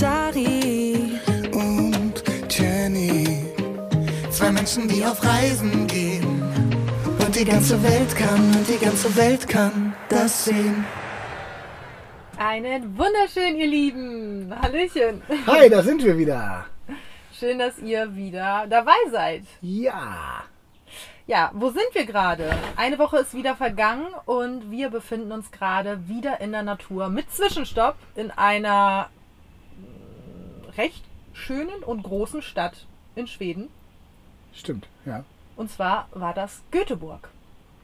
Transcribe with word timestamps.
Dari 0.00 1.18
und 1.52 2.22
Jenny. 2.48 3.44
Zwei 4.30 4.52
Menschen, 4.52 4.86
die 4.86 5.04
auf 5.04 5.24
Reisen 5.24 5.88
gehen. 5.88 6.40
Und 7.18 7.34
die 7.34 7.44
ganze 7.44 7.82
Welt 7.82 8.14
kann, 8.14 8.54
und 8.54 8.68
die 8.68 8.78
ganze 8.78 9.14
Welt 9.16 9.48
kann 9.48 9.96
das 10.08 10.44
sehen. 10.44 10.84
Einen 12.38 12.96
wunderschön, 12.96 13.56
ihr 13.56 13.66
Lieben. 13.66 14.54
Hallöchen. 14.62 15.20
Hi, 15.48 15.68
da 15.68 15.82
sind 15.82 16.04
wir 16.04 16.16
wieder. 16.16 16.66
Schön, 17.36 17.58
dass 17.58 17.78
ihr 17.80 18.14
wieder 18.14 18.66
dabei 18.70 18.98
seid. 19.10 19.42
Ja. 19.60 20.44
Ja, 21.26 21.50
wo 21.54 21.70
sind 21.70 21.92
wir 21.92 22.06
gerade? 22.06 22.56
Eine 22.76 23.00
Woche 23.00 23.18
ist 23.18 23.34
wieder 23.34 23.56
vergangen 23.56 24.06
und 24.26 24.70
wir 24.70 24.90
befinden 24.90 25.32
uns 25.32 25.50
gerade 25.50 26.08
wieder 26.08 26.40
in 26.40 26.52
der 26.52 26.62
Natur 26.62 27.08
mit 27.08 27.32
Zwischenstopp 27.32 27.96
in 28.14 28.30
einer 28.30 29.10
recht 30.78 31.04
schönen 31.34 31.82
und 31.84 32.02
großen 32.02 32.40
Stadt 32.42 32.86
in 33.14 33.26
Schweden. 33.26 33.68
Stimmt, 34.54 34.88
ja, 35.04 35.24
Und 35.56 35.70
zwar 35.70 36.08
war 36.12 36.32
das 36.34 36.62
Göteborg. 36.70 37.28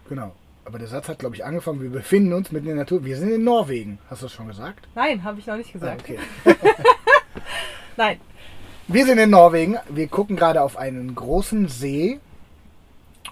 genau. 0.08 0.32
Aber 0.66 0.78
der 0.78 0.88
Satz 0.88 1.08
hat, 1.08 1.18
glaube 1.18 1.36
ich, 1.36 1.44
angefangen. 1.44 1.82
Wir 1.82 1.90
befinden 1.90 2.32
uns 2.32 2.50
mitten 2.50 2.64
in 2.68 2.76
der 2.76 2.84
Natur. 2.84 3.04
Wir 3.04 3.18
sind 3.18 3.30
in 3.30 3.44
Norwegen. 3.44 3.98
Hast 4.08 4.22
du 4.22 4.26
das 4.26 4.32
schon 4.32 4.46
gesagt? 4.48 4.88
Nein, 4.94 5.22
habe 5.22 5.38
ich 5.38 5.46
noch 5.46 5.58
nicht 5.58 5.68
Ah, 5.68 5.72
gesagt. 5.74 6.00
okay. 6.04 6.18
Nein. 7.98 8.18
Wir 8.88 9.04
sind 9.04 9.18
in 9.18 9.28
Norwegen. 9.28 9.76
Wir 9.90 10.08
gucken 10.08 10.36
gerade 10.36 10.62
auf 10.62 10.78
einen 10.78 11.14
großen 11.14 11.68
See 11.68 12.18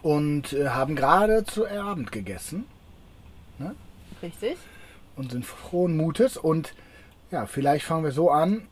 und 0.03 0.53
äh, 0.53 0.69
haben 0.69 0.95
gerade 0.95 1.45
zu 1.45 1.67
Abend 1.67 2.12
gegessen 2.12 2.67
Richtig. 4.23 4.59
und 5.17 5.31
sind 5.33 5.47
frohen 5.47 5.97
Mutes. 5.97 6.37
Und 6.37 6.75
ja, 7.31 7.47
vielleicht 7.47 7.87
fangen 7.87 8.05
wir 8.05 8.12
so 8.12 8.31
an. 8.31 8.69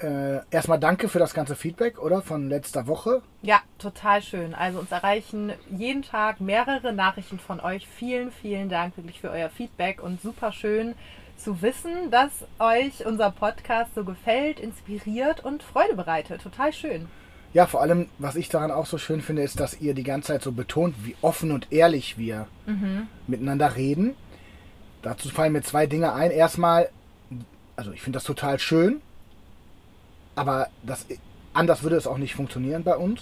Äh, 0.00 0.40
erstmal 0.50 0.80
danke 0.80 1.08
für 1.08 1.18
das 1.18 1.34
ganze 1.34 1.54
Feedback, 1.54 1.98
oder? 1.98 2.22
Von 2.22 2.48
letzter 2.48 2.86
Woche. 2.86 3.20
Ja, 3.42 3.60
total 3.78 4.22
schön. 4.22 4.54
Also 4.54 4.78
uns 4.78 4.90
erreichen 4.90 5.52
jeden 5.70 6.02
Tag 6.02 6.40
mehrere 6.40 6.92
Nachrichten 6.92 7.38
von 7.38 7.60
euch. 7.60 7.86
Vielen, 7.86 8.32
vielen 8.32 8.70
Dank 8.70 8.96
wirklich 8.96 9.20
für 9.20 9.30
euer 9.30 9.50
Feedback 9.50 10.02
und 10.02 10.22
super 10.22 10.52
schön 10.52 10.94
zu 11.36 11.60
wissen, 11.62 12.10
dass 12.10 12.30
euch 12.58 13.04
unser 13.04 13.30
Podcast 13.30 13.94
so 13.94 14.04
gefällt, 14.04 14.58
inspiriert 14.58 15.44
und 15.44 15.62
Freude 15.62 15.94
bereitet. 15.94 16.42
Total 16.42 16.72
schön. 16.72 17.08
Ja, 17.52 17.66
vor 17.66 17.80
allem, 17.82 18.06
was 18.18 18.36
ich 18.36 18.48
daran 18.48 18.70
auch 18.70 18.86
so 18.86 18.96
schön 18.96 19.20
finde, 19.20 19.42
ist, 19.42 19.58
dass 19.58 19.80
ihr 19.80 19.92
die 19.92 20.04
ganze 20.04 20.28
Zeit 20.28 20.42
so 20.42 20.52
betont, 20.52 20.94
wie 21.04 21.16
offen 21.20 21.50
und 21.50 21.72
ehrlich 21.72 22.16
wir 22.16 22.46
miteinander 23.26 23.74
reden. 23.74 24.14
Dazu 25.02 25.28
fallen 25.30 25.52
mir 25.52 25.62
zwei 25.62 25.86
Dinge 25.86 26.12
ein. 26.12 26.30
Erstmal, 26.30 26.90
also 27.74 27.90
ich 27.92 28.02
finde 28.02 28.18
das 28.18 28.24
total 28.24 28.58
schön, 28.60 29.00
aber 30.40 30.68
das, 30.82 31.06
anders 31.52 31.82
würde 31.82 31.96
es 31.96 32.06
auch 32.06 32.16
nicht 32.16 32.34
funktionieren 32.34 32.82
bei 32.82 32.96
uns. 32.96 33.20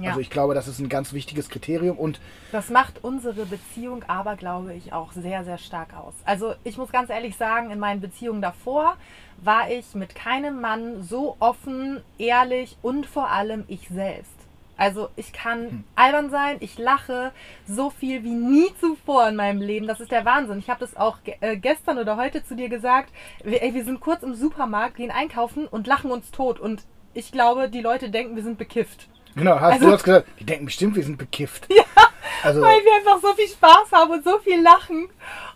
Ja, 0.00 0.10
Also 0.10 0.20
ich 0.20 0.30
glaube, 0.30 0.54
das 0.54 0.66
ist 0.66 0.78
ein 0.80 0.88
ganz 0.88 1.12
wichtiges 1.12 1.48
Kriterium 1.48 1.96
und 1.98 2.20
das 2.50 2.68
macht 2.68 3.04
unsere 3.04 3.46
Beziehung 3.46 4.04
aber, 4.08 4.34
glaube 4.36 4.74
ich, 4.74 4.92
auch 4.92 5.12
sehr, 5.12 5.44
sehr 5.44 5.58
stark 5.58 5.96
aus. 5.96 6.14
Also 6.24 6.54
ich 6.64 6.78
muss 6.78 6.90
ganz 6.90 7.10
ehrlich 7.10 7.36
sagen, 7.36 7.70
in 7.70 7.78
meinen 7.78 8.00
Beziehungen 8.00 8.42
davor 8.42 8.96
war 9.42 9.70
ich 9.70 9.94
mit 9.94 10.14
keinem 10.14 10.60
Mann 10.60 11.02
so 11.04 11.36
offen, 11.38 12.00
ehrlich 12.18 12.76
und 12.82 13.06
vor 13.06 13.30
allem 13.30 13.64
ich 13.68 13.88
selbst. 13.88 14.33
Also 14.76 15.08
ich 15.16 15.32
kann 15.32 15.84
albern 15.94 16.30
sein, 16.30 16.56
ich 16.60 16.78
lache 16.78 17.32
so 17.66 17.90
viel 17.90 18.24
wie 18.24 18.30
nie 18.34 18.66
zuvor 18.80 19.28
in 19.28 19.36
meinem 19.36 19.60
Leben. 19.60 19.86
Das 19.86 20.00
ist 20.00 20.10
der 20.10 20.24
Wahnsinn. 20.24 20.58
Ich 20.58 20.68
habe 20.70 20.80
das 20.80 20.96
auch 20.96 21.18
äh, 21.40 21.56
gestern 21.56 21.98
oder 21.98 22.16
heute 22.16 22.44
zu 22.44 22.56
dir 22.56 22.68
gesagt. 22.68 23.10
Wir, 23.44 23.62
ey, 23.62 23.72
wir 23.74 23.84
sind 23.84 24.00
kurz 24.00 24.22
im 24.22 24.34
Supermarkt, 24.34 24.96
gehen 24.96 25.10
einkaufen 25.12 25.66
und 25.68 25.86
lachen 25.86 26.10
uns 26.10 26.30
tot. 26.32 26.58
Und 26.58 26.82
ich 27.12 27.30
glaube, 27.30 27.68
die 27.68 27.80
Leute 27.80 28.10
denken, 28.10 28.34
wir 28.36 28.42
sind 28.42 28.58
bekifft. 28.58 29.08
genau, 29.36 29.60
hast 29.60 29.74
Also- 29.74 29.86
du 29.86 29.92
hast 29.92 30.02
gesagt, 30.04 30.26
die 30.40 30.44
denken 30.44 30.64
bestimmt, 30.66 30.96
wir 30.96 31.04
sind 31.04 31.18
bekifft. 31.18 31.68
Also 32.42 32.60
weil 32.60 32.80
wir 32.84 32.94
einfach 32.96 33.26
so 33.26 33.32
viel 33.34 33.48
Spaß 33.48 33.90
haben 33.92 34.10
und 34.10 34.24
so 34.24 34.38
viel 34.40 34.60
lachen. 34.60 35.08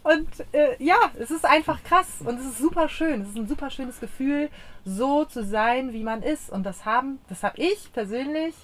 Und 0.04 0.26
äh, 0.52 0.82
ja, 0.82 0.96
es 1.18 1.30
ist 1.30 1.44
einfach 1.44 1.82
krass 1.82 2.06
und 2.24 2.38
es 2.40 2.46
ist 2.46 2.58
super 2.58 2.88
schön. 2.88 3.20
Es 3.22 3.28
ist 3.30 3.36
ein 3.36 3.46
super 3.48 3.68
schönes 3.68 4.00
Gefühl, 4.00 4.48
so 4.86 5.26
zu 5.26 5.44
sein, 5.44 5.92
wie 5.92 6.02
man 6.02 6.22
ist. 6.22 6.48
Und 6.50 6.64
das 6.64 6.86
haben, 6.86 7.18
das 7.28 7.42
habe 7.42 7.58
ich 7.60 7.92
persönlich 7.92 8.54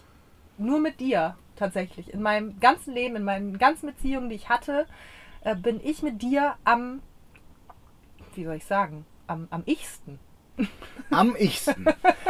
nur 0.58 0.80
mit 0.80 1.00
dir 1.00 1.36
tatsächlich. 1.56 2.12
In 2.12 2.22
meinem 2.22 2.58
ganzen 2.60 2.94
Leben, 2.94 3.16
in 3.16 3.24
meinen 3.24 3.58
ganzen 3.58 3.86
Beziehungen, 3.86 4.28
die 4.28 4.36
ich 4.36 4.48
hatte, 4.48 4.86
äh, 5.42 5.54
bin 5.54 5.80
ich 5.82 6.02
mit 6.02 6.22
dir 6.22 6.54
am, 6.64 7.00
wie 8.34 8.44
soll 8.44 8.56
ich 8.56 8.64
sagen, 8.64 9.06
am, 9.26 9.46
am 9.50 9.62
ichsten. 9.66 10.18
am 11.10 11.34
ichsten. 11.36 11.86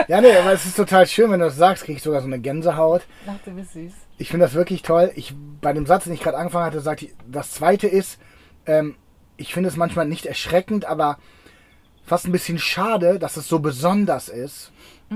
Ja, 0.08 0.20
nee, 0.20 0.36
aber 0.36 0.52
es 0.52 0.66
ist 0.66 0.76
total 0.76 1.06
schön, 1.06 1.30
wenn 1.30 1.40
du 1.40 1.46
das 1.46 1.56
sagst, 1.56 1.84
krieg 1.84 1.96
ich 1.96 2.02
sogar 2.02 2.20
so 2.20 2.26
eine 2.26 2.40
Gänsehaut. 2.40 3.02
Ach, 3.26 3.34
du 3.44 3.52
bist 3.52 3.72
süß. 3.72 3.92
Ich 4.18 4.28
finde 4.28 4.46
das 4.46 4.54
wirklich 4.54 4.82
toll. 4.82 5.12
Ich, 5.14 5.34
bei 5.60 5.72
dem 5.72 5.86
Satz, 5.86 6.04
den 6.04 6.14
ich 6.14 6.20
gerade 6.20 6.38
angefangen 6.38 6.66
hatte, 6.66 6.80
sagte 6.80 7.06
ich, 7.06 7.14
das 7.26 7.52
zweite 7.52 7.86
ist, 7.86 8.18
ähm, 8.66 8.96
ich 9.36 9.52
finde 9.52 9.68
es 9.68 9.76
manchmal 9.76 10.06
nicht 10.06 10.26
erschreckend, 10.26 10.84
aber 10.84 11.18
fast 12.04 12.26
ein 12.26 12.32
bisschen 12.32 12.58
schade, 12.58 13.18
dass 13.18 13.36
es 13.36 13.48
so 13.48 13.58
besonders 13.58 14.28
ist, 14.28 14.72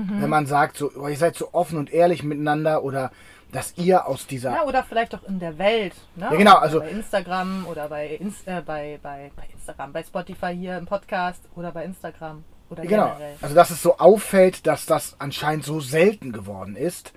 wenn 0.07 0.29
man 0.29 0.45
sagt, 0.45 0.77
so, 0.77 0.91
oh, 0.95 1.07
ihr 1.07 1.17
seid 1.17 1.35
so 1.35 1.49
offen 1.53 1.77
und 1.77 1.91
ehrlich 1.91 2.23
miteinander 2.23 2.83
oder 2.83 3.11
dass 3.51 3.73
ihr 3.77 4.05
aus 4.07 4.27
dieser. 4.27 4.51
Ja, 4.51 4.63
oder 4.63 4.83
vielleicht 4.83 5.15
auch 5.15 5.23
in 5.23 5.39
der 5.39 5.57
Welt. 5.57 5.93
Ne? 6.15 6.27
Ja, 6.31 6.37
genau, 6.37 6.51
Oder 6.51 6.61
also- 6.61 6.79
bei 6.81 6.89
Instagram 6.89 7.65
oder 7.67 7.87
bei, 7.89 8.07
Ins 8.07 8.43
äh, 8.45 8.61
bei, 8.63 8.99
bei, 9.01 9.31
bei 9.35 9.43
Instagram, 9.53 9.91
bei 9.91 10.03
Spotify 10.03 10.55
hier 10.55 10.77
im 10.77 10.85
Podcast 10.85 11.41
oder 11.55 11.71
bei 11.71 11.83
Instagram 11.83 12.43
oder 12.69 12.83
Genau. 12.83 13.07
generell. 13.13 13.35
Also, 13.41 13.55
dass 13.55 13.71
es 13.71 13.81
so 13.81 13.97
auffällt, 13.97 14.67
dass 14.67 14.85
das 14.85 15.15
anscheinend 15.19 15.65
so 15.65 15.79
selten 15.79 16.31
geworden 16.31 16.75
ist. 16.75 17.13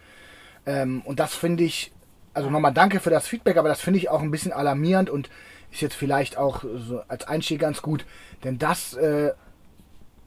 Ähm, 0.65 1.03
und 1.05 1.21
das 1.21 1.35
finde 1.35 1.65
ich, 1.65 1.93
also 2.33 2.49
nochmal 2.49 2.73
danke 2.73 3.01
für 3.01 3.11
das 3.11 3.27
Feedback, 3.29 3.59
aber 3.59 3.69
das 3.69 3.81
finde 3.83 3.99
ich 3.99 4.09
auch 4.09 4.23
ein 4.23 4.31
bisschen 4.31 4.53
alarmierend 4.55 5.11
und 5.11 5.29
ist 5.71 5.83
jetzt 5.83 5.95
vielleicht 5.97 6.39
auch 6.39 6.63
so 6.63 7.03
als 7.09 7.27
Einstieg 7.29 7.61
ganz 7.61 7.83
gut, 7.83 8.07
denn 8.45 8.59
das 8.59 8.95
äh, 8.95 9.33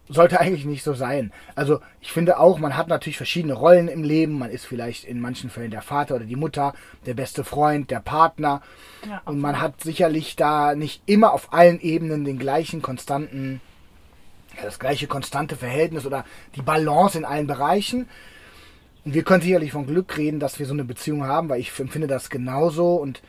sollte 0.07 0.39
eigentlich 0.39 0.65
nicht 0.65 0.83
so 0.83 0.93
sein. 0.93 1.31
Also 1.55 1.79
ich 1.99 2.11
finde 2.11 2.39
auch, 2.39 2.59
man 2.59 2.77
hat 2.77 2.87
natürlich 2.87 3.17
verschiedene 3.17 3.53
Rollen 3.53 3.87
im 3.87 4.03
Leben. 4.03 4.37
Man 4.37 4.51
ist 4.51 4.65
vielleicht 4.65 5.03
in 5.03 5.19
manchen 5.19 5.49
Fällen 5.49 5.71
der 5.71 5.81
Vater 5.81 6.15
oder 6.15 6.25
die 6.25 6.35
Mutter, 6.35 6.73
der 7.05 7.15
beste 7.15 7.43
Freund, 7.43 7.89
der 7.89 8.01
Partner. 8.01 8.61
Ja, 9.07 9.21
Und 9.25 9.39
man 9.39 9.59
hat 9.59 9.81
sicherlich 9.81 10.35
da 10.35 10.75
nicht 10.75 11.01
immer 11.05 11.33
auf 11.33 11.53
allen 11.53 11.79
Ebenen 11.79 12.23
den 12.23 12.37
gleichen 12.37 12.81
konstanten, 12.81 13.61
ja, 14.55 14.63
das 14.63 14.79
gleiche 14.79 15.07
konstante 15.07 15.55
Verhältnis 15.55 16.05
oder 16.05 16.23
die 16.55 16.61
Balance 16.61 17.17
in 17.17 17.25
allen 17.25 17.47
Bereichen. 17.47 18.07
Und 19.05 19.13
wir 19.13 19.23
können 19.23 19.41
sicherlich 19.41 19.71
von 19.71 19.87
Glück 19.87 20.17
reden, 20.17 20.39
dass 20.39 20.59
wir 20.59 20.65
so 20.65 20.73
eine 20.73 20.83
Beziehung 20.83 21.25
haben, 21.25 21.49
weil 21.49 21.59
ich 21.59 21.79
empfinde 21.79 22.07
das 22.07 22.29
genauso 22.29 22.95
und 22.95 23.21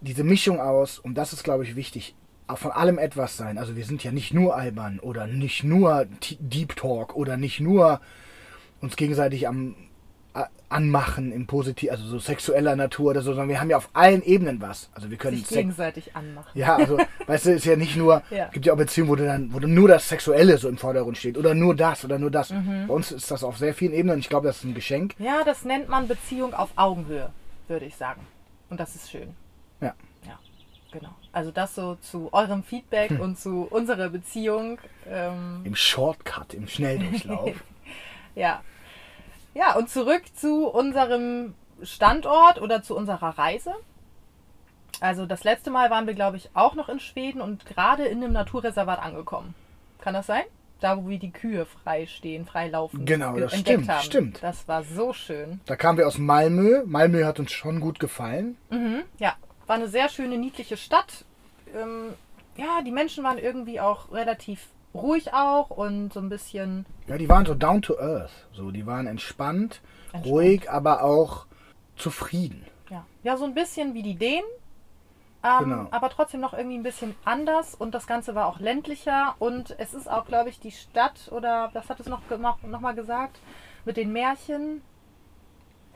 diese 0.00 0.22
Mischung 0.22 0.60
aus, 0.60 1.00
und 1.00 1.14
das 1.14 1.32
ist, 1.32 1.42
glaube 1.42 1.64
ich, 1.64 1.74
wichtig, 1.74 2.14
von 2.56 2.70
allem 2.72 2.98
etwas 2.98 3.36
sein. 3.36 3.58
Also 3.58 3.76
wir 3.76 3.84
sind 3.84 4.02
ja 4.04 4.10
nicht 4.12 4.32
nur 4.32 4.56
albern 4.56 5.00
oder 5.00 5.26
nicht 5.26 5.64
nur 5.64 6.06
Deep 6.40 6.76
Talk 6.76 7.14
oder 7.16 7.36
nicht 7.36 7.60
nur 7.60 8.00
uns 8.80 8.96
gegenseitig 8.96 9.46
am 9.48 9.74
anmachen 10.68 11.32
im 11.32 11.46
Positiv, 11.46 11.90
also 11.90 12.04
so 12.04 12.18
sexueller 12.18 12.76
Natur 12.76 13.10
oder 13.12 13.22
so, 13.22 13.30
sondern 13.32 13.48
wir 13.48 13.60
haben 13.60 13.70
ja 13.70 13.78
auf 13.78 13.88
allen 13.94 14.22
Ebenen 14.22 14.60
was. 14.60 14.90
Also 14.92 15.10
wir 15.10 15.16
können 15.16 15.38
sich 15.38 15.48
gegenseitig 15.48 16.14
anmachen. 16.14 16.50
ja, 16.54 16.76
also, 16.76 16.98
weißt 17.26 17.46
du, 17.46 17.52
ist 17.54 17.64
ja 17.64 17.76
nicht 17.76 17.96
nur, 17.96 18.22
Ja. 18.30 18.48
gibt 18.48 18.66
ja 18.66 18.74
auch 18.74 18.76
Beziehungen, 18.76 19.10
wo 19.10 19.16
du 19.16 19.24
dann, 19.24 19.52
wo 19.52 19.58
du 19.60 19.66
nur 19.66 19.88
das 19.88 20.08
Sexuelle 20.08 20.58
so 20.58 20.68
im 20.68 20.76
Vordergrund 20.76 21.16
steht 21.16 21.38
oder 21.38 21.54
nur 21.54 21.74
das 21.74 22.04
oder 22.04 22.18
nur 22.18 22.30
das. 22.30 22.50
Mhm. 22.50 22.84
Bei 22.86 22.94
uns 22.94 23.10
ist 23.12 23.30
das 23.30 23.42
auf 23.42 23.56
sehr 23.56 23.72
vielen 23.74 23.92
Ebenen 23.94 24.16
und 24.16 24.20
ich 24.20 24.28
glaube, 24.28 24.46
das 24.46 24.58
ist 24.58 24.64
ein 24.64 24.74
Geschenk. 24.74 25.14
Ja, 25.18 25.42
das 25.44 25.64
nennt 25.64 25.88
man 25.88 26.06
Beziehung 26.06 26.52
auf 26.52 26.68
Augenhöhe, 26.76 27.30
würde 27.66 27.86
ich 27.86 27.96
sagen. 27.96 28.20
Und 28.68 28.78
das 28.78 28.94
ist 28.94 29.10
schön. 29.10 29.34
Ja. 29.80 29.94
Ja, 30.26 30.38
genau. 30.92 31.14
Also 31.32 31.50
das 31.50 31.74
so 31.74 31.96
zu 31.96 32.30
eurem 32.32 32.62
Feedback 32.62 33.10
Hm. 33.10 33.20
und 33.20 33.38
zu 33.38 33.66
unserer 33.70 34.08
Beziehung. 34.08 34.78
Ähm, 35.08 35.60
Im 35.64 35.74
Shortcut, 35.76 36.54
im 36.54 36.66
Schnelldurchlauf. 36.68 37.52
Ja. 38.34 38.62
Ja, 39.54 39.74
und 39.74 39.90
zurück 39.90 40.22
zu 40.36 40.68
unserem 40.68 41.54
Standort 41.82 42.60
oder 42.60 42.82
zu 42.84 42.94
unserer 42.96 43.36
Reise. 43.36 43.72
Also 45.00 45.26
das 45.26 45.42
letzte 45.44 45.70
Mal 45.70 45.90
waren 45.90 46.06
wir, 46.06 46.14
glaube 46.14 46.36
ich, 46.36 46.50
auch 46.54 46.74
noch 46.74 46.88
in 46.88 47.00
Schweden 47.00 47.40
und 47.40 47.66
gerade 47.66 48.04
in 48.04 48.22
einem 48.22 48.32
Naturreservat 48.32 49.00
angekommen. 49.00 49.54
Kann 50.00 50.14
das 50.14 50.26
sein? 50.26 50.44
Da, 50.80 50.96
wo 50.96 51.08
wir 51.08 51.18
die 51.18 51.32
Kühe 51.32 51.66
frei 51.66 52.06
stehen, 52.06 52.46
frei 52.46 52.68
laufen. 52.68 53.04
Genau, 53.04 53.32
ge- 53.32 53.42
das 53.42 53.58
stimmt, 53.58 53.88
haben. 53.88 54.02
stimmt. 54.04 54.42
Das 54.42 54.68
war 54.68 54.84
so 54.84 55.12
schön. 55.12 55.60
da 55.66 55.74
kamen 55.74 55.98
wir 55.98 56.06
aus 56.06 56.18
Malmö. 56.18 56.84
Malmö 56.86 57.24
hat 57.24 57.40
uns 57.40 57.50
schon 57.50 57.80
gut 57.80 57.98
gefallen. 57.98 58.56
Mhm, 58.70 59.02
ja, 59.18 59.34
war 59.66 59.74
eine 59.76 59.88
sehr 59.88 60.08
schöne, 60.08 60.38
niedliche 60.38 60.76
Stadt. 60.76 61.24
Ähm, 61.74 62.14
ja, 62.56 62.82
die 62.82 62.90
Menschen 62.90 63.24
waren 63.24 63.38
irgendwie 63.38 63.80
auch 63.80 64.10
relativ 64.12 64.68
ruhig 64.94 65.32
auch 65.32 65.70
und 65.70 66.12
so 66.12 66.20
ein 66.20 66.28
bisschen 66.28 66.86
Ja, 67.06 67.18
die 67.18 67.28
waren 67.28 67.46
so 67.46 67.54
down 67.54 67.82
to 67.82 67.98
earth. 67.98 68.30
So, 68.52 68.70
die 68.70 68.86
waren 68.86 69.06
entspannt, 69.06 69.80
Entspannt. 70.12 70.26
ruhig, 70.26 70.70
aber 70.70 71.02
auch 71.04 71.46
zufrieden. 71.96 72.64
Ja. 72.90 73.04
ja, 73.22 73.36
so 73.36 73.44
ein 73.44 73.54
bisschen 73.54 73.94
wie 73.94 74.02
die 74.02 74.14
Dänen. 74.16 74.44
ähm, 75.44 75.58
Genau. 75.70 75.86
aber 75.92 76.10
trotzdem 76.10 76.40
noch 76.40 76.52
irgendwie 76.54 76.78
ein 76.78 76.82
bisschen 76.82 77.14
anders 77.24 77.74
und 77.74 77.94
das 77.94 78.06
Ganze 78.08 78.34
war 78.34 78.46
auch 78.46 78.58
ländlicher 78.60 79.34
und 79.38 79.74
es 79.78 79.94
ist 79.94 80.10
auch, 80.10 80.26
glaube 80.26 80.48
ich, 80.48 80.58
die 80.58 80.72
Stadt 80.72 81.30
oder 81.30 81.70
was 81.74 81.88
hat 81.90 82.00
es 82.00 82.06
noch, 82.08 82.22
noch, 82.38 82.62
noch 82.62 82.80
mal 82.80 82.94
gesagt? 82.94 83.38
Mit 83.84 83.96
den 83.96 84.12
Märchen, 84.12 84.82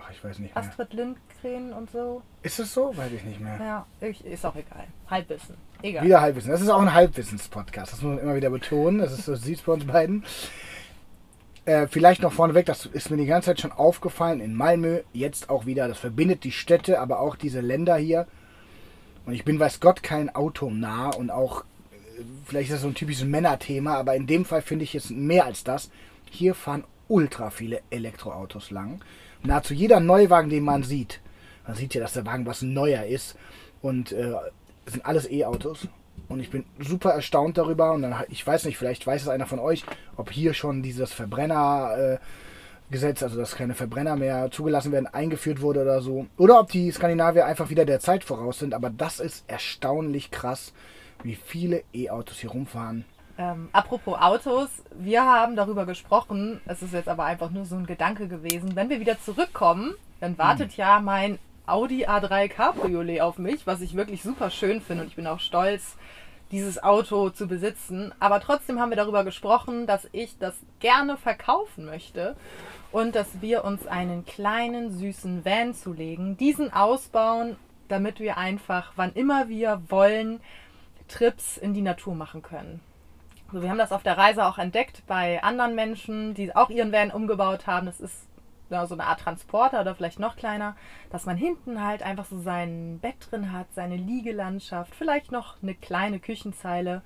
Ach, 0.04 0.10
ich 0.10 0.22
weiß 0.22 0.38
nicht 0.38 0.54
mehr. 0.54 0.64
Astrid 0.64 0.92
Lindgren 0.92 1.72
und 1.72 1.90
so. 1.90 2.22
Ist 2.42 2.58
es 2.58 2.74
so? 2.74 2.96
Weiß 2.96 3.12
ich 3.12 3.24
nicht 3.24 3.40
mehr. 3.40 3.58
Ja, 3.60 3.86
ich, 4.00 4.24
ist 4.24 4.44
auch 4.44 4.56
egal. 4.56 4.86
Halbwissen. 5.08 5.56
Egal. 5.82 6.04
Wieder 6.04 6.20
Halbwissen. 6.20 6.50
Das 6.50 6.60
ist 6.60 6.68
auch 6.68 6.80
ein 6.80 6.92
Halbwissens-Podcast. 6.92 7.92
Das 7.92 8.02
muss 8.02 8.14
man 8.14 8.24
immer 8.24 8.34
wieder 8.34 8.50
betonen. 8.50 8.98
Das 8.98 9.12
ist 9.12 9.24
so 9.24 9.34
sieht 9.34 9.64
bei 9.64 9.72
uns 9.72 9.86
beiden. 9.86 10.24
Äh, 11.64 11.86
vielleicht 11.86 12.22
noch 12.22 12.32
vorneweg, 12.32 12.66
das 12.66 12.86
ist 12.86 13.10
mir 13.10 13.16
die 13.16 13.26
ganze 13.26 13.46
Zeit 13.46 13.60
schon 13.60 13.70
aufgefallen 13.70 14.40
in 14.40 14.52
Malmö, 14.52 15.02
jetzt 15.12 15.48
auch 15.48 15.64
wieder, 15.64 15.86
das 15.86 15.98
verbindet 15.98 16.42
die 16.42 16.50
Städte, 16.50 16.98
aber 16.98 17.20
auch 17.20 17.36
diese 17.36 17.60
Länder 17.60 17.96
hier. 17.96 18.26
Und 19.26 19.34
ich 19.34 19.44
bin, 19.44 19.60
weiß 19.60 19.78
Gott, 19.78 20.02
kein 20.02 20.34
Auto 20.34 20.70
nah 20.70 21.10
und 21.10 21.30
auch, 21.30 21.60
äh, 21.60 22.22
vielleicht 22.46 22.70
ist 22.70 22.74
das 22.74 22.82
so 22.82 22.88
ein 22.88 22.96
typisches 22.96 23.24
Männerthema, 23.24 23.94
aber 23.94 24.16
in 24.16 24.26
dem 24.26 24.44
Fall 24.44 24.60
finde 24.60 24.82
ich 24.82 24.96
es 24.96 25.10
mehr 25.10 25.44
als 25.44 25.62
das. 25.62 25.90
Hier 26.28 26.56
fahren 26.56 26.82
ultra 27.06 27.50
viele 27.50 27.80
Elektroautos 27.90 28.72
lang. 28.72 29.00
Nahezu 29.44 29.74
jeder 29.74 30.00
Neuwagen, 30.00 30.50
den 30.50 30.64
man 30.64 30.82
sieht, 30.82 31.20
man 31.66 31.76
sieht 31.76 31.94
ja, 31.94 32.00
dass 32.00 32.12
der 32.12 32.26
Wagen 32.26 32.46
was 32.46 32.62
neuer 32.62 33.04
ist 33.04 33.36
und 33.80 34.12
äh, 34.12 34.34
sind 34.86 35.04
alles 35.06 35.30
E-Autos. 35.30 35.88
Und 36.28 36.40
ich 36.40 36.50
bin 36.50 36.64
super 36.78 37.10
erstaunt 37.10 37.58
darüber. 37.58 37.92
Und 37.92 38.02
dann, 38.02 38.24
ich 38.28 38.46
weiß 38.46 38.64
nicht, 38.64 38.78
vielleicht 38.78 39.06
weiß 39.06 39.22
es 39.22 39.28
einer 39.28 39.46
von 39.46 39.58
euch, 39.58 39.84
ob 40.16 40.30
hier 40.30 40.54
schon 40.54 40.82
dieses 40.82 41.12
Verbrennergesetz, 41.12 42.20
äh, 43.20 43.24
also 43.24 43.36
dass 43.38 43.54
keine 43.56 43.74
Verbrenner 43.74 44.16
mehr 44.16 44.50
zugelassen 44.50 44.92
werden, 44.92 45.06
eingeführt 45.06 45.60
wurde 45.60 45.82
oder 45.82 46.00
so. 46.00 46.26
Oder 46.38 46.58
ob 46.60 46.70
die 46.70 46.90
Skandinavier 46.90 47.46
einfach 47.46 47.70
wieder 47.70 47.84
der 47.84 48.00
Zeit 48.00 48.24
voraus 48.24 48.58
sind. 48.58 48.74
Aber 48.74 48.90
das 48.90 49.20
ist 49.20 49.44
erstaunlich 49.46 50.30
krass, 50.30 50.72
wie 51.22 51.36
viele 51.36 51.84
E-Autos 51.92 52.38
hier 52.38 52.50
rumfahren. 52.50 53.04
Ähm, 53.38 53.68
apropos 53.72 54.18
Autos, 54.20 54.68
wir 54.94 55.24
haben 55.24 55.56
darüber 55.56 55.86
gesprochen, 55.86 56.60
es 56.66 56.82
ist 56.82 56.92
jetzt 56.92 57.08
aber 57.08 57.24
einfach 57.24 57.50
nur 57.50 57.64
so 57.64 57.76
ein 57.76 57.86
Gedanke 57.86 58.28
gewesen. 58.28 58.76
Wenn 58.76 58.90
wir 58.90 59.00
wieder 59.00 59.20
zurückkommen, 59.20 59.94
dann 60.20 60.36
wartet 60.38 60.76
ja 60.76 61.00
mein 61.00 61.38
Audi 61.66 62.06
A3 62.06 62.48
Cabriolet 62.48 63.20
auf 63.20 63.38
mich, 63.38 63.66
was 63.66 63.80
ich 63.80 63.94
wirklich 63.94 64.22
super 64.22 64.50
schön 64.50 64.80
finde 64.80 65.04
und 65.04 65.08
ich 65.08 65.16
bin 65.16 65.26
auch 65.26 65.40
stolz, 65.40 65.96
dieses 66.50 66.82
Auto 66.82 67.30
zu 67.30 67.48
besitzen. 67.48 68.12
Aber 68.20 68.40
trotzdem 68.40 68.78
haben 68.78 68.90
wir 68.90 68.96
darüber 68.96 69.24
gesprochen, 69.24 69.86
dass 69.86 70.06
ich 70.12 70.38
das 70.38 70.54
gerne 70.80 71.16
verkaufen 71.16 71.86
möchte 71.86 72.36
und 72.92 73.14
dass 73.14 73.40
wir 73.40 73.64
uns 73.64 73.86
einen 73.86 74.26
kleinen 74.26 74.90
süßen 74.90 75.44
Van 75.44 75.74
zulegen, 75.74 76.36
diesen 76.36 76.72
ausbauen, 76.72 77.56
damit 77.88 78.20
wir 78.20 78.36
einfach, 78.36 78.92
wann 78.96 79.12
immer 79.14 79.48
wir 79.48 79.82
wollen, 79.88 80.40
Trips 81.08 81.56
in 81.56 81.74
die 81.74 81.82
Natur 81.82 82.14
machen 82.14 82.42
können. 82.42 82.80
Also 83.52 83.62
wir 83.62 83.68
haben 83.68 83.78
das 83.78 83.92
auf 83.92 84.02
der 84.02 84.16
Reise 84.16 84.46
auch 84.46 84.56
entdeckt 84.56 85.02
bei 85.06 85.42
anderen 85.42 85.74
Menschen, 85.74 86.32
die 86.32 86.56
auch 86.56 86.70
ihren 86.70 86.90
Van 86.90 87.10
umgebaut 87.10 87.66
haben. 87.66 87.84
Das 87.84 88.00
ist 88.00 88.26
ja, 88.70 88.86
so 88.86 88.94
eine 88.94 89.04
Art 89.04 89.20
Transporter 89.20 89.82
oder 89.82 89.94
vielleicht 89.94 90.18
noch 90.18 90.36
kleiner, 90.36 90.74
dass 91.10 91.26
man 91.26 91.36
hinten 91.36 91.84
halt 91.84 92.02
einfach 92.02 92.24
so 92.24 92.38
sein 92.38 92.98
Bett 93.00 93.30
drin 93.30 93.52
hat, 93.52 93.66
seine 93.74 93.96
Liegelandschaft, 93.96 94.94
vielleicht 94.94 95.30
noch 95.30 95.62
eine 95.62 95.74
kleine 95.74 96.18
Küchenzeile 96.18 97.02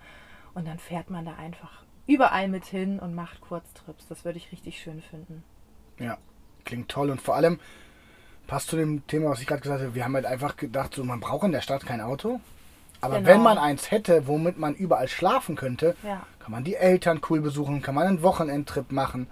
und 0.54 0.68
dann 0.68 0.78
fährt 0.78 1.10
man 1.10 1.24
da 1.24 1.34
einfach 1.34 1.82
überall 2.06 2.46
mit 2.46 2.64
hin 2.64 3.00
und 3.00 3.16
macht 3.16 3.40
Kurztrips. 3.40 4.06
Das 4.06 4.24
würde 4.24 4.38
ich 4.38 4.52
richtig 4.52 4.78
schön 4.80 5.02
finden. 5.02 5.42
Ja, 5.98 6.16
klingt 6.64 6.88
toll. 6.88 7.10
Und 7.10 7.20
vor 7.20 7.34
allem 7.34 7.58
passt 8.46 8.68
zu 8.68 8.76
dem 8.76 9.04
Thema, 9.08 9.30
was 9.30 9.40
ich 9.40 9.48
gerade 9.48 9.62
gesagt 9.62 9.80
habe. 9.80 9.96
Wir 9.96 10.04
haben 10.04 10.14
halt 10.14 10.26
einfach 10.26 10.56
gedacht, 10.56 10.94
so, 10.94 11.02
man 11.02 11.18
braucht 11.18 11.44
in 11.44 11.52
der 11.52 11.62
Stadt 11.62 11.84
kein 11.84 12.00
Auto. 12.00 12.40
Aber 13.00 13.16
Genau. 13.16 13.28
wenn 13.28 13.42
man 13.42 13.58
eins 13.58 13.90
hätte, 13.90 14.26
womit 14.26 14.58
man 14.58 14.74
überall 14.74 15.08
schlafen 15.08 15.54
könnte, 15.56 15.94
Ja. 16.02 16.22
kann 16.40 16.52
man 16.52 16.64
die 16.64 16.74
Eltern 16.76 17.20
cool 17.28 17.40
besuchen, 17.40 17.82
kann 17.82 17.94
man 17.94 18.06
einen 18.06 18.22
Wochenendtrip 18.22 18.90
machen. 18.92 19.26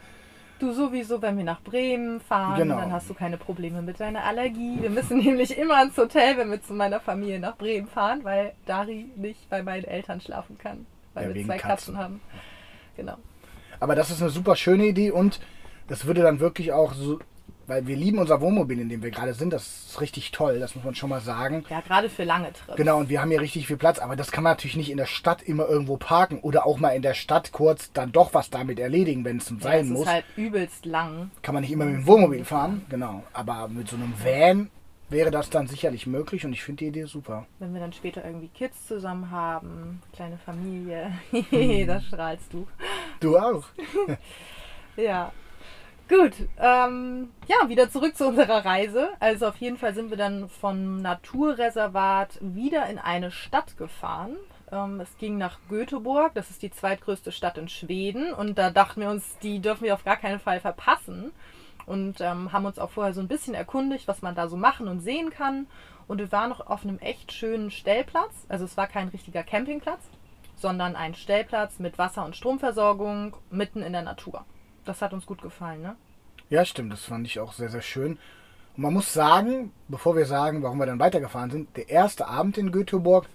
Du 0.61 0.73
sowieso, 0.73 1.21
wenn 1.21 1.37
wir 1.37 1.45
nach 1.45 1.61
Bremen 1.63 2.21
fahren, 2.21 2.57
Genau. 2.59 2.77
dann 2.79 2.93
hast 2.93 3.11
du 3.11 3.15
keine 3.15 3.37
Probleme 3.37 3.83
mit 3.83 3.99
deiner 4.01 4.25
Allergie. 4.25 4.79
Wir 4.81 4.91
müssen 4.91 5.19
nämlich 5.25 5.59
immer 5.59 5.83
ins 5.83 5.97
Hotel, 5.97 6.37
wenn 6.39 6.51
wir 6.51 6.63
zu 6.63 6.73
meiner 6.75 7.01
Familie 7.01 7.41
nach 7.41 7.57
Bremen 7.57 7.89
fahren, 7.89 8.21
weil 8.23 8.53
Dari 8.67 9.11
nicht 9.17 9.49
bei 9.51 9.63
meinen 9.63 9.85
Eltern 9.85 10.21
schlafen 10.21 10.57
kann, 10.59 10.87
weil 11.15 11.29
Ja, 11.31 11.35
wir 11.35 11.45
zwei 11.45 11.57
Katzen. 11.59 11.95
Katzen 11.95 11.99
haben. 11.99 12.21
Genau. 12.97 13.17
Aber 13.81 13.95
das 13.97 14.11
ist 14.11 14.23
eine 14.23 14.31
super 14.31 14.55
schöne 14.57 14.87
Idee 14.87 15.11
und 15.11 15.41
das 15.89 16.07
würde 16.07 16.23
dann 16.23 16.39
wirklich 16.41 16.73
auch 16.73 16.95
so, 16.95 17.19
weil 17.67 17.87
wir 17.87 17.97
lieben 17.97 18.19
unser 18.19 18.41
Wohnmobil, 18.41 18.79
in 18.81 18.89
dem 18.89 19.03
wir 19.03 19.11
gerade 19.11 19.35
sind, 19.35 19.53
das 19.53 19.87
ist 19.91 20.01
richtig 20.01 20.31
toll, 20.33 20.59
das 20.59 20.75
muss 20.75 20.85
man 20.85 20.95
schon 20.95 21.11
mal 21.11 21.21
sagen. 21.21 21.65
Ja, 21.71 21.81
gerade 21.81 22.09
für 22.11 22.25
lange 22.25 22.53
Trips. 22.53 22.77
Genau, 22.77 22.99
und 22.99 23.09
wir 23.09 23.21
haben 23.21 23.31
hier 23.31 23.41
richtig 23.41 23.67
viel 23.67 23.77
Platz, 23.77 23.99
aber 23.99 24.17
das 24.17 24.33
kann 24.33 24.45
man 24.45 24.53
natürlich 24.53 24.77
nicht 24.77 24.91
in 24.91 24.97
der 24.97 25.07
Stadt 25.07 25.43
immer 25.43 25.69
irgendwo 25.69 25.97
parken 25.97 26.39
oder 26.41 26.67
auch 26.67 26.79
mal 26.79 26.91
in 26.91 27.03
der 27.03 27.15
Stadt 27.15 27.53
kurz 27.53 27.93
dann 27.93 28.13
doch 28.13 28.35
was 28.35 28.51
damit 28.51 28.79
erledigen, 28.79 29.25
wenn 29.25 29.39
es 29.39 29.51
Ja, 29.51 29.57
sein 29.61 29.89
muss. 29.91 30.03
ist 30.07 30.13
halt 30.13 30.25
übelst 30.37 30.85
lang. 30.87 31.31
Kann 31.43 31.55
man 31.55 31.63
nicht 31.63 31.73
immer 31.73 31.85
mit 31.87 31.95
dem 31.97 32.07
Wohnmobil 32.07 32.45
fahren, 32.45 32.85
genau. 32.89 33.25
Aber 33.33 33.69
mit 33.69 33.89
so 33.89 33.97
einem 33.97 34.13
Van 34.23 34.71
wäre 35.11 35.31
das 35.31 35.51
dann 35.51 35.67
sicherlich 35.69 36.07
möglich 36.07 36.45
und 36.45 36.53
ich 36.55 36.63
finde 36.65 36.79
die 36.85 36.87
Idee 36.89 37.05
super. 37.05 37.47
Wenn 37.59 37.73
wir 37.75 37.81
dann 37.81 37.93
später 37.93 38.25
irgendwie 38.25 38.49
Kids 38.49 38.87
zusammen 38.87 39.31
haben, 39.31 40.03
kleine 40.15 40.39
Familie, 40.39 41.13
Mhm. 41.33 41.87
da 41.87 42.01
strahlst 42.01 42.53
du. 42.53 42.67
Du 43.21 43.37
auch. 43.39 43.65
Ja. 44.97 45.33
Gut, 46.07 46.33
ähm, 46.59 47.31
ja, 47.49 47.67
wieder 47.71 47.89
zurück 47.89 48.15
zu 48.15 48.29
unserer 48.29 48.63
Reise. 48.67 49.09
Also 49.21 49.47
auf 49.47 49.57
jeden 49.57 49.79
Fall 49.79 49.95
sind 49.95 50.11
wir 50.11 50.19
dann 50.19 50.51
vom 50.51 51.01
Naturreservat 51.01 52.39
wieder 52.43 52.87
in 52.91 52.99
eine 52.99 53.31
Stadt 53.31 53.79
gefahren. 53.79 54.37
Ähm, 54.71 55.01
es 55.01 55.17
ging 55.17 55.39
nach 55.39 55.59
Göteborg, 55.71 56.35
das 56.35 56.51
ist 56.51 56.63
die 56.63 56.71
zweitgrößte 56.71 57.33
Stadt 57.33 57.57
in 57.57 57.71
Schweden. 57.71 58.35
Und 58.35 58.59
da 58.59 58.69
dachten 58.69 59.01
wir 59.01 59.09
uns, 59.09 59.39
die 59.39 59.61
dürfen 59.61 59.85
wir 59.85 59.95
auf 59.95 60.05
gar 60.05 60.19
keinen 60.19 60.41
Fall 60.41 60.61
verpassen. 60.61 61.33
Und 61.87 62.21
ähm, 62.21 62.53
haben 62.53 62.67
uns 62.67 62.79
auch 62.79 62.91
vorher 62.91 63.15
so 63.15 63.23
ein 63.23 63.29
bisschen 63.29 63.55
erkundigt, 63.55 64.07
was 64.07 64.21
man 64.21 64.35
da 64.35 64.49
so 64.49 64.59
machen 64.59 64.89
und 64.89 65.01
sehen 65.01 65.31
kann. 65.31 65.67
Und 66.07 66.19
wir 66.19 66.31
waren 66.33 66.51
noch 66.51 66.67
auf 66.67 66.85
einem 66.85 66.99
echt 66.99 67.33
schönen 67.33 67.71
Stellplatz. 67.71 68.45
Also 68.51 68.67
es 68.67 68.77
war 68.77 68.89
kein 68.89 69.09
richtiger 69.09 69.43
Campingplatz, 69.43 70.03
sondern 70.57 70.97
ein 70.97 71.15
Stellplatz 71.15 71.79
mit 71.79 71.97
Wasser- 71.97 72.27
und 72.27 72.37
Stromversorgung 72.37 73.37
mitten 73.51 73.83
in 73.83 73.95
der 73.95 74.03
Natur. 74.03 74.45
Das 74.85 75.01
hat 75.03 75.13
uns 75.13 75.27
gut 75.27 75.43
gefallen, 75.43 75.83
ne? 75.83 75.97
Ja, 76.51 76.65
stimmt, 76.65 76.93
das 76.93 77.05
fand 77.05 77.27
ich 77.27 77.41
auch 77.41 77.53
sehr, 77.53 77.69
sehr 77.71 77.83
schön. 77.83 78.19
Und 78.77 78.83
man 78.83 78.93
muss 78.93 79.13
sagen, 79.13 79.73
bevor 79.89 80.17
wir 80.17 80.27
sagen, 80.27 80.63
warum 80.63 80.79
wir 80.79 80.87
dann 80.87 80.99
weitergefahren 80.99 81.51
sind, 81.51 81.77
der 81.77 81.89
erste 81.89 82.27
Abend 82.27 82.59
in 82.59 82.73
Göteborg 82.73 83.27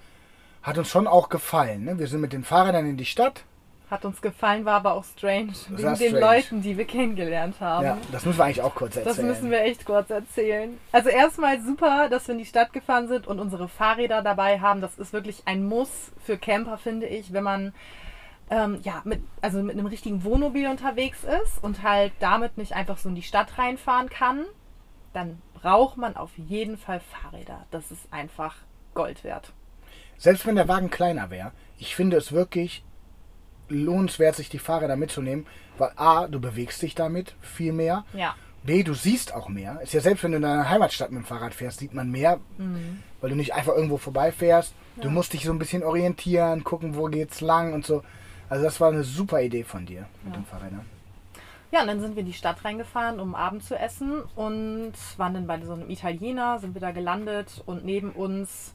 hat 0.61 0.77
uns 0.77 0.89
schon 0.89 1.07
auch 1.07 1.29
gefallen. 1.29 1.85
Ne? 1.85 1.97
Wir 1.97 2.07
sind 2.07 2.21
mit 2.21 2.33
den 2.33 2.43
Fahrrädern 2.43 2.85
in 2.85 2.97
die 2.97 3.05
Stadt. 3.05 3.43
Hat 3.89 4.05
uns 4.05 4.21
gefallen, 4.21 4.65
war 4.65 4.75
aber 4.75 4.93
auch 4.93 5.03
strange. 5.03 5.53
Wegen 5.69 5.77
den 5.77 5.95
strange. 5.95 6.19
Leuten, 6.19 6.61
die 6.61 6.77
wir 6.77 6.85
kennengelernt 6.85 7.59
haben. 7.59 7.85
Ja, 7.85 7.97
das 8.11 8.23
müssen 8.23 8.37
wir 8.37 8.45
eigentlich 8.45 8.61
auch 8.61 8.75
kurz 8.75 8.93
Das 8.93 9.03
erzählen. 9.05 9.27
müssen 9.27 9.49
wir 9.49 9.61
echt 9.63 9.83
kurz 9.85 10.11
erzählen. 10.11 10.77
Also 10.91 11.09
erstmal 11.09 11.59
super, 11.61 12.07
dass 12.09 12.27
wir 12.27 12.33
in 12.33 12.39
die 12.39 12.45
Stadt 12.45 12.71
gefahren 12.71 13.07
sind 13.07 13.25
und 13.25 13.39
unsere 13.39 13.67
Fahrräder 13.67 14.21
dabei 14.21 14.59
haben. 14.59 14.81
Das 14.81 14.99
ist 14.99 15.11
wirklich 15.11 15.41
ein 15.45 15.65
Muss 15.65 16.11
für 16.23 16.37
Camper, 16.37 16.77
finde 16.77 17.07
ich, 17.07 17.33
wenn 17.33 17.43
man 17.43 17.73
ähm, 18.49 18.79
ja, 18.83 19.01
mit, 19.05 19.21
also 19.41 19.61
mit 19.61 19.77
einem 19.77 19.85
richtigen 19.85 20.23
Wohnmobil 20.23 20.67
unterwegs 20.67 21.23
ist 21.23 21.63
und 21.63 21.83
halt 21.83 22.13
damit 22.19 22.57
nicht 22.57 22.73
einfach 22.73 22.97
so 22.97 23.09
in 23.09 23.15
die 23.15 23.21
Stadt 23.21 23.57
reinfahren 23.57 24.09
kann, 24.09 24.45
dann 25.13 25.41
braucht 25.53 25.97
man 25.97 26.15
auf 26.15 26.31
jeden 26.37 26.77
Fall 26.77 26.99
Fahrräder. 26.99 27.65
Das 27.71 27.91
ist 27.91 28.11
einfach 28.11 28.55
Gold 28.93 29.23
wert. 29.23 29.53
Selbst 30.17 30.45
wenn 30.45 30.55
der 30.55 30.67
Wagen 30.67 30.89
kleiner 30.89 31.29
wäre, 31.29 31.51
ich 31.77 31.95
finde 31.95 32.17
es 32.17 32.31
wirklich 32.31 32.83
lohnenswert, 33.69 34.35
sich 34.35 34.49
die 34.49 34.59
Fahrräder 34.59 34.95
mitzunehmen, 34.95 35.45
weil 35.77 35.91
A, 35.95 36.27
du 36.27 36.39
bewegst 36.39 36.81
dich 36.81 36.95
damit 36.95 37.35
viel 37.41 37.71
mehr. 37.71 38.03
Ja. 38.13 38.35
B, 38.63 38.83
du 38.83 38.93
siehst 38.93 39.33
auch 39.33 39.47
mehr. 39.47 39.79
Ist 39.81 39.93
ja 39.93 40.01
selbst 40.01 40.23
wenn 40.23 40.31
du 40.31 40.37
in 40.37 40.43
deiner 40.43 40.69
Heimatstadt 40.69 41.11
mit 41.11 41.23
dem 41.23 41.25
Fahrrad 41.25 41.53
fährst, 41.53 41.79
sieht 41.79 41.93
man 41.93 42.11
mehr, 42.11 42.39
weil 43.21 43.29
du 43.29 43.35
nicht 43.37 43.53
einfach 43.53 43.73
irgendwo 43.73 43.97
vorbeifährst. 43.97 44.73
Du 45.01 45.09
musst 45.09 45.31
dich 45.31 45.45
so 45.45 45.53
ein 45.53 45.59
bisschen 45.59 45.83
orientieren, 45.83 46.65
gucken, 46.65 46.95
wo 46.97 47.05
geht's 47.05 47.39
lang 47.39 47.73
und 47.73 47.85
so. 47.85 48.03
Also 48.49 48.63
das 48.63 48.79
war 48.81 48.89
eine 48.89 49.03
super 49.03 49.41
Idee 49.41 49.63
von 49.63 49.85
dir 49.85 50.05
mit 50.23 50.35
dem 50.35 50.45
Fahrrädern. 50.45 50.85
Ja, 51.71 51.81
und 51.81 51.87
dann 51.87 52.01
sind 52.01 52.15
wir 52.15 52.21
in 52.21 52.25
die 52.25 52.33
Stadt 52.33 52.65
reingefahren, 52.65 53.19
um 53.19 53.35
Abend 53.35 53.63
zu 53.63 53.75
essen 53.75 54.23
und 54.35 54.93
waren 55.17 55.35
dann 55.35 55.45
bei 55.45 55.61
so 55.61 55.73
einem 55.73 55.89
Italiener, 55.89 56.57
sind 56.57 56.73
wir 56.73 56.81
da 56.81 56.91
gelandet 56.91 57.61
und 57.67 57.85
neben 57.85 58.11
uns 58.11 58.73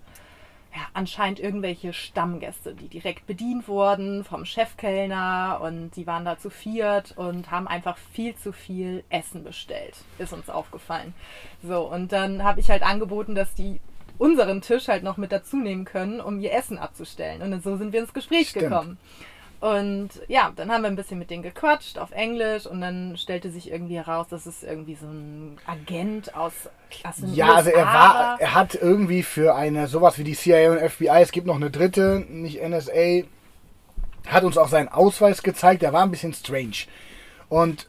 ja, 0.72 0.82
anscheinend 0.92 1.40
irgendwelche 1.40 1.92
Stammgäste, 1.92 2.74
die 2.74 2.88
direkt 2.88 3.26
bedient 3.26 3.66
wurden 3.66 4.22
vom 4.22 4.44
Chefkellner 4.44 5.60
und 5.60 5.90
die 5.96 6.06
waren 6.06 6.24
da 6.24 6.38
zu 6.38 6.50
viert 6.50 7.16
und 7.16 7.50
haben 7.50 7.66
einfach 7.66 7.96
viel 7.96 8.36
zu 8.36 8.52
viel 8.52 9.02
Essen 9.08 9.42
bestellt, 9.42 9.96
ist 10.18 10.32
uns 10.32 10.48
aufgefallen. 10.48 11.14
So, 11.64 11.80
und 11.90 12.12
dann 12.12 12.44
habe 12.44 12.60
ich 12.60 12.70
halt 12.70 12.84
angeboten, 12.84 13.34
dass 13.34 13.54
die 13.54 13.80
unseren 14.18 14.62
Tisch 14.62 14.86
halt 14.86 15.02
noch 15.02 15.16
mit 15.16 15.32
dazu 15.32 15.56
nehmen 15.56 15.84
können, 15.84 16.20
um 16.20 16.38
ihr 16.38 16.52
Essen 16.52 16.78
abzustellen. 16.78 17.42
Und 17.42 17.62
so 17.64 17.76
sind 17.76 17.92
wir 17.92 18.00
ins 18.00 18.14
Gespräch 18.14 18.50
Stimmt. 18.50 18.66
gekommen. 18.66 18.98
Und 19.60 20.10
ja, 20.28 20.52
dann 20.54 20.70
haben 20.70 20.82
wir 20.82 20.88
ein 20.88 20.96
bisschen 20.96 21.18
mit 21.18 21.30
denen 21.30 21.42
gequatscht 21.42 21.98
auf 21.98 22.10
Englisch 22.10 22.66
und 22.66 22.80
dann 22.80 23.16
stellte 23.16 23.50
sich 23.50 23.70
irgendwie 23.70 23.96
heraus, 23.96 24.28
dass 24.28 24.44
es 24.44 24.62
irgendwie 24.62 24.94
so 24.94 25.06
ein 25.06 25.56
Agent 25.66 26.34
aus 26.36 26.52
Klasse 26.90 27.26
Ja, 27.26 27.54
also 27.54 27.70
er 27.70 27.86
war, 27.86 28.40
er 28.40 28.54
hat 28.54 28.74
irgendwie 28.74 29.22
für 29.22 29.54
eine 29.54 29.86
sowas 29.86 30.18
wie 30.18 30.24
die 30.24 30.34
CIA 30.34 30.72
und 30.72 30.80
FBI, 30.80 31.22
es 31.22 31.32
gibt 31.32 31.46
noch 31.46 31.56
eine 31.56 31.70
dritte, 31.70 32.24
nicht 32.28 32.60
NSA, 32.62 33.22
hat 34.26 34.44
uns 34.44 34.58
auch 34.58 34.68
seinen 34.68 34.88
Ausweis 34.88 35.42
gezeigt, 35.42 35.82
der 35.82 35.92
war 35.92 36.02
ein 36.02 36.10
bisschen 36.10 36.34
strange. 36.34 36.86
Und 37.48 37.88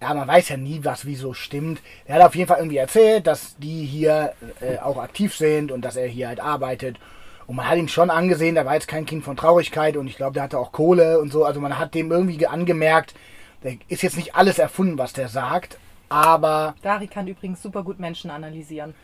ja, 0.00 0.12
man 0.12 0.28
weiß 0.28 0.50
ja 0.50 0.56
nie, 0.56 0.80
was 0.84 1.06
wieso 1.06 1.32
stimmt. 1.32 1.80
Er 2.04 2.16
hat 2.16 2.22
auf 2.22 2.34
jeden 2.34 2.48
Fall 2.48 2.58
irgendwie 2.58 2.76
erzählt, 2.76 3.26
dass 3.26 3.56
die 3.56 3.86
hier 3.86 4.34
äh, 4.60 4.78
auch 4.78 4.98
aktiv 4.98 5.34
sind 5.34 5.72
und 5.72 5.82
dass 5.82 5.96
er 5.96 6.06
hier 6.06 6.28
halt 6.28 6.40
arbeitet. 6.40 6.98
Und 7.46 7.56
man 7.56 7.68
hat 7.68 7.78
ihm 7.78 7.88
schon 7.88 8.10
angesehen, 8.10 8.54
der 8.54 8.66
war 8.66 8.74
jetzt 8.74 8.88
kein 8.88 9.06
Kind 9.06 9.24
von 9.24 9.36
Traurigkeit 9.36 9.96
und 9.96 10.06
ich 10.06 10.16
glaube, 10.16 10.34
der 10.34 10.44
hatte 10.44 10.58
auch 10.58 10.72
Kohle 10.72 11.20
und 11.20 11.32
so. 11.32 11.44
Also 11.44 11.60
man 11.60 11.78
hat 11.78 11.94
dem 11.94 12.10
irgendwie 12.10 12.46
angemerkt, 12.46 13.14
der 13.62 13.76
ist 13.88 14.02
jetzt 14.02 14.16
nicht 14.16 14.34
alles 14.34 14.58
erfunden, 14.58 14.98
was 14.98 15.12
der 15.12 15.28
sagt, 15.28 15.78
aber 16.08 16.74
Dari 16.82 17.06
kann 17.08 17.26
übrigens 17.26 17.62
super 17.62 17.82
gut 17.82 17.98
Menschen 17.98 18.30
analysieren. 18.30 18.94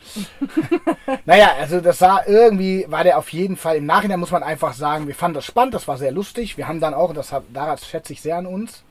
naja, 1.25 1.51
also 1.59 1.81
das 1.81 1.99
sah 1.99 2.23
irgendwie, 2.27 2.87
war 2.89 3.05
der 3.05 3.19
auf 3.19 3.33
jeden 3.33 3.57
Fall, 3.57 3.77
im 3.77 3.87
Nachhinein 3.87 4.21
muss 4.21 4.31
man 4.31 4.43
einfach 4.43 4.75
sagen, 4.75 5.07
wir 5.07 5.15
fanden 5.15 5.35
das 5.35 5.47
spannend, 5.47 5.75
das 5.75 5.89
war 5.89 5.97
sehr 5.97 6.13
lustig. 6.13 6.57
Wir 6.57 6.69
haben 6.69 6.79
dann 6.81 6.95
auch, 6.95 7.13
das 7.13 7.33
hat, 7.33 7.45
daran 7.53 7.79
schätze 7.79 8.13
ich 8.13 8.21
sehr 8.21 8.37
an 8.37 8.47
uns, 8.47 8.85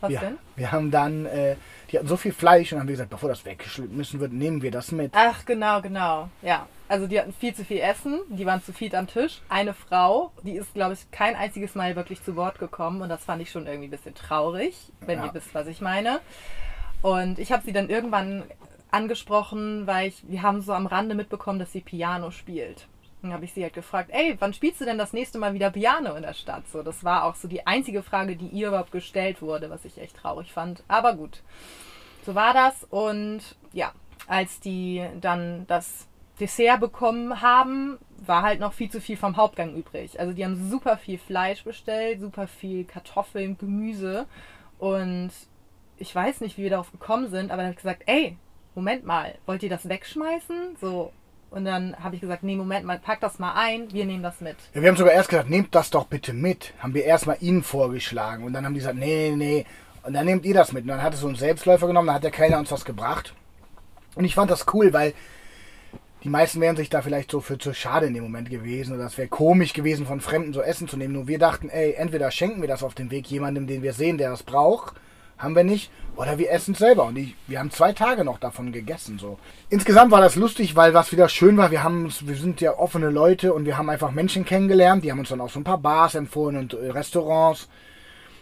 Was 0.00 0.10
wir, 0.10 0.20
denn? 0.20 0.38
wir 0.56 0.72
haben 0.72 0.90
dann, 0.90 1.26
äh, 1.26 1.56
die 1.92 1.98
hatten 1.98 2.08
so 2.08 2.16
viel 2.16 2.32
Fleisch 2.32 2.72
und 2.72 2.78
haben 2.80 2.88
wir 2.88 2.94
gesagt, 2.94 3.10
bevor 3.10 3.28
das 3.28 3.44
weggeschnitten 3.44 4.20
wird, 4.20 4.32
nehmen 4.32 4.62
wir 4.62 4.70
das 4.70 4.92
mit. 4.92 5.12
Ach, 5.14 5.44
genau, 5.44 5.80
genau. 5.82 6.28
Ja. 6.40 6.66
Also 6.88 7.06
die 7.06 7.18
hatten 7.20 7.32
viel 7.32 7.54
zu 7.54 7.64
viel 7.64 7.78
Essen, 7.80 8.20
die 8.28 8.44
waren 8.46 8.62
zu 8.62 8.72
viel 8.72 8.94
am 8.96 9.06
Tisch. 9.06 9.40
Eine 9.48 9.72
Frau, 9.74 10.32
die 10.42 10.52
ist, 10.56 10.74
glaube 10.74 10.94
ich, 10.94 11.10
kein 11.10 11.36
einziges 11.36 11.74
Mal 11.74 11.96
wirklich 11.96 12.22
zu 12.22 12.36
Wort 12.36 12.58
gekommen 12.58 13.00
und 13.02 13.08
das 13.08 13.24
fand 13.24 13.40
ich 13.42 13.50
schon 13.50 13.66
irgendwie 13.66 13.88
ein 13.88 13.90
bisschen 13.90 14.14
traurig, 14.14 14.74
wenn 15.00 15.18
Ja. 15.18 15.26
ihr 15.26 15.34
wisst, 15.34 15.54
was 15.54 15.66
ich 15.66 15.80
meine. 15.80 16.20
Und 17.02 17.38
ich 17.38 17.50
habe 17.52 17.62
sie 17.64 17.72
dann 17.72 17.88
irgendwann 17.88 18.44
angesprochen, 18.90 19.86
weil 19.86 20.08
ich, 20.08 20.22
wir 20.28 20.42
haben 20.42 20.60
so 20.60 20.72
am 20.72 20.86
Rande 20.86 21.14
mitbekommen, 21.14 21.58
dass 21.58 21.72
sie 21.72 21.80
Piano 21.80 22.30
spielt. 22.30 22.86
Dann 23.22 23.32
habe 23.32 23.44
ich 23.44 23.52
sie 23.52 23.62
halt 23.62 23.74
gefragt, 23.74 24.10
ey, 24.12 24.36
wann 24.40 24.52
spielst 24.52 24.80
du 24.80 24.84
denn 24.84 24.98
das 24.98 25.12
nächste 25.12 25.38
Mal 25.38 25.54
wieder 25.54 25.70
Piano 25.70 26.14
in 26.14 26.22
der 26.22 26.34
Stadt? 26.34 26.66
So, 26.68 26.82
das 26.82 27.04
war 27.04 27.24
auch 27.24 27.36
so 27.36 27.46
die 27.46 27.66
einzige 27.66 28.02
Frage, 28.02 28.36
die 28.36 28.48
ihr 28.48 28.68
überhaupt 28.68 28.90
gestellt 28.90 29.40
wurde, 29.40 29.70
was 29.70 29.84
ich 29.84 29.98
echt 29.98 30.16
traurig 30.16 30.52
fand. 30.52 30.82
Aber 30.88 31.14
gut, 31.14 31.42
so 32.26 32.34
war 32.34 32.52
das. 32.52 32.84
Und 32.90 33.40
ja, 33.72 33.92
als 34.26 34.58
die 34.60 35.06
dann 35.20 35.66
das 35.68 36.08
Dessert 36.40 36.80
bekommen 36.80 37.40
haben, 37.40 37.98
war 38.26 38.42
halt 38.42 38.58
noch 38.58 38.72
viel 38.72 38.90
zu 38.90 39.00
viel 39.00 39.16
vom 39.16 39.36
Hauptgang 39.36 39.76
übrig. 39.76 40.18
Also 40.18 40.32
die 40.32 40.44
haben 40.44 40.70
super 40.70 40.96
viel 40.96 41.18
Fleisch 41.18 41.62
bestellt, 41.62 42.20
super 42.20 42.48
viel 42.48 42.84
Kartoffeln, 42.84 43.56
Gemüse. 43.58 44.26
Und 44.78 45.30
ich 45.96 46.12
weiß 46.12 46.40
nicht, 46.40 46.58
wie 46.58 46.64
wir 46.64 46.70
darauf 46.70 46.90
gekommen 46.90 47.28
sind, 47.28 47.52
aber 47.52 47.58
dann 47.58 47.66
habe 47.66 47.74
ich 47.74 47.82
gesagt, 47.82 48.02
ey, 48.06 48.36
Moment 48.74 49.04
mal, 49.04 49.36
wollt 49.46 49.62
ihr 49.62 49.70
das 49.70 49.88
wegschmeißen? 49.88 50.76
So. 50.80 51.12
Und 51.52 51.66
dann 51.66 51.94
habe 52.02 52.14
ich 52.14 52.22
gesagt, 52.22 52.42
nee, 52.42 52.56
Moment 52.56 52.86
mal, 52.86 52.98
pack 52.98 53.20
das 53.20 53.38
mal 53.38 53.52
ein, 53.52 53.92
wir 53.92 54.06
nehmen 54.06 54.22
das 54.22 54.40
mit. 54.40 54.56
Ja, 54.72 54.80
wir 54.80 54.88
haben 54.88 54.96
sogar 54.96 55.12
erst 55.12 55.28
gesagt, 55.28 55.50
nehmt 55.50 55.74
das 55.74 55.90
doch 55.90 56.06
bitte 56.06 56.32
mit. 56.32 56.72
Haben 56.78 56.94
wir 56.94 57.04
erstmal 57.04 57.36
ihnen 57.40 57.62
vorgeschlagen. 57.62 58.44
Und 58.44 58.54
dann 58.54 58.64
haben 58.64 58.72
die 58.72 58.80
gesagt, 58.80 58.96
nee, 58.96 59.30
nee, 59.30 59.36
nee. 59.36 59.66
Und 60.02 60.14
dann 60.14 60.24
nehmt 60.24 60.46
ihr 60.46 60.54
das 60.54 60.72
mit. 60.72 60.84
Und 60.84 60.88
dann 60.88 61.02
hat 61.02 61.12
es 61.12 61.20
so 61.20 61.26
einen 61.26 61.36
Selbstläufer 61.36 61.86
genommen, 61.86 62.06
dann 62.06 62.16
hat 62.16 62.24
der 62.24 62.30
Kellner 62.30 62.58
uns 62.58 62.72
was 62.72 62.86
gebracht. 62.86 63.34
Und 64.14 64.24
ich 64.24 64.34
fand 64.34 64.50
das 64.50 64.64
cool, 64.72 64.94
weil 64.94 65.12
die 66.24 66.30
meisten 66.30 66.58
wären 66.62 66.76
sich 66.76 66.88
da 66.88 67.02
vielleicht 67.02 67.30
so 67.30 67.40
für 67.40 67.58
zu 67.58 67.74
schade 67.74 68.06
in 68.06 68.14
dem 68.14 68.22
Moment 68.22 68.48
gewesen. 68.48 68.94
Oder 68.94 69.04
es 69.04 69.18
wäre 69.18 69.28
komisch 69.28 69.74
gewesen, 69.74 70.06
von 70.06 70.22
Fremden 70.22 70.54
so 70.54 70.62
Essen 70.62 70.88
zu 70.88 70.96
nehmen. 70.96 71.12
Nur 71.12 71.28
wir 71.28 71.38
dachten, 71.38 71.68
ey, 71.68 71.92
entweder 71.92 72.30
schenken 72.30 72.62
wir 72.62 72.68
das 72.68 72.82
auf 72.82 72.94
den 72.94 73.10
Weg 73.10 73.26
jemandem, 73.26 73.66
den 73.66 73.82
wir 73.82 73.92
sehen, 73.92 74.16
der 74.16 74.30
das 74.30 74.42
braucht. 74.42 74.94
Haben 75.42 75.56
wir 75.56 75.64
nicht. 75.64 75.90
Oder 76.16 76.38
wir 76.38 76.50
essen 76.50 76.72
es 76.72 76.78
selber. 76.78 77.04
Und 77.04 77.16
ich, 77.16 77.34
wir 77.46 77.58
haben 77.58 77.70
zwei 77.70 77.92
Tage 77.92 78.22
noch 78.24 78.38
davon 78.38 78.70
gegessen. 78.70 79.18
So. 79.18 79.38
Insgesamt 79.70 80.10
war 80.12 80.20
das 80.20 80.36
lustig, 80.36 80.76
weil 80.76 80.92
was 80.94 81.10
wieder 81.10 81.28
schön 81.28 81.56
war, 81.56 81.70
wir, 81.70 81.82
haben, 81.82 82.04
uns- 82.04 82.26
wir 82.26 82.36
sind 82.36 82.60
ja 82.60 82.76
offene 82.78 83.08
Leute 83.10 83.52
und 83.54 83.64
wir 83.64 83.76
haben 83.78 83.88
einfach 83.90 84.10
Menschen 84.10 84.44
kennengelernt. 84.44 85.04
Die 85.04 85.10
haben 85.10 85.18
uns 85.20 85.30
dann 85.30 85.40
auch 85.40 85.48
so 85.50 85.58
ein 85.58 85.64
paar 85.64 85.78
Bars 85.78 86.14
empfohlen 86.14 86.56
und 86.58 86.74
äh, 86.74 86.90
Restaurants. 86.90 87.68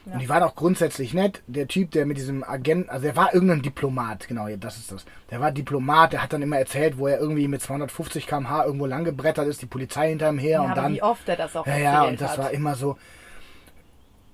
Und 0.07 0.19
die 0.21 0.29
waren 0.31 0.43
auch 0.43 0.57
grundsätzlich 0.57 1.13
nett. 1.15 1.43
Der 1.47 1.69
Typ, 1.69 1.91
der 1.93 2.07
mit 2.07 2.17
diesem 2.17 2.43
Agent, 2.43 2.89
also 2.89 3.05
der 3.05 3.15
war 3.17 3.35
irgendein 3.35 3.61
Diplomat, 3.63 4.27
genau, 4.27 4.49
das 4.59 4.79
ist 4.79 4.91
das. 4.91 5.05
Der 5.31 5.41
war 5.41 5.53
Diplomat, 5.53 6.13
der 6.15 6.23
hat 6.23 6.33
dann 6.33 6.41
immer 6.43 6.57
erzählt, 6.59 6.99
wo 6.99 7.07
er 7.07 7.21
irgendwie 7.21 7.47
mit 7.49 7.61
250 7.63 8.27
km/h 8.27 8.65
irgendwo 8.65 8.87
lang 8.87 9.05
gebrettert 9.05 9.47
ist, 9.47 9.61
die 9.63 9.67
Polizei 9.67 10.09
hinter 10.09 10.31
ihm 10.31 10.39
her 10.39 10.51
Ja, 10.53 10.63
und 10.63 10.77
dann. 10.77 10.95
wie 10.95 11.03
oft 11.03 11.29
er 11.29 11.37
das 11.37 11.55
auch 11.55 11.67
Ja, 11.67 11.77
ja, 11.79 12.03
und 12.05 12.21
das 12.21 12.33
hat. 12.33 12.39
war 12.39 12.51
immer 12.51 12.75
so. 12.75 12.97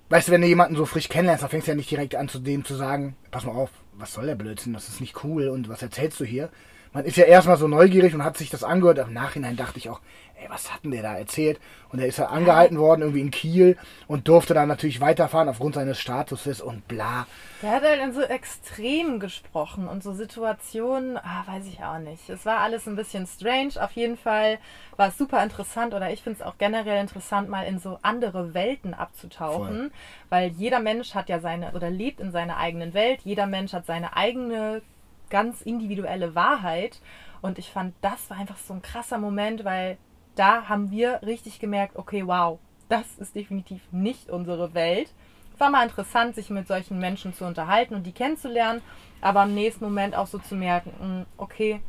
Weißt 0.09 0.27
du, 0.29 0.31
wenn 0.31 0.41
du 0.41 0.47
jemanden 0.47 0.77
so 0.77 0.85
frisch 0.85 1.09
kennenlernst, 1.09 1.43
dann 1.43 1.49
fängst 1.49 1.67
du 1.67 1.71
ja 1.71 1.75
nicht 1.75 1.91
direkt 1.91 2.15
an, 2.15 2.29
zu 2.29 2.39
dem 2.39 2.63
zu 2.63 2.75
sagen, 2.75 3.17
pass 3.29 3.43
mal 3.43 3.51
auf, 3.51 3.71
was 3.93 4.13
soll 4.13 4.25
der 4.25 4.35
Blödsinn, 4.35 4.73
das 4.73 4.87
ist 4.87 5.01
nicht 5.01 5.23
cool 5.23 5.49
und 5.49 5.67
was 5.67 5.81
erzählst 5.81 6.19
du 6.19 6.25
hier? 6.25 6.49
Man 6.93 7.05
ist 7.05 7.17
ja 7.17 7.25
erstmal 7.25 7.57
so 7.57 7.67
neugierig 7.67 8.13
und 8.13 8.23
hat 8.23 8.37
sich 8.37 8.49
das 8.49 8.63
angehört. 8.63 8.97
Im 8.99 9.13
Nachhinein 9.13 9.55
dachte 9.55 9.77
ich 9.77 9.89
auch, 9.89 9.99
ey, 10.41 10.49
was 10.49 10.73
hat 10.73 10.83
denn 10.83 10.91
der 10.91 11.03
da 11.03 11.17
erzählt? 11.17 11.59
Und 11.89 11.99
er 11.99 12.07
ist 12.07 12.17
ja 12.17 12.27
angehalten 12.27 12.77
worden, 12.77 13.01
irgendwie 13.01 13.21
in 13.21 13.31
Kiel 13.31 13.77
und 14.07 14.27
durfte 14.27 14.53
dann 14.53 14.67
natürlich 14.67 14.99
weiterfahren 14.99 15.47
aufgrund 15.49 15.75
seines 15.75 15.99
Statuses 15.99 16.61
und 16.61 16.87
bla. 16.87 17.27
Der 17.61 17.71
hat 17.71 17.83
halt 17.83 18.01
in 18.01 18.13
so 18.13 18.21
Extremen 18.21 19.19
gesprochen 19.19 19.87
und 19.87 20.03
so 20.03 20.13
Situationen, 20.13 21.17
ah, 21.17 21.43
weiß 21.47 21.65
ich 21.67 21.83
auch 21.83 21.99
nicht. 21.99 22.29
Es 22.29 22.45
war 22.45 22.59
alles 22.59 22.87
ein 22.87 22.95
bisschen 22.95 23.25
strange. 23.25 23.73
Auf 23.79 23.91
jeden 23.93 24.17
Fall 24.17 24.59
war 24.95 25.09
es 25.09 25.17
super 25.17 25.41
interessant 25.43 25.93
oder 25.93 26.11
ich 26.11 26.21
finde 26.21 26.39
es 26.39 26.45
auch 26.45 26.57
generell 26.57 27.01
interessant, 27.01 27.49
mal 27.49 27.63
in 27.63 27.79
so 27.79 27.99
andere 28.01 28.53
Welten 28.53 28.93
abzutauchen, 28.93 29.77
Voll. 29.77 29.91
weil 30.29 30.49
jeder 30.49 30.79
Mensch 30.79 31.15
hat 31.15 31.29
ja 31.29 31.39
seine 31.39 31.71
oder 31.71 31.89
lebt 31.89 32.19
in 32.19 32.31
seiner 32.31 32.57
eigenen 32.57 32.93
Welt. 32.93 33.21
Jeder 33.23 33.47
Mensch 33.47 33.73
hat 33.73 33.85
seine 33.85 34.15
eigene 34.15 34.81
ganz 35.29 35.61
individuelle 35.61 36.35
Wahrheit 36.35 36.99
und 37.41 37.59
ich 37.59 37.69
fand, 37.69 37.93
das 38.01 38.29
war 38.29 38.37
einfach 38.37 38.57
so 38.57 38.73
ein 38.73 38.81
krasser 38.81 39.17
Moment, 39.17 39.65
weil 39.65 39.97
da 40.35 40.67
haben 40.69 40.91
wir 40.91 41.21
richtig 41.23 41.59
gemerkt, 41.59 41.95
okay, 41.95 42.25
wow, 42.25 42.59
das 42.89 43.17
ist 43.17 43.35
definitiv 43.35 43.81
nicht 43.91 44.29
unsere 44.29 44.73
Welt. 44.73 45.11
Es 45.53 45.59
war 45.59 45.69
mal 45.71 45.83
interessant, 45.83 46.35
sich 46.35 46.49
mit 46.49 46.67
solchen 46.67 46.99
Menschen 46.99 47.33
zu 47.33 47.45
unterhalten 47.45 47.95
und 47.95 48.03
die 48.05 48.11
kennenzulernen, 48.11 48.81
aber 49.21 49.43
im 49.43 49.55
nächsten 49.55 49.83
Moment 49.83 50.15
auch 50.15 50.27
so 50.27 50.37
zu 50.37 50.55
merken, 50.55 50.93
mh, 50.99 51.25
okay, 51.37 51.81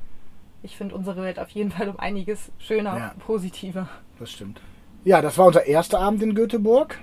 ich 0.63 0.77
finde 0.77 0.95
unsere 0.95 1.23
Welt 1.23 1.39
auf 1.39 1.51
jeden 1.51 1.71
Fall 1.71 1.89
um 1.89 1.99
einiges 1.99 2.51
schöner, 2.59 2.97
Ja. 2.97 3.15
positiver. 3.19 3.89
Das 4.19 4.31
stimmt. 4.33 4.61
Ja, 5.05 5.23
das 5.23 5.39
war 5.39 5.47
unser 5.47 5.67
erster 5.67 6.01
Abend 6.01 6.23
in 6.23 6.35
Göteborg. 6.35 6.99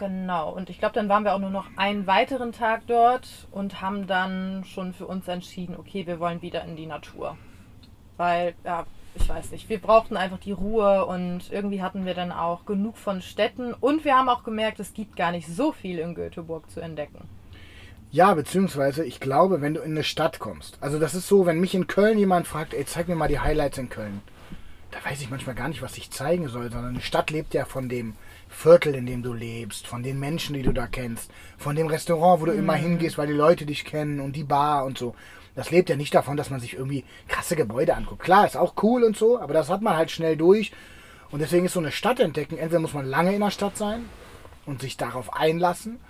Genau, 0.00 0.50
und 0.50 0.70
ich 0.70 0.78
glaube, 0.78 0.94
dann 0.94 1.10
waren 1.10 1.24
wir 1.24 1.34
auch 1.34 1.38
nur 1.38 1.50
noch 1.50 1.66
einen 1.76 2.06
weiteren 2.06 2.52
Tag 2.52 2.86
dort 2.86 3.28
und 3.50 3.82
haben 3.82 4.06
dann 4.06 4.64
schon 4.64 4.94
für 4.94 5.06
uns 5.06 5.28
entschieden, 5.28 5.76
okay, 5.76 6.06
wir 6.06 6.18
wollen 6.18 6.40
wieder 6.40 6.64
in 6.64 6.74
die 6.74 6.86
Natur. 6.86 7.36
Weil, 8.16 8.54
ja, 8.64 8.86
ich 9.14 9.28
weiß 9.28 9.50
nicht, 9.50 9.68
wir 9.68 9.78
brauchten 9.78 10.16
einfach 10.16 10.38
die 10.38 10.52
Ruhe 10.52 11.04
und 11.04 11.52
irgendwie 11.52 11.82
hatten 11.82 12.06
wir 12.06 12.14
dann 12.14 12.32
auch 12.32 12.64
genug 12.64 12.96
von 12.96 13.20
Städten 13.20 13.74
und 13.74 14.06
wir 14.06 14.16
haben 14.16 14.30
auch 14.30 14.42
gemerkt, 14.42 14.80
es 14.80 14.94
gibt 14.94 15.16
gar 15.16 15.32
nicht 15.32 15.46
so 15.46 15.70
viel 15.70 15.98
in 15.98 16.14
Göteborg 16.14 16.70
zu 16.70 16.80
entdecken. 16.80 17.28
Ja, 18.10 18.32
beziehungsweise 18.32 19.04
ich 19.04 19.20
glaube, 19.20 19.60
wenn 19.60 19.74
du 19.74 19.82
in 19.82 19.90
eine 19.90 20.02
Stadt 20.02 20.38
kommst. 20.38 20.78
Also 20.80 20.98
das 20.98 21.14
ist 21.14 21.28
so, 21.28 21.44
wenn 21.44 21.60
mich 21.60 21.74
in 21.74 21.88
Köln 21.88 22.16
jemand 22.16 22.46
fragt, 22.46 22.72
ey, 22.72 22.86
zeig 22.86 23.06
mir 23.06 23.16
mal 23.16 23.28
die 23.28 23.40
Highlights 23.40 23.76
in 23.76 23.90
Köln. 23.90 24.22
Da 24.92 24.98
weiß 25.04 25.20
ich 25.20 25.28
manchmal 25.28 25.56
gar 25.56 25.68
nicht, 25.68 25.82
was 25.82 25.98
ich 25.98 26.10
zeigen 26.10 26.48
soll, 26.48 26.72
sondern 26.72 26.94
eine 26.94 27.02
Stadt 27.02 27.30
lebt 27.30 27.52
ja 27.52 27.66
von 27.66 27.90
dem 27.90 28.14
Viertel, 28.50 28.94
in 28.94 29.06
dem 29.06 29.22
du 29.22 29.32
lebst, 29.32 29.86
von 29.86 30.02
den 30.02 30.18
Menschen, 30.18 30.54
die 30.54 30.62
du 30.62 30.72
da 30.72 30.86
kennst, 30.86 31.30
von 31.56 31.76
dem 31.76 31.86
Restaurant, 31.86 32.42
wo 32.42 32.46
du 32.46 32.52
immer 32.52 32.74
hingehst, 32.74 33.16
weil 33.16 33.28
die 33.28 33.32
Leute 33.32 33.64
dich 33.64 33.84
kennen 33.84 34.20
und 34.20 34.36
die 34.36 34.44
Bar 34.44 34.84
und 34.84 34.98
so. 34.98 35.14
Das 35.54 35.70
lebt 35.70 35.88
ja 35.88 35.96
nicht 35.96 36.14
davon, 36.14 36.36
dass 36.36 36.50
man 36.50 36.60
sich 36.60 36.74
irgendwie 36.74 37.04
krasse 37.28 37.56
Gebäude 37.56 37.94
anguckt. 37.94 38.22
Klar, 38.22 38.46
ist 38.46 38.56
auch 38.56 38.74
cool 38.82 39.04
und 39.04 39.16
so, 39.16 39.40
aber 39.40 39.54
das 39.54 39.70
hat 39.70 39.82
man 39.82 39.96
halt 39.96 40.10
schnell 40.10 40.36
durch. 40.36 40.72
Und 41.30 41.40
deswegen 41.40 41.66
ist 41.66 41.72
so 41.72 41.80
eine 41.80 41.92
Stadt 41.92 42.20
entdecken, 42.20 42.58
entweder 42.58 42.80
muss 42.80 42.94
man 42.94 43.06
lange 43.06 43.34
in 43.34 43.40
der 43.40 43.50
Stadt 43.50 43.76
sein 43.76 44.04
und 44.66 44.80
sich 44.80 44.96
darauf 44.96 45.32
einlassen, 45.32 46.00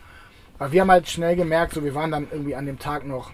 weil 0.58 0.72
wir 0.72 0.80
haben 0.80 0.90
halt 0.90 1.08
schnell 1.08 1.36
gemerkt, 1.36 1.74
so 1.74 1.84
wir 1.84 1.94
waren 1.94 2.10
dann 2.10 2.26
irgendwie 2.30 2.54
an 2.54 2.66
dem 2.66 2.78
Tag 2.78 3.06
noch 3.06 3.32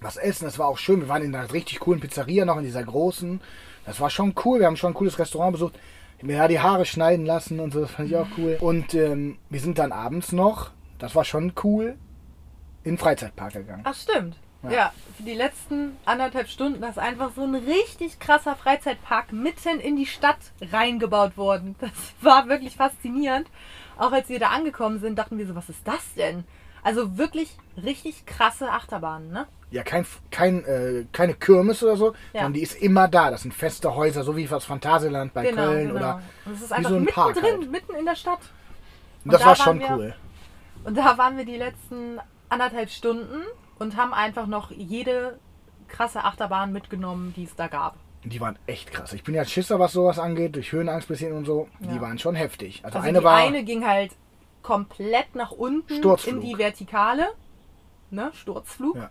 was 0.00 0.16
essen. 0.16 0.44
Das 0.44 0.58
war 0.58 0.66
auch 0.66 0.78
schön. 0.78 1.00
Wir 1.00 1.08
waren 1.08 1.22
in 1.22 1.34
einer 1.34 1.52
richtig 1.52 1.80
coolen 1.80 2.00
Pizzeria 2.00 2.44
noch, 2.44 2.58
in 2.58 2.64
dieser 2.64 2.84
großen. 2.84 3.40
Das 3.86 4.00
war 4.00 4.10
schon 4.10 4.34
cool. 4.44 4.60
Wir 4.60 4.66
haben 4.66 4.76
schon 4.76 4.92
ein 4.92 4.94
cooles 4.94 5.18
Restaurant 5.18 5.52
besucht. 5.52 5.78
Mir 6.22 6.38
da 6.38 6.48
die 6.48 6.60
Haare 6.60 6.84
schneiden 6.84 7.26
lassen 7.26 7.60
und 7.60 7.72
so. 7.72 7.80
Das 7.80 7.90
fand 7.90 8.08
ich 8.08 8.16
auch 8.16 8.28
cool. 8.38 8.56
Und 8.60 8.94
ähm, 8.94 9.38
wir 9.50 9.60
sind 9.60 9.78
dann 9.78 9.92
abends 9.92 10.32
noch, 10.32 10.70
das 10.98 11.14
war 11.14 11.24
schon 11.24 11.52
cool, 11.64 11.96
in 12.84 12.92
den 12.92 12.98
Freizeitpark 12.98 13.52
gegangen. 13.54 13.82
Ach, 13.84 13.94
stimmt. 13.94 14.36
Ja. 14.62 14.70
Ja. 14.70 14.92
für 15.16 15.24
die 15.24 15.34
letzten 15.34 15.96
anderthalb 16.04 16.48
Stunden 16.48 16.84
ist 16.84 16.98
einfach 16.98 17.32
so 17.34 17.42
ein 17.42 17.56
richtig 17.56 18.20
krasser 18.20 18.54
Freizeitpark 18.54 19.32
mitten 19.32 19.80
in 19.80 19.96
die 19.96 20.06
Stadt 20.06 20.38
reingebaut 20.60 21.36
worden. 21.36 21.74
Das 21.80 21.90
war 22.20 22.48
wirklich 22.48 22.76
faszinierend. 22.76 23.48
Auch 23.98 24.12
als 24.12 24.28
wir 24.28 24.38
da 24.38 24.50
angekommen 24.50 25.00
sind, 25.00 25.18
dachten 25.18 25.38
wir 25.38 25.46
so, 25.46 25.56
was 25.56 25.68
ist 25.68 25.86
das 25.86 26.14
denn? 26.14 26.44
Also 26.84 27.18
wirklich 27.18 27.56
richtig 27.82 28.26
krasse 28.26 28.70
Achterbahnen, 28.70 29.30
ne? 29.32 29.46
Ja, 29.72 29.82
kein, 29.82 30.06
kein, 30.30 30.64
äh, 30.64 31.06
keine 31.12 31.34
Kirmes 31.34 31.82
oder 31.82 31.96
so, 31.96 32.12
Ja. 32.32 32.42
sondern 32.42 32.52
die 32.52 32.62
ist 32.62 32.74
immer 32.80 33.08
da. 33.08 33.30
Das 33.30 33.42
sind 33.42 33.52
feste 33.54 33.94
Häuser, 33.94 34.22
so 34.22 34.36
wie 34.36 34.46
das 34.46 34.64
Phantasialand 34.64 35.32
bei 35.34 35.50
Köln 35.50 35.92
oder 35.92 36.20
Und 36.44 36.52
es 36.54 36.62
ist 36.62 36.78
wie 36.78 36.84
so 36.84 36.94
ein 36.94 37.06
Park 37.06 37.34
mittendrin, 37.36 37.60
halt. 37.62 37.70
mitten 37.70 37.94
in 37.94 38.04
der 38.04 38.14
Stadt. 38.16 38.40
Und 39.24 39.32
das 39.32 39.40
da 39.40 39.46
war 39.48 39.56
schon 39.56 39.80
wir- 39.80 39.90
cool. 39.90 40.14
Und 40.84 40.96
da 40.96 41.16
waren 41.16 41.36
wir 41.36 41.44
die 41.44 41.56
letzten 41.56 42.18
anderthalb 42.48 42.90
Stunden 42.90 43.42
und 43.78 43.96
haben 43.96 44.12
einfach 44.12 44.46
noch 44.46 44.70
jede 44.70 45.38
krasse 45.88 46.24
Achterbahn 46.24 46.72
mitgenommen, 46.72 47.32
die 47.36 47.44
es 47.44 47.54
da 47.56 47.68
gab. 47.68 47.96
Die 48.24 48.40
waren 48.40 48.58
echt 48.66 48.92
krass. 48.92 49.12
Ich 49.14 49.24
bin 49.24 49.34
ja 49.34 49.44
Schisser, 49.44 49.78
was 49.80 49.92
sowas 49.92 50.18
angeht, 50.18 50.54
durch 50.54 50.70
Höhenangst 50.72 51.08
bisschen 51.08 51.32
und 51.32 51.44
so. 51.44 51.68
Die 51.80 51.94
Ja. 51.96 52.00
waren 52.00 52.18
schon 52.18 52.34
heftig. 52.34 52.80
Also, 52.84 52.98
Also 52.98 53.08
eine 53.08 53.18
die 53.18 53.24
war. 53.24 53.36
eine 53.36 53.64
ging 53.64 53.86
halt 53.86 54.12
komplett 54.62 55.34
nach 55.34 55.50
unten 55.50 55.94
Sturzflug. 55.96 56.34
in 56.34 56.40
die 56.40 56.56
Vertikale. 56.58 57.28
Ne? 58.10 58.30
Sturzflug. 58.34 58.94
Ja. 58.96 59.10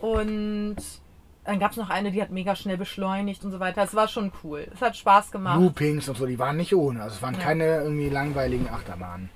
Und 0.00 0.76
dann 1.44 1.58
gab 1.58 1.70
es 1.72 1.76
noch 1.76 1.90
eine, 1.90 2.10
die 2.10 2.20
hat 2.20 2.30
mega 2.30 2.56
schnell 2.56 2.76
beschleunigt 2.76 3.44
und 3.44 3.52
so 3.52 3.60
weiter. 3.60 3.82
Es 3.82 3.94
war 3.94 4.08
schon 4.08 4.32
cool. 4.42 4.66
Es 4.74 4.80
hat 4.82 4.96
Spaß 4.96 5.30
gemacht. 5.30 5.60
Loopings 5.60 6.08
und 6.08 6.16
so, 6.18 6.26
die 6.26 6.38
waren 6.38 6.56
nicht 6.56 6.74
ohne. 6.74 7.02
Also 7.02 7.16
es 7.16 7.22
waren 7.22 7.34
Ja. 7.34 7.40
keine 7.40 7.64
irgendwie 7.82 8.08
langweiligen 8.08 8.68
Achterbahnen. 8.68 9.30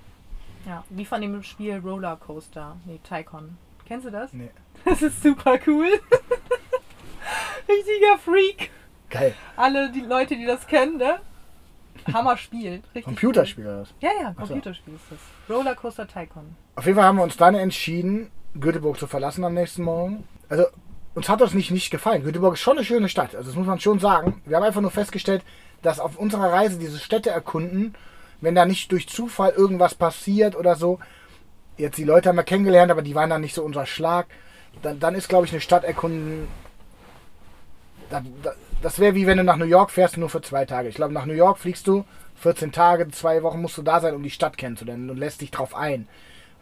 Ja, 0.66 0.84
wie 0.90 1.04
von 1.06 1.20
dem 1.20 1.42
Spiel 1.42 1.78
Rollercoaster. 1.78 2.76
Nee, 2.84 3.00
Tycoon. 3.08 3.56
Kennst 3.86 4.06
du 4.06 4.10
das? 4.10 4.32
Nee. 4.32 4.50
Das 4.84 5.02
ist 5.02 5.22
super 5.22 5.58
cool. 5.66 5.88
Richtiger 7.68 8.18
Freak. 8.18 8.70
Geil. 9.10 9.34
Alle 9.56 9.90
die 9.90 10.00
Leute, 10.00 10.36
die 10.36 10.46
das 10.46 10.66
kennen, 10.66 10.96
ne? 10.96 11.18
Hammer 12.12 12.36
Spiel. 12.36 12.82
Richtig 12.94 13.04
Computerspiel 13.04 13.66
oder 13.66 13.82
was? 13.82 13.90
Cool. 13.90 13.96
Ja, 14.00 14.10
ja, 14.22 14.28
Ach 14.36 14.42
so. 14.46 14.54
Computerspiel 14.54 14.94
ist 14.94 15.04
das. 15.10 15.54
Rollercoaster 15.54 16.06
Tycoon. 16.08 16.56
Auf 16.76 16.86
jeden 16.86 16.96
Fall 16.96 17.04
haben 17.06 17.16
wir 17.16 17.24
uns 17.24 17.36
dann 17.36 17.54
entschieden, 17.54 18.30
Göteborg 18.58 18.98
zu 18.98 19.06
verlassen 19.06 19.44
am 19.44 19.54
nächsten 19.54 19.82
Morgen. 19.82 20.24
Also 20.50 20.66
uns 21.14 21.28
hat 21.28 21.40
das 21.40 21.54
nicht, 21.54 21.70
nicht 21.70 21.90
gefallen. 21.90 22.22
Göteborg 22.22 22.54
ist 22.54 22.60
schon 22.60 22.76
eine 22.76 22.84
schöne 22.84 23.08
Stadt. 23.08 23.34
Also 23.34 23.48
das 23.48 23.56
muss 23.56 23.66
man 23.66 23.80
schon 23.80 23.98
sagen. 23.98 24.42
Wir 24.44 24.56
haben 24.56 24.64
einfach 24.64 24.82
nur 24.82 24.90
festgestellt, 24.90 25.42
dass 25.80 25.98
auf 26.00 26.18
unserer 26.18 26.52
Reise 26.52 26.78
diese 26.78 26.98
Städte 26.98 27.30
erkunden, 27.30 27.94
wenn 28.42 28.54
da 28.54 28.66
nicht 28.66 28.92
durch 28.92 29.08
Zufall 29.08 29.50
irgendwas 29.50 29.94
passiert 29.94 30.56
oder 30.56 30.76
so. 30.76 30.98
Jetzt 31.78 31.96
die 31.96 32.04
Leute 32.04 32.28
haben 32.28 32.36
wir 32.36 32.42
kennengelernt, 32.42 32.90
aber 32.90 33.02
die 33.02 33.14
waren 33.14 33.30
dann 33.30 33.40
nicht 33.40 33.54
so 33.54 33.62
unser 33.62 33.86
Schlag. 33.86 34.26
Dann, 34.82 35.00
dann 35.00 35.14
ist, 35.14 35.28
glaube 35.28 35.46
ich, 35.46 35.52
eine 35.52 35.60
Stadt 35.60 35.84
erkunden. 35.84 36.46
Da, 38.10 38.22
da, 38.42 38.52
das 38.82 38.98
wäre 38.98 39.14
wie 39.14 39.26
wenn 39.26 39.38
du 39.38 39.44
nach 39.44 39.56
New 39.56 39.64
York 39.64 39.90
fährst, 39.90 40.16
nur 40.16 40.28
für 40.28 40.42
zwei 40.42 40.64
Tage. 40.64 40.88
Ich 40.88 40.96
glaube, 40.96 41.14
nach 41.14 41.26
New 41.26 41.32
York 41.32 41.58
fliegst 41.58 41.86
du 41.86 42.04
14 42.36 42.72
Tage, 42.72 43.08
zwei 43.08 43.42
Wochen 43.42 43.60
musst 43.60 43.78
du 43.78 43.82
da 43.82 44.00
sein, 44.00 44.14
um 44.14 44.22
die 44.22 44.30
Stadt 44.30 44.56
kennenzulernen 44.56 45.10
und 45.10 45.18
lässt 45.18 45.40
dich 45.40 45.50
drauf 45.50 45.74
ein. 45.74 46.08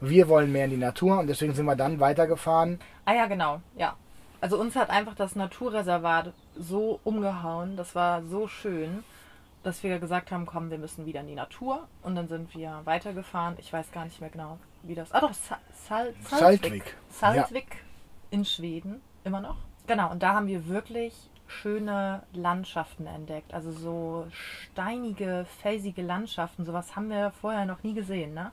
Wir 0.00 0.28
wollen 0.28 0.52
mehr 0.52 0.64
in 0.64 0.70
die 0.70 0.76
Natur 0.76 1.18
und 1.18 1.26
deswegen 1.26 1.54
sind 1.54 1.66
wir 1.66 1.76
dann 1.76 2.00
weitergefahren. 2.00 2.78
Ah 3.04 3.14
ja, 3.14 3.26
genau. 3.26 3.60
Ja. 3.76 3.96
Also 4.40 4.58
uns 4.58 4.76
hat 4.76 4.90
einfach 4.90 5.14
das 5.14 5.34
Naturreservat 5.34 6.32
so 6.56 7.00
umgehauen. 7.02 7.76
Das 7.76 7.94
war 7.94 8.22
so 8.22 8.46
schön, 8.46 9.02
dass 9.64 9.82
wir 9.82 9.98
gesagt 9.98 10.30
haben, 10.30 10.46
komm, 10.46 10.70
wir 10.70 10.78
müssen 10.78 11.06
wieder 11.06 11.20
in 11.20 11.26
die 11.26 11.34
Natur. 11.34 11.88
Und 12.02 12.14
dann 12.14 12.28
sind 12.28 12.54
wir 12.54 12.80
weitergefahren. 12.84 13.56
Ich 13.58 13.72
weiß 13.72 13.90
gar 13.90 14.04
nicht 14.04 14.20
mehr 14.20 14.30
genau, 14.30 14.58
wie 14.82 14.94
das... 14.94 15.10
Ah 15.12 15.20
doch, 15.20 15.34
Sa 15.34 15.58
Sal 15.72 16.14
Saltvik. 16.24 16.96
Saltvik 17.10 17.84
in 18.30 18.44
Schweden, 18.44 19.00
immer 19.24 19.40
noch. 19.40 19.56
Genau, 19.86 20.10
und 20.10 20.22
da 20.22 20.34
haben 20.34 20.46
wir 20.46 20.68
wirklich 20.68 21.14
schöne 21.48 22.22
Landschaften 22.32 23.06
entdeckt. 23.06 23.54
Also 23.54 23.72
so 23.72 24.26
steinige, 24.30 25.46
felsige 25.62 26.02
Landschaften. 26.02 26.64
Sowas 26.64 26.94
haben 26.94 27.08
wir 27.08 27.32
vorher 27.40 27.64
noch 27.64 27.82
nie 27.82 27.94
gesehen, 27.94 28.34
ne? 28.34 28.52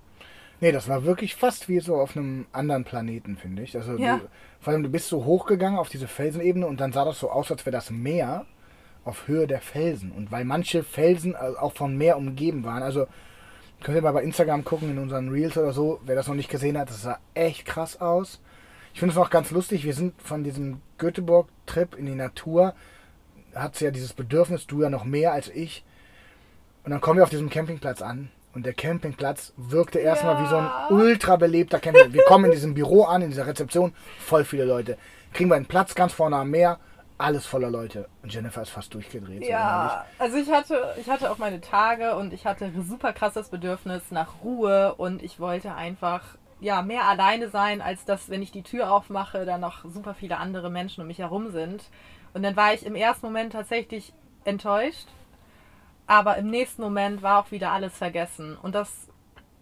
Nee, 0.62 0.72
das 0.72 0.88
war 0.88 1.04
wirklich 1.04 1.36
fast 1.36 1.68
wie 1.68 1.80
so 1.80 1.96
auf 1.96 2.16
einem 2.16 2.46
anderen 2.52 2.86
Planeten, 2.86 3.38
finde 3.38 3.64
ich. 3.64 3.76
Also 3.76 3.98
Ja. 3.98 4.18
du, 4.18 4.28
vor 4.60 4.74
allem 4.74 4.84
du 4.84 4.90
bist 4.90 5.10
so 5.10 5.26
hochgegangen 5.26 5.78
auf 5.78 5.90
diese 5.90 6.08
Felsenebene 6.08 6.66
und 6.66 6.80
dann 6.80 6.94
sah 6.94 7.06
das 7.06 7.20
so 7.20 7.30
aus, 7.30 7.52
als 7.52 7.66
wäre 7.66 7.76
das 7.76 7.92
Meer 7.92 8.46
auf 9.04 9.28
Höhe 9.28 9.48
der 9.48 9.62
Felsen. 9.62 10.12
Und 10.12 10.32
weil 10.32 10.46
manche 10.46 10.84
Felsen 10.84 11.34
äh, 11.34 11.58
auch 11.60 11.74
vom 11.74 11.98
Meer 11.98 12.18
umgeben 12.18 12.64
waren, 12.64 12.84
also 12.84 13.08
könnt 13.84 13.98
ihr 13.98 14.02
mal 14.02 14.14
bei 14.14 14.24
Instagram 14.24 14.64
gucken 14.64 14.90
in 14.90 14.98
unseren 14.98 15.30
Reels 15.30 15.58
oder 15.58 15.74
so, 15.74 16.00
wer 16.06 16.16
das 16.16 16.28
noch 16.28 16.36
nicht 16.36 16.50
gesehen 16.50 16.78
hat, 16.78 16.90
das 16.90 17.02
sah 17.04 17.20
echt 17.34 17.66
krass 17.66 18.02
aus. 18.02 18.42
Ich 18.94 19.00
finde 19.00 19.12
es 19.12 19.18
auch 19.20 19.30
ganz 19.30 19.52
lustig, 19.52 19.84
wir 19.84 19.94
sind 19.94 20.20
von 20.22 20.44
diesem 20.44 20.82
Göteborg-Trip 20.98 21.96
in 21.96 22.06
die 22.06 22.16
Natur, 22.16 22.74
hat 23.54 23.80
ja 23.82 23.92
dieses 23.92 24.14
Bedürfnis, 24.14 24.68
du 24.68 24.82
ja 24.82 24.90
noch 24.90 25.04
mehr 25.04 25.34
als 25.34 25.50
ich. 25.50 25.84
Und 26.84 26.92
dann 26.92 27.02
kommen 27.02 27.20
wir 27.20 27.24
auf 27.24 27.30
diesem 27.30 27.50
Campingplatz 27.50 28.02
an 28.02 28.30
und 28.56 28.66
der 28.66 28.74
Campingplatz 28.74 29.54
wirkte 29.58 30.00
erstmal 30.00 30.42
wie 30.44 30.48
so 30.48 30.56
ein 30.58 30.64
Ja. 30.64 30.88
ultra 30.90 31.36
belebter 31.36 31.80
Campingplatz. 31.80 32.14
Wir 32.14 32.24
kommen 32.24 32.46
in 32.46 32.52
diesem 32.52 32.74
Büro 32.74 33.04
an, 33.04 33.22
in 33.22 33.30
dieser 33.30 33.46
Rezeption, 33.48 33.94
voll 34.20 34.46
viele 34.46 34.66
Leute. 34.66 34.98
Kriegen 35.34 35.50
wir 35.50 35.56
einen 35.56 35.66
Platz 35.66 35.94
ganz 35.94 36.14
vorne 36.14 36.38
am 36.38 36.50
Meer, 36.50 36.80
alles 37.18 37.46
voller 37.46 37.70
Leute. 37.70 38.08
Und 38.24 38.34
Jennifer 38.34 38.62
ist 38.62 38.70
fast 38.70 38.94
durchgedreht. 38.94 39.44
so. 39.44 39.50
Ja, 39.50 40.06
also 40.20 40.38
ich 40.38 40.52
hatte, 40.52 40.96
ich 41.00 41.10
hatte 41.10 41.30
auch 41.32 41.38
meine 41.38 41.62
Tage 41.62 42.16
und 42.16 42.34
ich 42.34 42.46
hatte 42.46 42.72
super 42.88 43.14
krasses 43.14 43.50
Bedürfnis 43.50 44.04
nach 44.12 44.44
Ruhe 44.44 44.96
und 44.96 45.22
ich 45.22 45.40
wollte 45.40 45.76
einfach 45.76 46.22
ja 46.62 46.82
mehr 46.82 47.04
alleine 47.08 47.50
sein, 47.50 47.82
als 47.82 48.06
dass, 48.06 48.30
wenn 48.30 48.42
ich 48.42 48.52
die 48.52 48.64
Tür 48.64 48.92
aufmache, 48.92 49.46
da 49.46 49.58
noch 49.58 49.84
super 49.86 50.14
viele 50.14 50.38
andere 50.38 50.70
Menschen 50.70 51.02
um 51.02 51.08
mich 51.08 51.20
herum 51.20 51.52
sind. 51.52 51.84
Und 52.34 52.44
dann 52.44 52.56
war 52.56 52.74
ich 52.74 52.86
im 52.86 52.96
ersten 52.96 53.26
Moment 53.26 53.54
tatsächlich 53.54 54.14
enttäuscht, 54.46 55.08
aber 56.08 56.38
im 56.38 56.50
nächsten 56.50 56.82
Moment 56.82 57.22
war 57.22 57.40
auch 57.40 57.52
wieder 57.52 57.72
alles 57.72 57.98
vergessen. 57.98 58.58
Und 58.62 58.76
das 58.76 59.08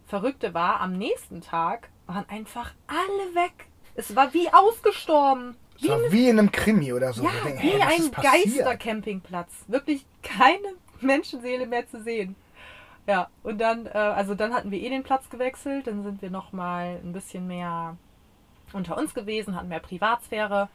Verrückte 0.05 0.53
war, 0.53 0.81
am 0.81 0.97
nächsten 0.97 1.41
Tag 1.41 1.89
waren 2.05 2.27
einfach 2.29 2.73
alle 2.87 3.35
weg. 3.35 3.67
Es 3.95 4.15
war 4.15 4.33
wie 4.33 4.49
ausgestorben. 4.51 5.55
Es 5.81 5.87
war 5.87 5.99
wie 6.11 6.29
in 6.29 6.39
einem 6.39 6.51
Krimi 6.51 6.93
oder 6.93 7.13
so. 7.13 7.23
Ja, 7.23 7.31
denken, 7.43 7.61
wie 7.63 7.79
was 7.79 7.87
ein? 7.87 8.11
Geistercampingplatz. 8.11 9.65
Wirklich 9.67 10.05
keine 10.21 10.75
Menschenseele 11.01 11.65
mehr 11.65 11.87
zu 11.87 12.01
sehen. 12.01 12.35
Ja, 13.05 13.29
und 13.43 13.59
dann, 13.59 13.85
äh, 13.85 13.89
also 13.89 14.33
dann 14.33 14.53
hatten 14.53 14.71
wir 14.71 14.79
eh 14.79 14.89
den 14.89 15.03
Platz 15.03 15.29
gewechselt, 15.29 15.87
dann 15.87 16.03
sind 16.03 16.21
wir 16.21 16.29
nochmal 16.29 17.01
ein 17.03 17.11
bisschen 17.11 17.47
mehr 17.47 17.97
unter 18.71 18.97
uns 18.97 19.13
gewesen, 19.13 19.55
hatten 19.55 19.67
mehr 19.67 19.81
Privatsphäre. 19.81 20.69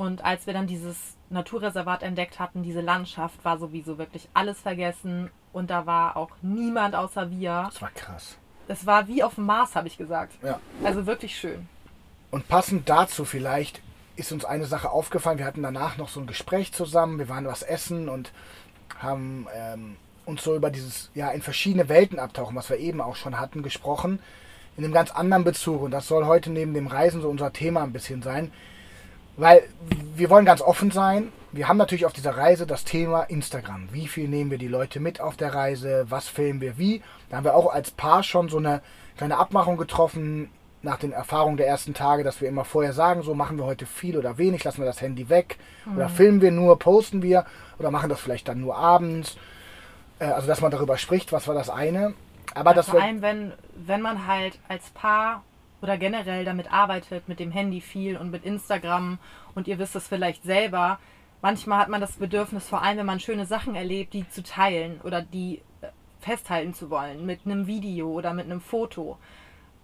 Und 0.00 0.24
als 0.24 0.46
wir 0.46 0.54
dann 0.54 0.66
dieses 0.66 0.96
Naturreservat 1.28 2.02
entdeckt 2.02 2.38
hatten, 2.38 2.62
diese 2.62 2.80
Landschaft, 2.80 3.44
war 3.44 3.58
sowieso 3.58 3.98
wirklich 3.98 4.30
alles 4.32 4.58
vergessen. 4.58 5.30
Und 5.52 5.68
da 5.68 5.84
war 5.84 6.16
auch 6.16 6.30
niemand 6.40 6.94
außer 6.94 7.30
wir. 7.30 7.68
Das 7.70 7.82
war 7.82 7.90
krass. 7.90 8.38
Es 8.66 8.86
war 8.86 9.08
wie 9.08 9.22
auf 9.22 9.34
dem 9.34 9.44
Mars, 9.44 9.76
habe 9.76 9.88
ich 9.88 9.98
gesagt. 9.98 10.32
Ja. 10.42 10.58
Also 10.82 11.04
wirklich 11.04 11.36
schön. 11.36 11.68
Und 12.30 12.48
passend 12.48 12.88
dazu 12.88 13.26
vielleicht 13.26 13.82
ist 14.16 14.32
uns 14.32 14.46
eine 14.46 14.64
Sache 14.64 14.88
aufgefallen. 14.88 15.36
Wir 15.36 15.44
hatten 15.44 15.62
danach 15.62 15.98
noch 15.98 16.08
so 16.08 16.18
ein 16.18 16.26
Gespräch 16.26 16.72
zusammen. 16.72 17.18
Wir 17.18 17.28
waren 17.28 17.44
was 17.44 17.62
essen 17.62 18.08
und 18.08 18.32
haben 19.00 19.48
ähm, 19.54 19.96
uns 20.24 20.42
so 20.42 20.56
über 20.56 20.70
dieses, 20.70 21.10
ja, 21.14 21.30
in 21.30 21.42
verschiedene 21.42 21.90
Welten 21.90 22.18
abtauchen, 22.18 22.56
was 22.56 22.70
wir 22.70 22.78
eben 22.78 23.02
auch 23.02 23.16
schon 23.16 23.38
hatten, 23.38 23.62
gesprochen. 23.62 24.18
In 24.78 24.84
einem 24.84 24.94
ganz 24.94 25.10
anderen 25.10 25.44
Bezug. 25.44 25.82
Und 25.82 25.90
das 25.90 26.08
soll 26.08 26.24
heute 26.24 26.48
neben 26.50 26.72
dem 26.72 26.86
Reisen 26.86 27.20
so 27.20 27.28
unser 27.28 27.52
Thema 27.52 27.82
ein 27.82 27.92
bisschen 27.92 28.22
sein. 28.22 28.50
Weil 29.40 29.62
wir 30.16 30.28
wollen 30.28 30.44
ganz 30.44 30.60
offen 30.60 30.90
sein. 30.90 31.32
Wir 31.50 31.66
haben 31.66 31.78
natürlich 31.78 32.04
auf 32.04 32.12
dieser 32.12 32.36
Reise 32.36 32.66
das 32.66 32.84
Thema 32.84 33.22
Instagram. 33.22 33.88
Wie 33.90 34.06
viel 34.06 34.28
nehmen 34.28 34.50
wir 34.50 34.58
die 34.58 34.68
Leute 34.68 35.00
mit 35.00 35.20
auf 35.20 35.38
der 35.38 35.54
Reise? 35.54 36.04
Was 36.10 36.28
filmen 36.28 36.60
wir 36.60 36.76
wie? 36.76 37.02
Da 37.30 37.38
haben 37.38 37.44
wir 37.44 37.54
auch 37.56 37.72
als 37.72 37.90
Paar 37.90 38.22
schon 38.22 38.50
so 38.50 38.58
eine 38.58 38.82
kleine 39.16 39.38
Abmachung 39.38 39.78
getroffen 39.78 40.50
nach 40.82 40.98
den 40.98 41.12
Erfahrungen 41.12 41.56
der 41.56 41.66
ersten 41.68 41.94
Tage, 41.94 42.22
dass 42.22 42.42
wir 42.42 42.50
immer 42.50 42.66
vorher 42.66 42.92
sagen, 42.92 43.22
so 43.22 43.34
machen 43.34 43.56
wir 43.56 43.64
heute 43.64 43.86
viel 43.86 44.18
oder 44.18 44.36
wenig, 44.36 44.62
lassen 44.62 44.78
wir 44.82 44.86
das 44.86 45.00
Handy 45.00 45.30
weg 45.30 45.56
oder 45.94 46.08
filmen 46.10 46.42
wir 46.42 46.50
nur, 46.50 46.78
posten 46.78 47.22
wir 47.22 47.46
oder 47.78 47.90
machen 47.90 48.10
das 48.10 48.20
vielleicht 48.20 48.46
dann 48.48 48.60
nur 48.60 48.76
abends. 48.76 49.38
Äh, 50.18 50.24
Also 50.26 50.48
dass 50.48 50.60
man 50.60 50.70
darüber 50.70 50.98
spricht, 50.98 51.32
was 51.32 51.48
war 51.48 51.54
das 51.54 51.70
eine. 51.70 52.12
Aber 52.54 52.70
Ja, 52.70 52.74
das 52.76 52.88
vor 52.90 53.00
allem, 53.02 53.22
wenn, 53.22 53.52
wenn 53.86 54.02
man 54.02 54.26
halt 54.26 54.58
als 54.68 54.90
Paar 54.90 55.42
oder 55.82 55.96
generell 55.96 56.44
damit 56.44 56.72
arbeitet, 56.72 57.28
mit 57.28 57.40
dem 57.40 57.50
Handy 57.50 57.80
viel 57.80 58.16
und 58.16 58.30
mit 58.30 58.44
Instagram 58.44 59.18
und 59.54 59.68
ihr 59.68 59.78
wisst 59.78 59.96
es 59.96 60.08
vielleicht 60.08 60.42
selber, 60.42 60.98
manchmal 61.42 61.80
hat 61.80 61.88
man 61.88 62.00
das 62.00 62.12
Bedürfnis, 62.12 62.68
vor 62.68 62.82
allem 62.82 62.98
wenn 62.98 63.06
man 63.06 63.20
schöne 63.20 63.46
Sachen 63.46 63.74
erlebt, 63.74 64.12
die 64.12 64.28
zu 64.28 64.42
teilen 64.42 65.00
oder 65.02 65.22
die 65.22 65.62
äh, 65.80 65.88
festhalten 66.20 66.74
zu 66.74 66.90
wollen 66.90 67.24
mit 67.24 67.40
einem 67.44 67.66
Video 67.66 68.10
oder 68.10 68.34
mit 68.34 68.46
einem 68.46 68.60
Foto. 68.60 69.18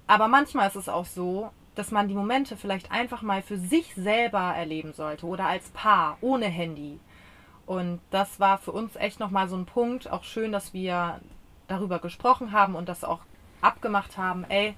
Aber 0.06 0.28
manchmal 0.28 0.68
ist 0.68 0.76
es 0.76 0.88
auch 0.88 1.06
so, 1.06 1.50
dass 1.74 1.90
man 1.90 2.08
die 2.08 2.14
Momente 2.14 2.56
vielleicht 2.56 2.90
einfach 2.90 3.22
mal 3.22 3.42
für 3.42 3.58
sich 3.58 3.94
selber 3.94 4.38
erleben 4.38 4.92
sollte 4.92 5.26
oder 5.26 5.46
als 5.46 5.68
Paar 5.70 6.16
ohne 6.20 6.46
Handy. 6.46 6.98
Und 7.66 8.00
das 8.10 8.38
war 8.38 8.58
für 8.58 8.72
uns 8.72 8.96
echt 8.96 9.20
nochmal 9.20 9.48
so 9.48 9.56
ein 9.56 9.66
Punkt. 9.66 10.10
Auch 10.10 10.24
schön, 10.24 10.52
dass 10.52 10.72
wir 10.72 11.20
darüber 11.66 11.98
gesprochen 11.98 12.52
haben 12.52 12.76
und 12.76 12.88
das 12.88 13.04
auch 13.04 13.20
abgemacht 13.60 14.16
haben. 14.16 14.44
Ey, 14.48 14.74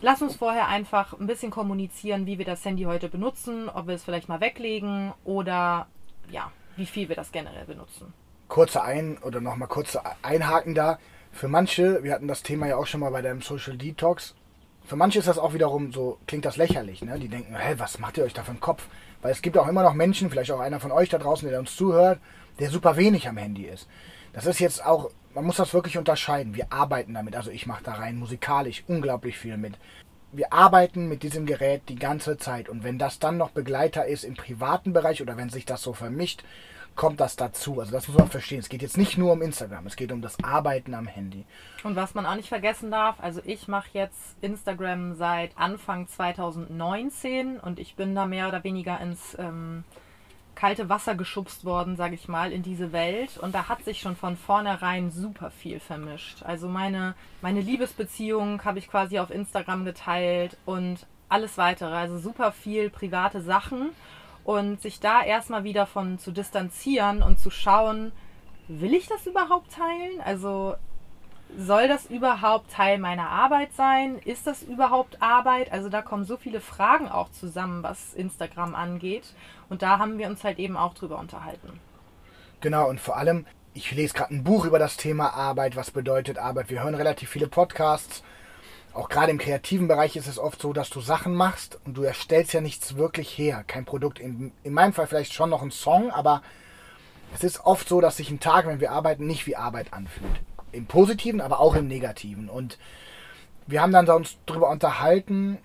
lass 0.00 0.22
uns 0.22 0.36
vorher 0.36 0.68
einfach 0.68 1.18
ein 1.18 1.26
bisschen 1.26 1.50
kommunizieren, 1.50 2.26
wie 2.26 2.38
wir 2.38 2.44
das 2.44 2.64
Handy 2.64 2.84
heute 2.84 3.08
benutzen, 3.08 3.68
ob 3.68 3.86
wir 3.86 3.94
es 3.94 4.04
vielleicht 4.04 4.28
mal 4.28 4.40
weglegen 4.40 5.12
oder 5.24 5.86
ja, 6.30 6.50
wie 6.76 6.86
viel 6.86 7.08
wir 7.08 7.16
das 7.16 7.32
generell 7.32 7.64
benutzen. 7.64 8.12
kurze 8.48 8.82
Ein- 8.82 9.18
oder 9.18 9.40
nochmal 9.40 9.68
kurze 9.68 10.02
Einhaken 10.22 10.74
da. 10.74 10.98
Für 11.32 11.48
manche, 11.48 12.02
wir 12.02 12.12
hatten 12.12 12.28
das 12.28 12.42
Thema 12.42 12.66
ja 12.66 12.76
auch 12.76 12.86
schon 12.86 13.00
mal 13.00 13.10
bei 13.10 13.22
deinem 13.22 13.42
Social 13.42 13.76
Detox, 13.76 14.34
für 14.88 14.96
manche 14.96 15.18
ist 15.18 15.28
das 15.28 15.36
auch 15.36 15.52
wiederum 15.52 15.92
so, 15.92 16.18
klingt 16.26 16.46
das 16.46 16.56
lächerlich, 16.56 17.02
ne? 17.02 17.18
Die 17.18 17.28
denken, 17.28 17.54
hä, 17.54 17.74
was 17.76 17.98
macht 17.98 18.16
ihr 18.16 18.24
euch 18.24 18.32
da 18.32 18.42
für 18.42 18.52
einen 18.52 18.60
Kopf? 18.60 18.86
Weil 19.20 19.32
es 19.32 19.42
gibt 19.42 19.58
auch 19.58 19.68
immer 19.68 19.82
noch 19.82 19.92
Menschen, 19.92 20.30
vielleicht 20.30 20.50
auch 20.50 20.60
einer 20.60 20.80
von 20.80 20.92
euch 20.92 21.10
da 21.10 21.18
draußen, 21.18 21.46
der 21.46 21.58
uns 21.58 21.76
zuhört, 21.76 22.20
der 22.58 22.70
super 22.70 22.96
wenig 22.96 23.28
am 23.28 23.36
Handy 23.36 23.66
ist. 23.66 23.86
Das 24.32 24.46
ist 24.46 24.60
jetzt 24.60 24.82
auch, 24.84 25.10
man 25.38 25.46
muss 25.46 25.56
das 25.56 25.72
wirklich 25.72 25.96
unterscheiden. 25.96 26.56
Wir 26.56 26.72
arbeiten 26.72 27.14
damit, 27.14 27.36
also 27.36 27.52
ich 27.52 27.66
mache 27.66 27.84
da 27.84 27.92
rein 27.92 28.16
musikalisch 28.16 28.82
unglaublich 28.88 29.38
viel 29.38 29.56
mit. 29.56 29.78
Wir 30.32 30.52
arbeiten 30.52 31.08
mit 31.08 31.22
diesem 31.22 31.46
Gerät 31.46 31.82
die 31.88 31.94
ganze 31.94 32.36
Zeit 32.38 32.68
und 32.68 32.82
wenn 32.82 32.98
das 32.98 33.20
dann 33.20 33.36
noch 33.36 33.50
Begleiter 33.50 34.04
ist 34.04 34.24
im 34.24 34.34
privaten 34.34 34.92
Bereich 34.92 35.22
oder 35.22 35.36
wenn 35.36 35.48
sich 35.48 35.64
das 35.64 35.80
so 35.80 35.92
vermischt, 35.92 36.42
kommt 36.96 37.20
das 37.20 37.36
dazu. 37.36 37.78
Also 37.78 37.92
das 37.92 38.08
muss 38.08 38.18
man 38.18 38.28
verstehen. 38.28 38.58
Es 38.58 38.68
geht 38.68 38.82
jetzt 38.82 38.98
nicht 38.98 39.16
nur 39.16 39.32
um 39.32 39.40
Instagram, 39.40 39.86
es 39.86 39.94
geht 39.94 40.10
um 40.10 40.22
das 40.22 40.42
Arbeiten 40.42 40.92
am 40.92 41.06
Handy. 41.06 41.46
Und 41.84 41.94
was 41.94 42.14
man 42.14 42.26
auch 42.26 42.34
nicht 42.34 42.48
vergessen 42.48 42.90
darf, 42.90 43.20
also 43.20 43.40
ich 43.44 43.68
mache 43.68 43.90
jetzt 43.92 44.36
Instagram 44.40 45.14
seit 45.14 45.56
Anfang 45.56 46.08
2019 46.08 47.60
und 47.60 47.78
ich 47.78 47.94
bin 47.94 48.16
da 48.16 48.26
mehr 48.26 48.48
oder 48.48 48.64
weniger 48.64 49.00
ins 49.00 49.36
ähm, 49.38 49.84
kalte 50.58 50.88
Wasser 50.88 51.14
geschubst 51.14 51.64
worden, 51.64 51.94
sage 51.94 52.16
ich 52.16 52.26
mal, 52.26 52.50
in 52.50 52.64
diese 52.64 52.90
Welt. 52.90 53.38
Und 53.38 53.54
da 53.54 53.68
hat 53.68 53.84
sich 53.84 54.00
schon 54.00 54.16
von 54.16 54.36
vornherein 54.36 55.12
super 55.12 55.52
viel 55.52 55.78
vermischt. 55.78 56.42
Also 56.42 56.68
meine, 56.68 57.14
meine 57.42 57.60
Liebesbeziehung 57.60 58.64
habe 58.64 58.80
ich 58.80 58.90
quasi 58.90 59.20
auf 59.20 59.30
Instagram 59.30 59.84
geteilt 59.84 60.56
und 60.66 61.06
alles 61.28 61.58
weitere. 61.58 61.94
Also 61.94 62.18
super 62.18 62.50
viel 62.50 62.90
private 62.90 63.40
Sachen. 63.40 63.90
Und 64.42 64.80
sich 64.80 64.98
da 64.98 65.22
erstmal 65.22 65.62
wieder 65.62 65.86
von 65.86 66.18
zu 66.18 66.32
distanzieren 66.32 67.22
und 67.22 67.38
zu 67.38 67.50
schauen, 67.50 68.10
will 68.66 68.94
ich 68.94 69.06
das 69.06 69.28
überhaupt 69.28 69.72
teilen? 69.72 70.20
Also 70.24 70.74
soll 71.56 71.88
das 71.88 72.06
überhaupt 72.06 72.70
Teil 72.70 72.98
meiner 72.98 73.28
Arbeit 73.28 73.72
sein? 73.74 74.18
Ist 74.24 74.46
das 74.46 74.62
überhaupt 74.62 75.22
Arbeit? 75.22 75.72
Also 75.72 75.88
da 75.88 76.02
kommen 76.02 76.24
so 76.24 76.36
viele 76.36 76.60
Fragen 76.60 77.08
auch 77.08 77.30
zusammen, 77.30 77.82
was 77.82 78.14
Instagram 78.14 78.74
angeht. 78.74 79.24
Und 79.68 79.82
da 79.82 79.98
haben 79.98 80.18
wir 80.18 80.28
uns 80.28 80.44
halt 80.44 80.58
eben 80.58 80.76
auch 80.76 80.94
drüber 80.94 81.18
unterhalten. 81.18 81.80
Genau, 82.60 82.88
und 82.88 83.00
vor 83.00 83.16
allem, 83.16 83.46
ich 83.74 83.92
lese 83.92 84.14
gerade 84.14 84.34
ein 84.34 84.44
Buch 84.44 84.64
über 84.64 84.78
das 84.78 84.96
Thema 84.96 85.34
Arbeit, 85.34 85.76
was 85.76 85.90
bedeutet 85.90 86.38
Arbeit. 86.38 86.70
Wir 86.70 86.82
hören 86.82 86.94
relativ 86.94 87.30
viele 87.30 87.48
Podcasts 87.48 88.22
auch 88.98 89.08
gerade 89.08 89.30
im 89.30 89.38
kreativen 89.38 89.86
Bereich 89.86 90.16
ist 90.16 90.26
es 90.26 90.40
oft 90.40 90.60
so, 90.60 90.72
dass 90.72 90.90
du 90.90 91.00
Sachen 91.00 91.32
machst 91.32 91.78
und 91.84 91.96
du 91.96 92.02
erstellst 92.02 92.52
ja 92.52 92.60
nichts 92.60 92.96
wirklich 92.96 93.36
her. 93.38 93.62
Kein 93.64 93.84
Produkt. 93.84 94.18
In, 94.18 94.50
in 94.64 94.72
meinem 94.72 94.92
Fall 94.92 95.06
vielleicht 95.06 95.32
schon 95.32 95.50
noch 95.50 95.62
ein 95.62 95.70
Song, 95.70 96.10
aber 96.10 96.42
es 97.32 97.44
ist 97.44 97.64
oft 97.64 97.88
so, 97.88 98.00
dass 98.00 98.16
sich 98.16 98.30
ein 98.30 98.40
Tag, 98.40 98.66
wenn 98.66 98.80
wir 98.80 98.90
arbeiten, 98.90 99.24
nicht 99.24 99.46
wie 99.46 99.54
Arbeit 99.54 99.92
anfühlt. 99.92 100.40
Im 100.72 100.86
Positiven, 100.86 101.40
aber 101.40 101.60
auch 101.60 101.74
im 101.74 101.88
Negativen. 101.88 102.48
Und 102.48 102.78
wir 103.66 103.82
haben 103.82 103.92
dann 103.92 104.08
uns 104.08 104.38
darüber 104.46 104.70
unterhalten, 104.70 105.58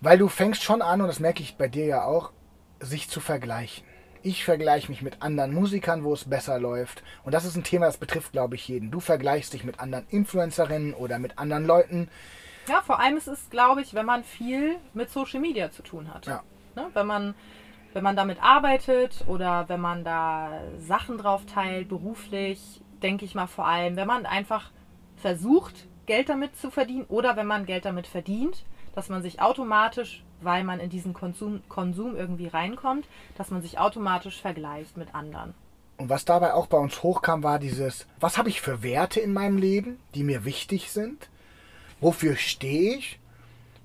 weil 0.00 0.18
du 0.18 0.28
fängst 0.28 0.62
schon 0.62 0.82
an, 0.82 1.00
und 1.00 1.08
das 1.08 1.20
merke 1.20 1.42
ich 1.42 1.56
bei 1.56 1.68
dir 1.68 1.86
ja 1.86 2.04
auch, 2.04 2.32
sich 2.80 3.08
zu 3.08 3.20
vergleichen. 3.20 3.84
Ich 4.22 4.44
vergleiche 4.44 4.90
mich 4.90 5.02
mit 5.02 5.22
anderen 5.22 5.54
Musikern, 5.54 6.02
wo 6.02 6.12
es 6.12 6.28
besser 6.28 6.58
läuft. 6.58 7.02
Und 7.24 7.32
das 7.32 7.44
ist 7.44 7.56
ein 7.56 7.64
Thema, 7.64 7.86
das 7.86 7.96
betrifft, 7.96 8.32
glaube 8.32 8.56
ich, 8.56 8.66
jeden. 8.66 8.90
Du 8.90 9.00
vergleichst 9.00 9.52
dich 9.52 9.64
mit 9.64 9.78
anderen 9.78 10.06
Influencerinnen 10.08 10.94
oder 10.94 11.18
mit 11.18 11.38
anderen 11.38 11.64
Leuten, 11.64 12.08
ja, 12.68 12.82
vor 12.82 12.98
allem 12.98 13.16
ist 13.16 13.28
es, 13.28 13.48
glaube 13.50 13.82
ich, 13.82 13.94
wenn 13.94 14.06
man 14.06 14.24
viel 14.24 14.76
mit 14.92 15.10
Social 15.10 15.40
Media 15.40 15.70
zu 15.70 15.82
tun 15.82 16.12
hat. 16.12 16.26
Ja. 16.26 16.42
Ne? 16.74 16.86
Wenn 16.92 17.06
man 17.06 17.34
wenn 17.92 18.02
man 18.02 18.16
damit 18.16 18.42
arbeitet 18.42 19.24
oder 19.26 19.70
wenn 19.70 19.80
man 19.80 20.04
da 20.04 20.60
Sachen 20.76 21.16
drauf 21.16 21.46
teilt, 21.46 21.88
beruflich, 21.88 22.82
denke 23.02 23.24
ich 23.24 23.34
mal 23.34 23.46
vor 23.46 23.66
allem, 23.66 23.96
wenn 23.96 24.06
man 24.06 24.26
einfach 24.26 24.70
versucht, 25.16 25.86
Geld 26.06 26.28
damit 26.28 26.56
zu 26.56 26.70
verdienen 26.70 27.04
oder 27.08 27.36
wenn 27.36 27.46
man 27.46 27.66
Geld 27.66 27.84
damit 27.84 28.06
verdient, 28.06 28.64
dass 28.94 29.08
man 29.08 29.22
sich 29.22 29.40
automatisch, 29.40 30.22
weil 30.40 30.64
man 30.64 30.80
in 30.80 30.90
diesen 30.90 31.12
Konsum, 31.12 31.62
Konsum 31.68 32.16
irgendwie 32.16 32.46
reinkommt, 32.46 33.06
dass 33.36 33.50
man 33.50 33.62
sich 33.62 33.78
automatisch 33.78 34.40
vergleicht 34.40 34.96
mit 34.96 35.14
anderen. 35.14 35.54
Und 35.96 36.10
was 36.10 36.24
dabei 36.24 36.54
auch 36.54 36.66
bei 36.66 36.78
uns 36.78 37.02
hochkam, 37.02 37.42
war 37.42 37.58
dieses, 37.58 38.06
was 38.20 38.36
habe 38.36 38.50
ich 38.50 38.60
für 38.60 38.82
Werte 38.82 39.18
in 39.20 39.32
meinem 39.32 39.56
Leben, 39.56 39.98
die 40.14 40.24
mir 40.24 40.44
wichtig 40.44 40.90
sind? 40.90 41.28
wofür 42.00 42.36
stehe 42.36 42.96
ich 42.96 43.18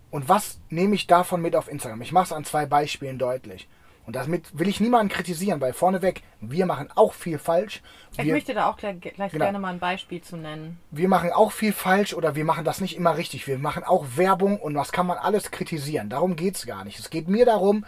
und 0.10 0.28
was 0.30 0.60
nehme 0.70 0.96
ich 0.96 1.08
davon 1.08 1.42
mit 1.42 1.56
auf 1.56 1.70
Instagram. 1.70 2.02
Ich 2.02 2.12
mache 2.12 2.26
es 2.26 2.34
an 2.34 2.46
zwei 2.46 2.66
Beispielen 2.66 3.18
deutlich. 3.18 3.68
Und 4.06 4.16
damit 4.16 4.58
will 4.58 4.68
ich 4.68 4.80
niemanden 4.80 5.14
kritisieren, 5.14 5.62
weil 5.62 5.74
vorneweg, 5.74 6.24
wir 6.40 6.66
machen 6.66 6.90
auch 6.96 7.14
viel 7.14 7.38
falsch. 7.38 7.82
Ich 8.14 8.26
wir, 8.26 8.34
möchte 8.34 8.54
da 8.54 8.70
auch 8.70 8.78
gleich, 8.78 9.00
gleich 9.00 9.32
genau, 9.32 9.46
gerne 9.46 9.60
mal 9.60 9.74
ein 9.74 9.80
Beispiel 9.80 10.22
zu 10.22 10.38
nennen. 10.38 10.80
Wir 10.90 11.08
machen 11.08 11.32
auch 11.32 11.52
viel 11.52 11.72
falsch 11.72 12.14
oder 12.14 12.36
wir 12.36 12.44
machen 12.44 12.66
das 12.66 12.82
nicht 12.82 12.98
immer 12.98 13.18
richtig. 13.18 13.48
Wir 13.48 13.60
machen 13.60 13.84
auch 13.84 14.06
Werbung 14.16 14.60
und 14.60 14.76
was 14.76 14.92
kann 14.92 15.06
man 15.06 15.18
alles 15.18 15.52
kritisieren. 15.52 16.10
Darum 16.10 16.36
geht 16.36 16.56
es 16.56 16.66
gar 16.66 16.84
nicht. 16.84 17.00
Es 17.00 17.10
geht 17.10 17.28
mir 17.28 17.46
darum, 17.46 17.86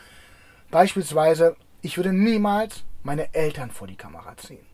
beispielsweise, 0.69 1.55
ich 1.81 1.97
würde 1.97 2.13
niemals 2.13 2.83
meine 3.01 3.33
Eltern 3.33 3.71
vor 3.71 3.87
die 3.87 3.97
Kamera 3.97 4.37
ziehen 4.37 4.73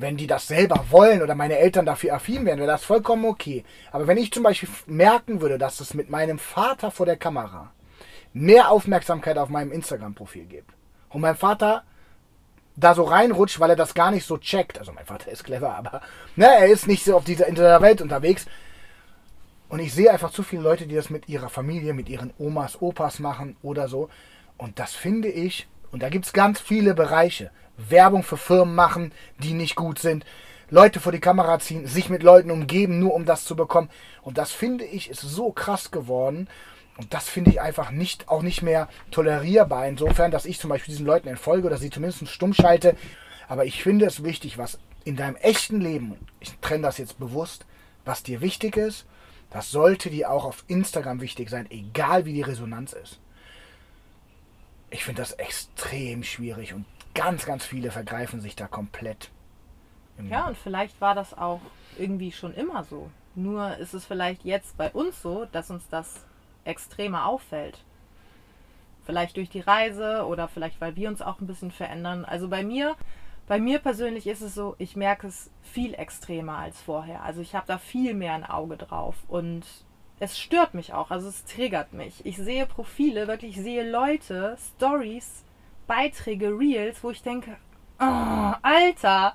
wenn 0.00 0.16
die 0.16 0.26
das 0.26 0.48
selber 0.48 0.86
wollen 0.90 1.22
oder 1.22 1.34
meine 1.34 1.58
Eltern 1.58 1.86
dafür 1.86 2.14
affin 2.14 2.46
wären, 2.46 2.58
wäre 2.58 2.70
das 2.70 2.84
vollkommen 2.84 3.24
okay. 3.26 3.64
Aber 3.92 4.06
wenn 4.06 4.16
ich 4.16 4.32
zum 4.32 4.42
Beispiel 4.42 4.68
merken 4.86 5.40
würde, 5.40 5.58
dass 5.58 5.80
es 5.80 5.94
mit 5.94 6.10
meinem 6.10 6.38
Vater 6.38 6.90
vor 6.90 7.06
der 7.06 7.16
Kamera 7.16 7.70
mehr 8.32 8.70
Aufmerksamkeit 8.70 9.38
auf 9.38 9.48
meinem 9.48 9.72
Instagram-Profil 9.72 10.44
gibt 10.44 10.72
und 11.08 11.20
mein 11.20 11.36
Vater 11.36 11.84
da 12.76 12.94
so 12.94 13.02
reinrutscht, 13.04 13.60
weil 13.60 13.70
er 13.70 13.76
das 13.76 13.94
gar 13.94 14.10
nicht 14.10 14.24
so 14.24 14.38
checkt. 14.38 14.78
Also 14.78 14.92
mein 14.92 15.04
Vater 15.06 15.30
ist 15.30 15.44
clever, 15.44 15.74
aber 15.74 16.00
ne, 16.36 16.46
er 16.46 16.66
ist 16.66 16.86
nicht 16.86 17.04
so 17.04 17.16
auf 17.16 17.24
dieser 17.24 17.46
in 17.46 17.56
Welt 17.56 18.00
unterwegs. 18.00 18.46
Und 19.68 19.80
ich 19.80 19.94
sehe 19.94 20.10
einfach 20.10 20.30
zu 20.30 20.42
viele 20.42 20.62
Leute, 20.62 20.86
die 20.86 20.94
das 20.94 21.10
mit 21.10 21.28
ihrer 21.28 21.48
Familie, 21.48 21.94
mit 21.94 22.08
ihren 22.08 22.32
Omas, 22.38 22.80
Opas 22.80 23.18
machen 23.18 23.56
oder 23.62 23.88
so. 23.88 24.08
Und 24.56 24.78
das 24.78 24.94
finde 24.94 25.28
ich, 25.28 25.68
und 25.92 26.02
da 26.02 26.08
gibt 26.08 26.26
es 26.26 26.32
ganz 26.32 26.60
viele 26.60 26.94
Bereiche. 26.94 27.50
Werbung 27.76 28.22
für 28.22 28.36
Firmen 28.36 28.74
machen, 28.74 29.12
die 29.38 29.54
nicht 29.54 29.76
gut 29.76 29.98
sind. 29.98 30.24
Leute 30.70 31.00
vor 31.00 31.12
die 31.12 31.20
Kamera 31.20 31.58
ziehen, 31.58 31.86
sich 31.86 32.08
mit 32.08 32.22
Leuten 32.22 32.50
umgeben, 32.50 32.98
nur 32.98 33.14
um 33.14 33.24
das 33.24 33.44
zu 33.44 33.56
bekommen. 33.56 33.90
Und 34.22 34.38
das 34.38 34.52
finde 34.52 34.84
ich 34.84 35.10
ist 35.10 35.20
so 35.20 35.50
krass 35.50 35.90
geworden. 35.90 36.48
Und 36.96 37.12
das 37.14 37.28
finde 37.28 37.50
ich 37.50 37.60
einfach 37.60 37.90
nicht, 37.90 38.28
auch 38.28 38.42
nicht 38.42 38.62
mehr 38.62 38.88
tolerierbar. 39.10 39.88
Insofern, 39.88 40.30
dass 40.30 40.44
ich 40.44 40.60
zum 40.60 40.70
Beispiel 40.70 40.92
diesen 40.92 41.06
Leuten 41.06 41.28
entfolge 41.28 41.66
oder 41.66 41.76
sie 41.76 41.90
zumindest 41.90 42.28
stumm 42.28 42.54
schalte. 42.54 42.96
Aber 43.48 43.64
ich 43.64 43.82
finde 43.82 44.06
es 44.06 44.22
wichtig, 44.22 44.58
was 44.58 44.78
in 45.04 45.16
deinem 45.16 45.36
echten 45.36 45.80
Leben, 45.80 46.14
ich 46.40 46.52
trenne 46.60 46.82
das 46.82 46.98
jetzt 46.98 47.18
bewusst, 47.18 47.66
was 48.04 48.22
dir 48.22 48.40
wichtig 48.40 48.76
ist, 48.76 49.06
das 49.50 49.70
sollte 49.70 50.10
dir 50.10 50.30
auch 50.30 50.44
auf 50.44 50.64
Instagram 50.68 51.20
wichtig 51.20 51.50
sein, 51.50 51.66
egal 51.70 52.24
wie 52.24 52.34
die 52.34 52.42
Resonanz 52.42 52.92
ist. 52.92 53.18
Ich 54.90 55.04
finde 55.04 55.22
das 55.22 55.32
extrem 55.32 56.22
schwierig 56.22 56.74
und 56.74 56.84
ganz, 57.14 57.44
ganz 57.46 57.64
viele 57.64 57.90
vergreifen 57.90 58.40
sich 58.40 58.56
da 58.56 58.66
komplett. 58.66 59.30
Ja, 60.28 60.46
und 60.46 60.56
vielleicht 60.56 61.00
war 61.00 61.14
das 61.14 61.36
auch 61.36 61.60
irgendwie 61.98 62.32
schon 62.32 62.54
immer 62.54 62.84
so. 62.84 63.10
Nur 63.34 63.76
ist 63.76 63.94
es 63.94 64.04
vielleicht 64.04 64.44
jetzt 64.44 64.76
bei 64.76 64.90
uns 64.90 65.22
so, 65.22 65.46
dass 65.52 65.70
uns 65.70 65.88
das 65.88 66.24
extremer 66.64 67.26
auffällt. 67.26 67.78
Vielleicht 69.04 69.36
durch 69.36 69.48
die 69.48 69.60
Reise 69.60 70.26
oder 70.26 70.48
vielleicht 70.48 70.80
weil 70.80 70.96
wir 70.96 71.08
uns 71.08 71.22
auch 71.22 71.40
ein 71.40 71.46
bisschen 71.46 71.70
verändern. 71.70 72.24
Also 72.24 72.48
bei 72.48 72.62
mir, 72.62 72.96
bei 73.46 73.58
mir 73.58 73.78
persönlich 73.78 74.26
ist 74.26 74.42
es 74.42 74.54
so, 74.54 74.74
ich 74.78 74.96
merke 74.96 75.26
es 75.26 75.50
viel 75.62 75.94
extremer 75.94 76.58
als 76.58 76.80
vorher. 76.80 77.22
Also 77.22 77.40
ich 77.40 77.54
habe 77.54 77.66
da 77.66 77.78
viel 77.78 78.14
mehr 78.14 78.34
ein 78.34 78.44
Auge 78.44 78.76
drauf 78.76 79.16
und 79.28 79.64
es 80.20 80.38
stört 80.38 80.74
mich 80.74 80.92
auch, 80.92 81.10
also 81.10 81.28
es 81.28 81.44
triggert 81.44 81.94
mich. 81.94 82.24
Ich 82.26 82.36
sehe 82.36 82.66
Profile, 82.66 83.26
wirklich 83.26 83.56
ich 83.56 83.62
sehe 83.62 83.90
Leute, 83.90 84.56
Stories, 84.76 85.44
Beiträge, 85.86 86.56
Reels, 86.56 87.02
wo 87.02 87.10
ich 87.10 87.22
denke, 87.22 87.56
oh, 87.98 88.52
Alter, 88.62 89.34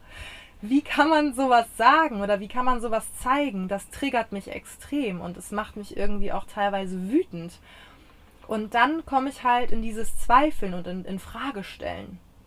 wie 0.69 0.81
kann 0.81 1.09
man 1.09 1.33
sowas 1.33 1.65
sagen 1.77 2.21
oder 2.21 2.39
wie 2.39 2.47
kann 2.47 2.65
man 2.65 2.81
sowas 2.81 3.05
zeigen? 3.15 3.67
Das 3.67 3.89
triggert 3.89 4.31
mich 4.31 4.49
extrem 4.49 5.21
und 5.21 5.37
es 5.37 5.51
macht 5.51 5.75
mich 5.75 5.97
irgendwie 5.97 6.31
auch 6.31 6.45
teilweise 6.45 7.09
wütend. 7.09 7.59
Und 8.47 8.73
dann 8.73 9.05
komme 9.05 9.29
ich 9.29 9.43
halt 9.43 9.71
in 9.71 9.81
dieses 9.81 10.17
Zweifeln 10.17 10.73
und 10.73 10.87
in, 10.87 11.05
in 11.05 11.19
Frage 11.19 11.63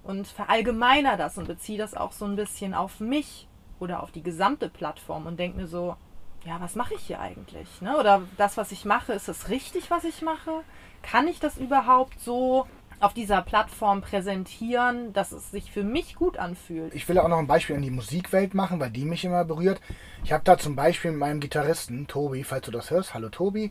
und 0.04 0.26
verallgemeiner 0.26 1.16
das 1.16 1.38
und 1.38 1.48
beziehe 1.48 1.78
das 1.78 1.94
auch 1.94 2.12
so 2.12 2.24
ein 2.24 2.36
bisschen 2.36 2.74
auf 2.74 3.00
mich 3.00 3.48
oder 3.80 4.02
auf 4.02 4.10
die 4.10 4.22
gesamte 4.22 4.68
Plattform 4.68 5.26
und 5.26 5.38
denke 5.38 5.58
mir 5.58 5.66
so, 5.66 5.96
ja, 6.44 6.60
was 6.60 6.76
mache 6.76 6.94
ich 6.94 7.02
hier 7.02 7.20
eigentlich? 7.20 7.82
Ne? 7.82 7.96
Oder 7.98 8.22
das, 8.36 8.56
was 8.56 8.72
ich 8.72 8.84
mache, 8.84 9.12
ist 9.12 9.28
es 9.28 9.48
richtig, 9.48 9.90
was 9.90 10.04
ich 10.04 10.22
mache? 10.22 10.62
Kann 11.02 11.28
ich 11.28 11.40
das 11.40 11.58
überhaupt 11.58 12.18
so 12.20 12.66
auf 13.00 13.14
dieser 13.14 13.42
Plattform 13.42 14.00
präsentieren, 14.00 15.12
dass 15.12 15.32
es 15.32 15.50
sich 15.50 15.70
für 15.70 15.84
mich 15.84 16.16
gut 16.16 16.36
anfühlt. 16.36 16.94
Ich 16.94 17.08
will 17.08 17.18
auch 17.18 17.28
noch 17.28 17.38
ein 17.38 17.46
Beispiel 17.46 17.76
in 17.76 17.82
die 17.82 17.90
Musikwelt 17.90 18.54
machen, 18.54 18.80
weil 18.80 18.90
die 18.90 19.04
mich 19.04 19.24
immer 19.24 19.44
berührt. 19.44 19.80
Ich 20.24 20.32
habe 20.32 20.44
da 20.44 20.58
zum 20.58 20.74
Beispiel 20.74 21.12
mit 21.12 21.20
meinem 21.20 21.40
Gitarristen, 21.40 22.06
Tobi, 22.06 22.44
falls 22.44 22.66
du 22.66 22.70
das 22.70 22.90
hörst, 22.90 23.14
hallo 23.14 23.28
Tobi, 23.28 23.70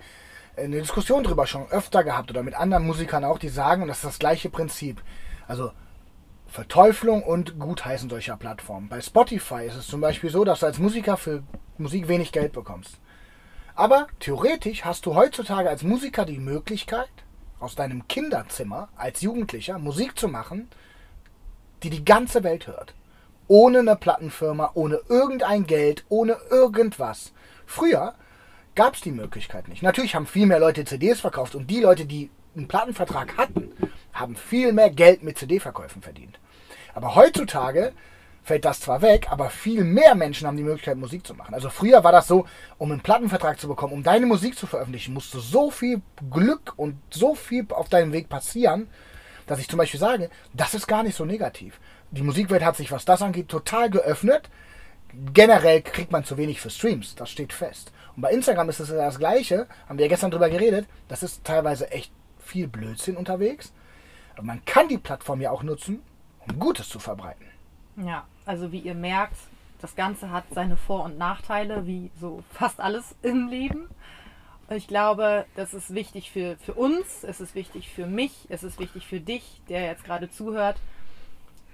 eine 0.55 0.79
Diskussion 0.79 1.23
drüber 1.23 1.45
schon 1.45 1.69
öfter 1.69 2.03
gehabt 2.03 2.29
oder 2.31 2.43
mit 2.43 2.55
anderen 2.55 2.85
Musikern 2.85 3.25
auch, 3.25 3.37
die 3.37 3.49
sagen, 3.49 3.81
und 3.81 3.89
das 3.89 3.97
ist 3.97 4.05
das 4.05 4.19
gleiche 4.19 4.49
Prinzip. 4.49 5.01
Also 5.47 5.71
Verteuflung 6.47 7.23
und 7.23 7.59
Gutheißen 7.59 8.09
solcher 8.09 8.37
Plattformen. 8.37 8.89
Bei 8.89 9.01
Spotify 9.01 9.65
ist 9.65 9.75
es 9.75 9.87
zum 9.87 10.01
Beispiel 10.01 10.29
so, 10.29 10.45
dass 10.45 10.61
du 10.61 10.65
als 10.65 10.79
Musiker 10.79 11.17
für 11.17 11.43
Musik 11.77 12.07
wenig 12.07 12.31
Geld 12.31 12.53
bekommst. 12.53 12.99
Aber 13.75 14.07
theoretisch 14.19 14.85
hast 14.85 15.05
du 15.05 15.13
heutzutage 15.13 15.69
als 15.69 15.83
Musiker 15.83 16.25
die 16.25 16.39
Möglichkeit, 16.39 17.09
aus 17.59 17.75
deinem 17.75 18.07
Kinderzimmer 18.07 18.89
als 18.95 19.21
Jugendlicher 19.21 19.79
Musik 19.79 20.17
zu 20.17 20.27
machen, 20.27 20.69
die 21.83 21.89
die 21.89 22.05
ganze 22.05 22.43
Welt 22.43 22.67
hört. 22.67 22.93
ohne 23.47 23.79
eine 23.79 23.95
Plattenfirma, 23.95 24.71
ohne 24.73 24.99
irgendein 25.07 25.65
Geld, 25.65 26.03
ohne 26.09 26.37
irgendwas. 26.49 27.31
Früher 27.65 28.13
gab 28.75 28.95
es 28.95 29.01
die 29.01 29.11
Möglichkeit 29.11 29.67
nicht. 29.67 29.81
Natürlich 29.81 30.15
haben 30.15 30.27
viel 30.27 30.45
mehr 30.45 30.59
Leute 30.59 30.85
CDs 30.85 31.19
verkauft 31.21 31.55
und 31.55 31.69
die 31.69 31.79
Leute, 31.79 32.05
die 32.05 32.29
einen 32.55 32.67
Plattenvertrag 32.67 33.37
hatten, 33.37 33.71
haben 34.13 34.35
viel 34.35 34.73
mehr 34.73 34.89
Geld 34.89 35.23
mit 35.23 35.37
CD-Verkäufen 35.37 36.01
verdient. 36.01 36.39
Aber 36.93 37.15
heutzutage 37.15 37.93
fällt 38.47 38.63
das 38.63 38.79
zwar 38.79 39.01
weg, 39.01 39.27
aber 39.29 39.49
viel 39.49 39.83
mehr 39.83 40.15
Menschen 40.15 40.47
haben 40.47 40.55
die 40.55 40.63
Möglichkeit, 40.63 40.97
Musik 40.97 41.27
zu 41.27 41.33
machen. 41.35 41.53
Also 41.53 41.69
früher 41.69 42.05
war 42.05 42.13
das 42.13 42.27
so, 42.27 42.45
um 42.77 42.91
einen 42.91 43.01
Plattenvertrag 43.01 43.59
zu 43.59 43.67
bekommen, 43.67 43.91
um 43.91 44.03
deine 44.03 44.25
Musik 44.25 44.57
zu 44.57 44.67
veröffentlichen, 44.67 45.13
musste 45.13 45.39
so 45.39 45.69
viel 45.69 46.01
Glück 46.31 46.73
und 46.77 46.95
so 47.09 47.35
viel 47.35 47.65
auf 47.69 47.89
deinem 47.89 48.13
Weg 48.13 48.29
passieren, 48.29 48.87
dass 49.47 49.59
ich 49.59 49.67
zum 49.67 49.77
Beispiel 49.77 49.99
sage, 49.99 50.29
das 50.53 50.73
ist 50.73 50.87
gar 50.87 51.03
nicht 51.03 51.15
so 51.15 51.25
negativ. 51.25 51.81
Die 52.11 52.23
Musikwelt 52.23 52.63
hat 52.63 52.77
sich, 52.77 52.89
was 52.89 53.03
das 53.03 53.21
angeht, 53.21 53.49
total 53.49 53.89
geöffnet. 53.89 54.49
Generell 55.33 55.81
kriegt 55.81 56.13
man 56.13 56.23
zu 56.23 56.37
wenig 56.37 56.61
für 56.61 56.69
Streams, 56.69 57.15
das 57.15 57.29
steht 57.29 57.51
fest. 57.51 57.91
Und 58.15 58.21
bei 58.21 58.31
Instagram 58.31 58.69
ist 58.69 58.79
es 58.79 58.87
das 58.87 59.19
Gleiche, 59.19 59.67
haben 59.89 59.97
wir 59.97 60.05
ja 60.05 60.09
gestern 60.09 60.31
drüber 60.31 60.49
geredet, 60.49 60.87
das 61.09 61.21
ist 61.21 61.43
teilweise 61.43 61.91
echt 61.91 62.13
viel 62.39 62.69
Blödsinn 62.69 63.17
unterwegs. 63.17 63.73
Aber 64.35 64.43
man 64.43 64.63
kann 64.63 64.87
die 64.87 64.97
Plattform 64.97 65.41
ja 65.41 65.51
auch 65.51 65.63
nutzen, 65.63 66.01
um 66.47 66.57
Gutes 66.59 66.87
zu 66.87 66.99
verbreiten. 66.99 67.45
Ja, 67.97 68.25
also 68.47 68.71
wie 68.71 68.79
ihr 68.79 68.95
merkt, 68.95 69.37
das 69.81 69.95
Ganze 69.95 70.31
hat 70.31 70.45
seine 70.51 70.77
Vor- 70.77 71.03
und 71.03 71.17
Nachteile, 71.17 71.85
wie 71.85 72.09
so 72.19 72.43
fast 72.51 72.79
alles 72.79 73.15
im 73.21 73.47
Leben. 73.47 73.89
Ich 74.69 74.87
glaube, 74.87 75.45
das 75.55 75.73
ist 75.73 75.93
wichtig 75.93 76.31
für, 76.31 76.57
für 76.57 76.73
uns, 76.73 77.23
es 77.23 77.39
ist 77.39 77.55
wichtig 77.55 77.89
für 77.89 78.05
mich, 78.05 78.47
es 78.49 78.63
ist 78.63 78.79
wichtig 78.79 79.05
für 79.05 79.19
dich, 79.19 79.61
der 79.69 79.85
jetzt 79.85 80.03
gerade 80.03 80.29
zuhört, 80.29 80.77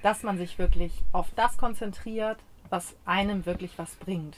dass 0.03 0.21
man 0.21 0.38
sich 0.38 0.59
wirklich 0.59 0.91
auf 1.12 1.29
das 1.36 1.57
konzentriert, 1.57 2.38
was 2.69 2.95
einem 3.05 3.45
wirklich 3.45 3.77
was 3.77 3.95
bringt. 3.95 4.36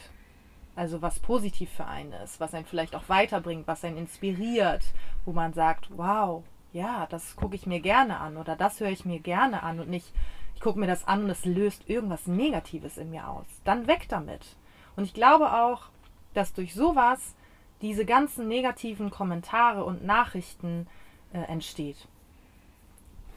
Also 0.74 1.02
was 1.02 1.18
positiv 1.18 1.70
für 1.70 1.86
einen 1.86 2.12
ist, 2.12 2.38
was 2.38 2.54
einen 2.54 2.66
vielleicht 2.66 2.94
auch 2.94 3.08
weiterbringt, 3.08 3.66
was 3.66 3.84
einen 3.84 3.96
inspiriert, 3.96 4.84
wo 5.24 5.32
man 5.32 5.52
sagt, 5.54 5.88
wow, 5.96 6.44
ja, 6.72 7.06
das 7.10 7.34
gucke 7.36 7.56
ich 7.56 7.66
mir 7.66 7.80
gerne 7.80 8.20
an 8.20 8.36
oder 8.36 8.56
das 8.56 8.80
höre 8.80 8.90
ich 8.90 9.04
mir 9.04 9.20
gerne 9.20 9.62
an 9.62 9.80
und 9.80 9.88
nicht, 9.88 10.12
ich 10.56 10.60
gucke 10.62 10.80
mir 10.80 10.86
das 10.86 11.06
an 11.06 11.24
und 11.24 11.30
es 11.30 11.44
löst 11.44 11.86
irgendwas 11.86 12.26
Negatives 12.26 12.96
in 12.96 13.10
mir 13.10 13.28
aus. 13.28 13.44
Dann 13.64 13.86
weg 13.86 14.06
damit. 14.08 14.56
Und 14.96 15.04
ich 15.04 15.12
glaube 15.12 15.52
auch, 15.52 15.90
dass 16.32 16.54
durch 16.54 16.74
sowas 16.74 17.34
diese 17.82 18.06
ganzen 18.06 18.48
negativen 18.48 19.10
Kommentare 19.10 19.84
und 19.84 20.02
Nachrichten 20.02 20.86
äh, 21.34 21.40
entsteht. 21.40 22.08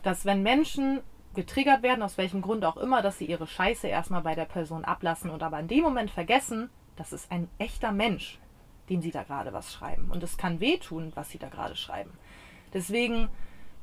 Dass 0.02 0.24
wenn 0.24 0.44
Menschen 0.44 1.02
getriggert 1.36 1.84
werden, 1.84 2.04
aus 2.04 2.18
welchem 2.18 2.42
Grund 2.42 2.64
auch 2.64 2.78
immer, 2.78 3.02
dass 3.02 3.18
sie 3.18 3.26
ihre 3.26 3.48
Scheiße 3.48 3.88
erstmal 3.88 4.22
bei 4.22 4.34
der 4.34 4.46
Person 4.46 4.86
ablassen 4.86 5.30
und 5.30 5.44
aber 5.44 5.60
in 5.60 5.68
dem 5.68 5.84
Moment 5.84 6.12
vergessen, 6.12 6.70
das 6.96 7.12
ist 7.12 7.30
ein 7.34 7.50
echter 7.58 7.92
Mensch, 7.92 8.40
dem 8.90 9.02
sie 9.02 9.12
da 9.12 9.24
gerade 9.24 9.52
was 9.52 9.74
schreiben. 9.74 10.10
Und 10.10 10.24
es 10.24 10.38
kann 10.38 10.62
wehtun, 10.62 11.12
was 11.16 11.30
sie 11.32 11.38
da 11.38 11.50
gerade 11.50 11.76
schreiben. 11.76 12.12
Deswegen, 12.74 13.28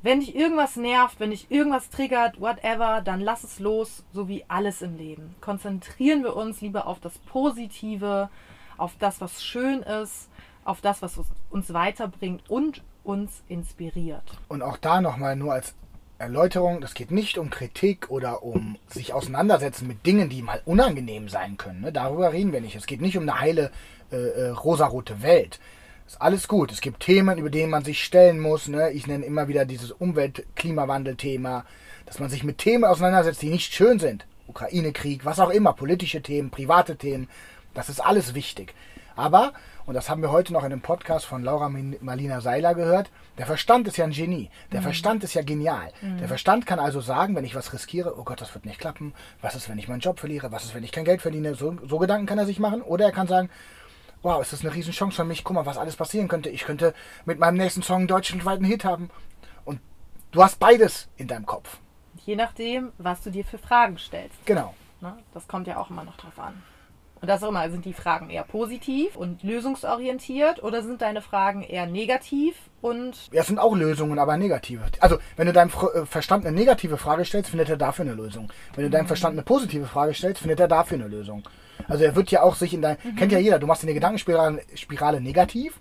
wenn 0.01 0.19
dich 0.19 0.35
irgendwas 0.35 0.75
nervt, 0.75 1.19
wenn 1.19 1.31
dich 1.31 1.49
irgendwas 1.49 1.89
triggert, 1.89 2.39
whatever, 2.39 3.01
dann 3.03 3.19
lass 3.19 3.43
es 3.43 3.59
los, 3.59 4.03
so 4.13 4.27
wie 4.27 4.45
alles 4.47 4.81
im 4.81 4.95
Leben. 4.97 5.35
Konzentrieren 5.41 6.23
wir 6.23 6.35
uns 6.35 6.61
lieber 6.61 6.87
auf 6.87 6.99
das 6.99 7.17
Positive, 7.19 8.29
auf 8.77 8.93
das, 8.99 9.21
was 9.21 9.43
schön 9.43 9.81
ist, 9.81 10.29
auf 10.63 10.81
das, 10.81 11.01
was 11.01 11.19
uns 11.49 11.73
weiterbringt 11.73 12.49
und 12.49 12.83
uns 13.03 13.43
inspiriert. 13.47 14.23
Und 14.49 14.61
auch 14.61 14.77
da 14.77 15.01
nochmal 15.01 15.35
nur 15.35 15.53
als 15.53 15.73
Erläuterung, 16.19 16.81
das 16.81 16.93
geht 16.93 17.11
nicht 17.11 17.37
um 17.37 17.49
Kritik 17.49 18.09
oder 18.09 18.43
um 18.43 18.77
sich 18.87 19.13
auseinandersetzen 19.13 19.87
mit 19.87 20.05
Dingen, 20.05 20.29
die 20.29 20.41
mal 20.41 20.61
unangenehm 20.65 21.29
sein 21.29 21.57
können. 21.57 21.81
Ne? 21.81 21.91
Darüber 21.91 22.33
reden 22.33 22.51
wir 22.51 22.61
nicht. 22.61 22.75
Es 22.75 22.87
geht 22.87 23.01
nicht 23.01 23.17
um 23.17 23.23
eine 23.23 23.39
heile 23.39 23.71
äh, 24.11 24.15
äh, 24.15 24.49
rosarote 24.49 25.21
Welt. 25.21 25.59
Ist 26.07 26.21
alles 26.21 26.47
gut. 26.47 26.71
Es 26.71 26.79
gibt 26.79 27.01
Themen, 27.01 27.37
über 27.37 27.49
denen 27.49 27.69
man 27.69 27.83
sich 27.83 28.01
stellen 28.01 28.39
muss. 28.39 28.69
Ne? 28.69 28.91
Ich 28.91 29.07
nenne 29.07 29.25
immer 29.25 29.49
wieder 29.49 29.65
dieses 29.65 29.91
Umwelt-Klimawandel-Thema, 29.91 31.65
dass 32.05 32.19
man 32.19 32.29
sich 32.29 32.45
mit 32.45 32.59
Themen 32.59 32.85
auseinandersetzt, 32.85 33.41
die 33.41 33.49
nicht 33.49 33.73
schön 33.73 33.99
sind. 33.99 34.25
Ukraine-Krieg, 34.47 35.25
was 35.25 35.41
auch 35.41 35.49
immer, 35.49 35.73
politische 35.73 36.21
Themen, 36.21 36.49
private 36.49 36.95
Themen. 36.95 37.27
Das 37.73 37.89
ist 37.89 37.99
alles 37.99 38.33
wichtig. 38.33 38.73
Aber, 39.17 39.51
und 39.85 39.95
das 39.95 40.09
haben 40.09 40.21
wir 40.21 40.31
heute 40.31 40.53
noch 40.53 40.63
in 40.63 40.71
einem 40.71 40.79
Podcast 40.79 41.25
von 41.25 41.43
Laura 41.43 41.67
Marlina 41.67 42.39
Seiler 42.39 42.73
gehört, 42.73 43.09
der 43.37 43.45
Verstand 43.45 43.87
ist 43.89 43.97
ja 43.97 44.05
ein 44.05 44.11
Genie. 44.11 44.49
Der 44.71 44.79
mhm. 44.79 44.85
Verstand 44.85 45.25
ist 45.25 45.33
ja 45.33 45.41
genial. 45.41 45.91
Mhm. 46.01 46.19
Der 46.19 46.29
Verstand 46.29 46.65
kann 46.65 46.79
also 46.79 47.01
sagen, 47.01 47.35
wenn 47.35 47.43
ich 47.43 47.55
was 47.55 47.73
riskiere, 47.73 48.17
oh 48.17 48.23
Gott, 48.23 48.39
das 48.39 48.53
wird 48.53 48.65
nicht 48.65 48.79
klappen. 48.79 49.13
Was 49.41 49.55
ist, 49.55 49.67
wenn 49.67 49.77
ich 49.77 49.89
meinen 49.89 49.99
Job 49.99 50.21
verliere? 50.21 50.53
Was 50.53 50.63
ist, 50.63 50.73
wenn 50.73 50.83
ich 50.85 50.93
kein 50.93 51.03
Geld 51.03 51.21
verdiene? 51.21 51.55
So, 51.55 51.75
so 51.85 51.97
Gedanken 51.97 52.27
kann 52.27 52.37
er 52.37 52.45
sich 52.45 52.59
machen. 52.59 52.81
Oder 52.81 53.05
er 53.05 53.11
kann 53.11 53.27
sagen, 53.27 53.49
wow, 54.23 54.41
ist 54.41 54.53
das 54.53 54.61
eine 54.61 54.73
Riesenchance 54.73 55.15
für 55.15 55.23
mich. 55.23 55.43
Guck 55.43 55.55
mal, 55.55 55.65
was 55.65 55.77
alles 55.77 55.95
passieren 55.95 56.27
könnte. 56.27 56.49
Ich 56.49 56.63
könnte 56.63 56.93
mit 57.25 57.39
meinem 57.39 57.57
nächsten 57.57 57.81
Song 57.81 57.97
einen 57.99 58.07
deutschlandweiten 58.07 58.65
Hit 58.65 58.85
haben. 58.85 59.09
Und 59.65 59.79
du 60.31 60.43
hast 60.43 60.59
beides 60.59 61.07
in 61.17 61.27
deinem 61.27 61.45
Kopf. 61.45 61.77
Je 62.25 62.35
nachdem, 62.35 62.91
was 62.97 63.21
du 63.21 63.31
dir 63.31 63.45
für 63.45 63.57
Fragen 63.57 63.97
stellst. 63.97 64.45
Genau. 64.45 64.73
Ne? 65.01 65.17
Das 65.33 65.47
kommt 65.47 65.67
ja 65.67 65.77
auch 65.77 65.89
immer 65.89 66.03
noch 66.03 66.17
drauf 66.17 66.39
an. 66.39 66.61
Und 67.19 67.27
das 67.27 67.43
auch 67.43 67.49
immer, 67.49 67.69
sind 67.69 67.85
die 67.85 67.93
Fragen 67.93 68.29
eher 68.29 68.43
positiv 68.43 69.15
und 69.15 69.41
lösungsorientiert 69.41 70.61
oder 70.61 70.83
sind 70.83 71.01
deine 71.01 71.21
Fragen 71.21 71.63
eher 71.63 71.87
negativ 71.87 72.55
und. 72.81 73.29
Ja, 73.31 73.41
es 73.41 73.47
sind 73.47 73.59
auch 73.59 73.75
Lösungen, 73.75 74.19
aber 74.19 74.37
negative. 74.37 74.83
Also, 74.99 75.17
wenn 75.35 75.47
du 75.47 75.53
deinem 75.53 75.71
äh, 75.71 76.05
Verstand 76.05 76.45
eine 76.45 76.55
negative 76.55 76.97
Frage 76.97 77.25
stellst, 77.25 77.49
findet 77.49 77.69
er 77.69 77.77
dafür 77.77 78.05
eine 78.05 78.13
Lösung. 78.13 78.51
Wenn 78.75 78.83
du 78.83 78.89
deinem 78.91 79.03
mhm. 79.03 79.07
Verstand 79.07 79.33
eine 79.33 79.41
positive 79.41 79.85
Frage 79.85 80.13
stellst, 80.13 80.41
findet 80.41 80.59
er 80.59 80.67
dafür 80.67 80.97
eine 80.99 81.07
Lösung. 81.07 81.43
Also, 81.87 82.03
er 82.03 82.15
wird 82.15 82.31
ja 82.31 82.43
auch 82.43 82.55
sich 82.55 82.73
in 82.73 82.81
dein. 82.81 82.97
Mhm. 83.03 83.15
Kennt 83.15 83.31
ja 83.31 83.39
jeder, 83.39 83.59
du 83.59 83.67
machst 83.67 83.83
eine 83.83 83.93
Gedankenspirale 83.93 84.61
Spirale 84.75 85.21
negativ 85.21 85.79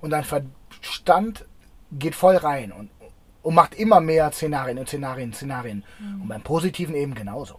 und 0.00 0.10
dein 0.10 0.24
Verstand 0.24 1.44
geht 1.92 2.14
voll 2.14 2.36
rein 2.36 2.72
und, 2.72 2.90
und 3.42 3.54
macht 3.54 3.74
immer 3.74 4.00
mehr 4.00 4.30
Szenarien 4.32 4.78
und 4.78 4.88
Szenarien, 4.88 5.32
Szenarien. 5.32 5.84
Mhm. 5.98 6.22
Und 6.22 6.28
beim 6.28 6.42
Positiven 6.42 6.94
eben 6.94 7.14
genauso. 7.14 7.56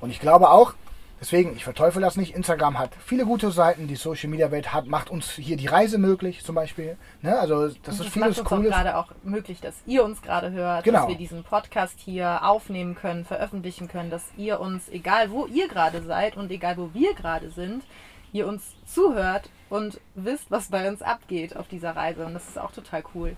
Und 0.00 0.10
ich 0.10 0.20
glaube 0.20 0.50
auch, 0.50 0.74
Deswegen, 1.22 1.54
ich 1.54 1.62
verteufel 1.62 2.02
das 2.02 2.16
nicht. 2.16 2.34
Instagram 2.34 2.80
hat 2.80 2.90
viele 2.98 3.24
gute 3.24 3.52
Seiten. 3.52 3.86
Die 3.86 3.94
Social 3.94 4.28
Media 4.28 4.50
Welt 4.50 4.72
hat, 4.72 4.88
macht 4.88 5.08
uns 5.08 5.30
hier 5.30 5.56
die 5.56 5.68
Reise 5.68 5.96
möglich, 5.96 6.42
zum 6.44 6.56
Beispiel. 6.56 6.96
Ne? 7.20 7.38
Also, 7.38 7.68
das, 7.68 7.80
das 7.82 8.00
ist 8.00 8.08
vieles 8.08 8.42
macht 8.42 8.50
uns 8.50 8.66
gerade 8.66 8.96
auch 8.96 9.12
möglich, 9.22 9.60
dass 9.60 9.76
ihr 9.86 10.02
uns 10.02 10.20
gerade 10.20 10.50
hört, 10.50 10.82
genau. 10.82 11.02
dass 11.02 11.08
wir 11.08 11.14
diesen 11.14 11.44
Podcast 11.44 11.94
hier 12.00 12.40
aufnehmen 12.42 12.96
können, 12.96 13.24
veröffentlichen 13.24 13.86
können, 13.86 14.10
dass 14.10 14.24
ihr 14.36 14.58
uns, 14.58 14.88
egal 14.88 15.30
wo 15.30 15.46
ihr 15.46 15.68
gerade 15.68 16.02
seid 16.02 16.36
und 16.36 16.50
egal 16.50 16.76
wo 16.76 16.90
wir 16.92 17.14
gerade 17.14 17.50
sind, 17.52 17.84
ihr 18.32 18.48
uns 18.48 18.74
zuhört 18.84 19.48
und 19.70 20.00
wisst, 20.16 20.50
was 20.50 20.70
bei 20.70 20.88
uns 20.88 21.02
abgeht 21.02 21.56
auf 21.56 21.68
dieser 21.68 21.94
Reise. 21.94 22.26
Und 22.26 22.34
das 22.34 22.48
ist 22.48 22.58
auch 22.58 22.72
total 22.72 23.04
cool. 23.14 23.36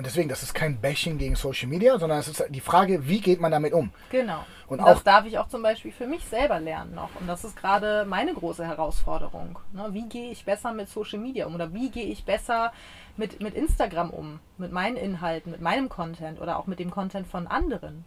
Und 0.00 0.06
deswegen, 0.06 0.30
das 0.30 0.42
ist 0.42 0.54
kein 0.54 0.80
Bashing 0.80 1.18
gegen 1.18 1.36
Social 1.36 1.68
Media, 1.68 1.98
sondern 1.98 2.20
es 2.20 2.26
ist 2.26 2.42
die 2.48 2.60
Frage, 2.60 3.06
wie 3.06 3.20
geht 3.20 3.38
man 3.38 3.52
damit 3.52 3.74
um? 3.74 3.92
Genau. 4.10 4.46
Und, 4.66 4.78
und 4.78 4.86
das 4.86 5.04
darf 5.04 5.26
ich 5.26 5.36
auch 5.36 5.48
zum 5.48 5.62
Beispiel 5.62 5.92
für 5.92 6.06
mich 6.06 6.24
selber 6.24 6.58
lernen 6.58 6.94
noch. 6.94 7.10
Und 7.20 7.26
das 7.26 7.44
ist 7.44 7.54
gerade 7.54 8.06
meine 8.06 8.32
große 8.32 8.66
Herausforderung. 8.66 9.58
Ne? 9.74 9.88
Wie 9.90 10.08
gehe 10.08 10.30
ich 10.30 10.46
besser 10.46 10.72
mit 10.72 10.88
Social 10.88 11.18
Media 11.18 11.44
um? 11.44 11.54
Oder 11.54 11.74
wie 11.74 11.90
gehe 11.90 12.06
ich 12.06 12.24
besser 12.24 12.72
mit, 13.18 13.42
mit 13.42 13.52
Instagram 13.54 14.08
um? 14.08 14.40
Mit 14.56 14.72
meinen 14.72 14.96
Inhalten, 14.96 15.52
mit 15.52 15.60
meinem 15.60 15.90
Content 15.90 16.40
oder 16.40 16.58
auch 16.58 16.66
mit 16.66 16.78
dem 16.78 16.90
Content 16.90 17.26
von 17.26 17.46
anderen? 17.46 18.06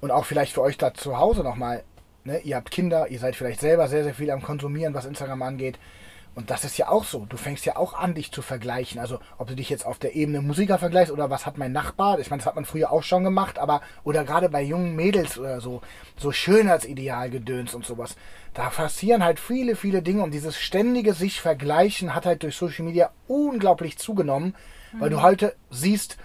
Und 0.00 0.10
auch 0.10 0.24
vielleicht 0.24 0.52
für 0.52 0.62
euch 0.62 0.76
da 0.76 0.92
zu 0.92 1.16
Hause 1.16 1.44
nochmal. 1.44 1.84
Ne? 2.24 2.40
Ihr 2.40 2.56
habt 2.56 2.72
Kinder, 2.72 3.06
ihr 3.06 3.20
seid 3.20 3.36
vielleicht 3.36 3.60
selber 3.60 3.86
sehr, 3.86 4.02
sehr 4.02 4.14
viel 4.14 4.32
am 4.32 4.42
Konsumieren, 4.42 4.94
was 4.94 5.04
Instagram 5.04 5.42
angeht. 5.42 5.78
Und 6.36 6.50
das 6.50 6.64
ist 6.64 6.76
ja 6.76 6.90
auch 6.90 7.04
so. 7.04 7.24
Du 7.24 7.38
fängst 7.38 7.64
ja 7.64 7.76
auch 7.76 7.94
an, 7.94 8.14
dich 8.14 8.30
zu 8.30 8.42
vergleichen. 8.42 9.00
Also, 9.00 9.20
ob 9.38 9.48
du 9.48 9.56
dich 9.56 9.70
jetzt 9.70 9.86
auf 9.86 9.98
der 9.98 10.14
Ebene 10.14 10.42
Musiker 10.42 10.78
vergleichst 10.78 11.10
oder 11.10 11.30
was 11.30 11.46
hat 11.46 11.56
mein 11.56 11.72
Nachbar. 11.72 12.20
Ich 12.20 12.28
meine, 12.28 12.40
das 12.40 12.46
hat 12.46 12.56
man 12.56 12.66
früher 12.66 12.92
auch 12.92 13.02
schon 13.02 13.24
gemacht, 13.24 13.58
aber, 13.58 13.80
oder 14.04 14.22
gerade 14.22 14.50
bei 14.50 14.60
jungen 14.60 14.94
Mädels 14.94 15.38
oder 15.38 15.62
so, 15.62 15.80
so 16.18 16.32
Schönheitsidealgedöns 16.32 17.74
und 17.74 17.86
sowas. 17.86 18.16
Da 18.52 18.68
passieren 18.68 19.24
halt 19.24 19.40
viele, 19.40 19.76
viele 19.76 20.02
Dinge 20.02 20.22
und 20.22 20.32
dieses 20.32 20.60
ständige 20.60 21.14
sich 21.14 21.40
vergleichen 21.40 22.14
hat 22.14 22.26
halt 22.26 22.42
durch 22.42 22.54
Social 22.54 22.84
Media 22.84 23.10
unglaublich 23.28 23.96
zugenommen, 23.96 24.54
mhm. 24.92 25.00
weil 25.00 25.08
du 25.08 25.16
mhm. 25.16 25.22
heute 25.22 25.56
siehst, 25.70 26.18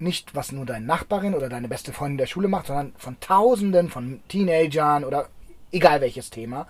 nicht, 0.00 0.34
was 0.34 0.50
nur 0.50 0.66
deine 0.66 0.84
Nachbarin 0.84 1.34
oder 1.34 1.48
deine 1.48 1.68
beste 1.68 1.92
Freundin 1.92 2.18
der 2.18 2.26
Schule 2.26 2.48
macht, 2.48 2.66
sondern 2.66 2.92
von 2.96 3.20
Tausenden 3.20 3.88
von 3.88 4.20
Teenagern 4.26 5.04
oder 5.04 5.28
egal 5.70 6.00
welches 6.00 6.30
Thema. 6.30 6.66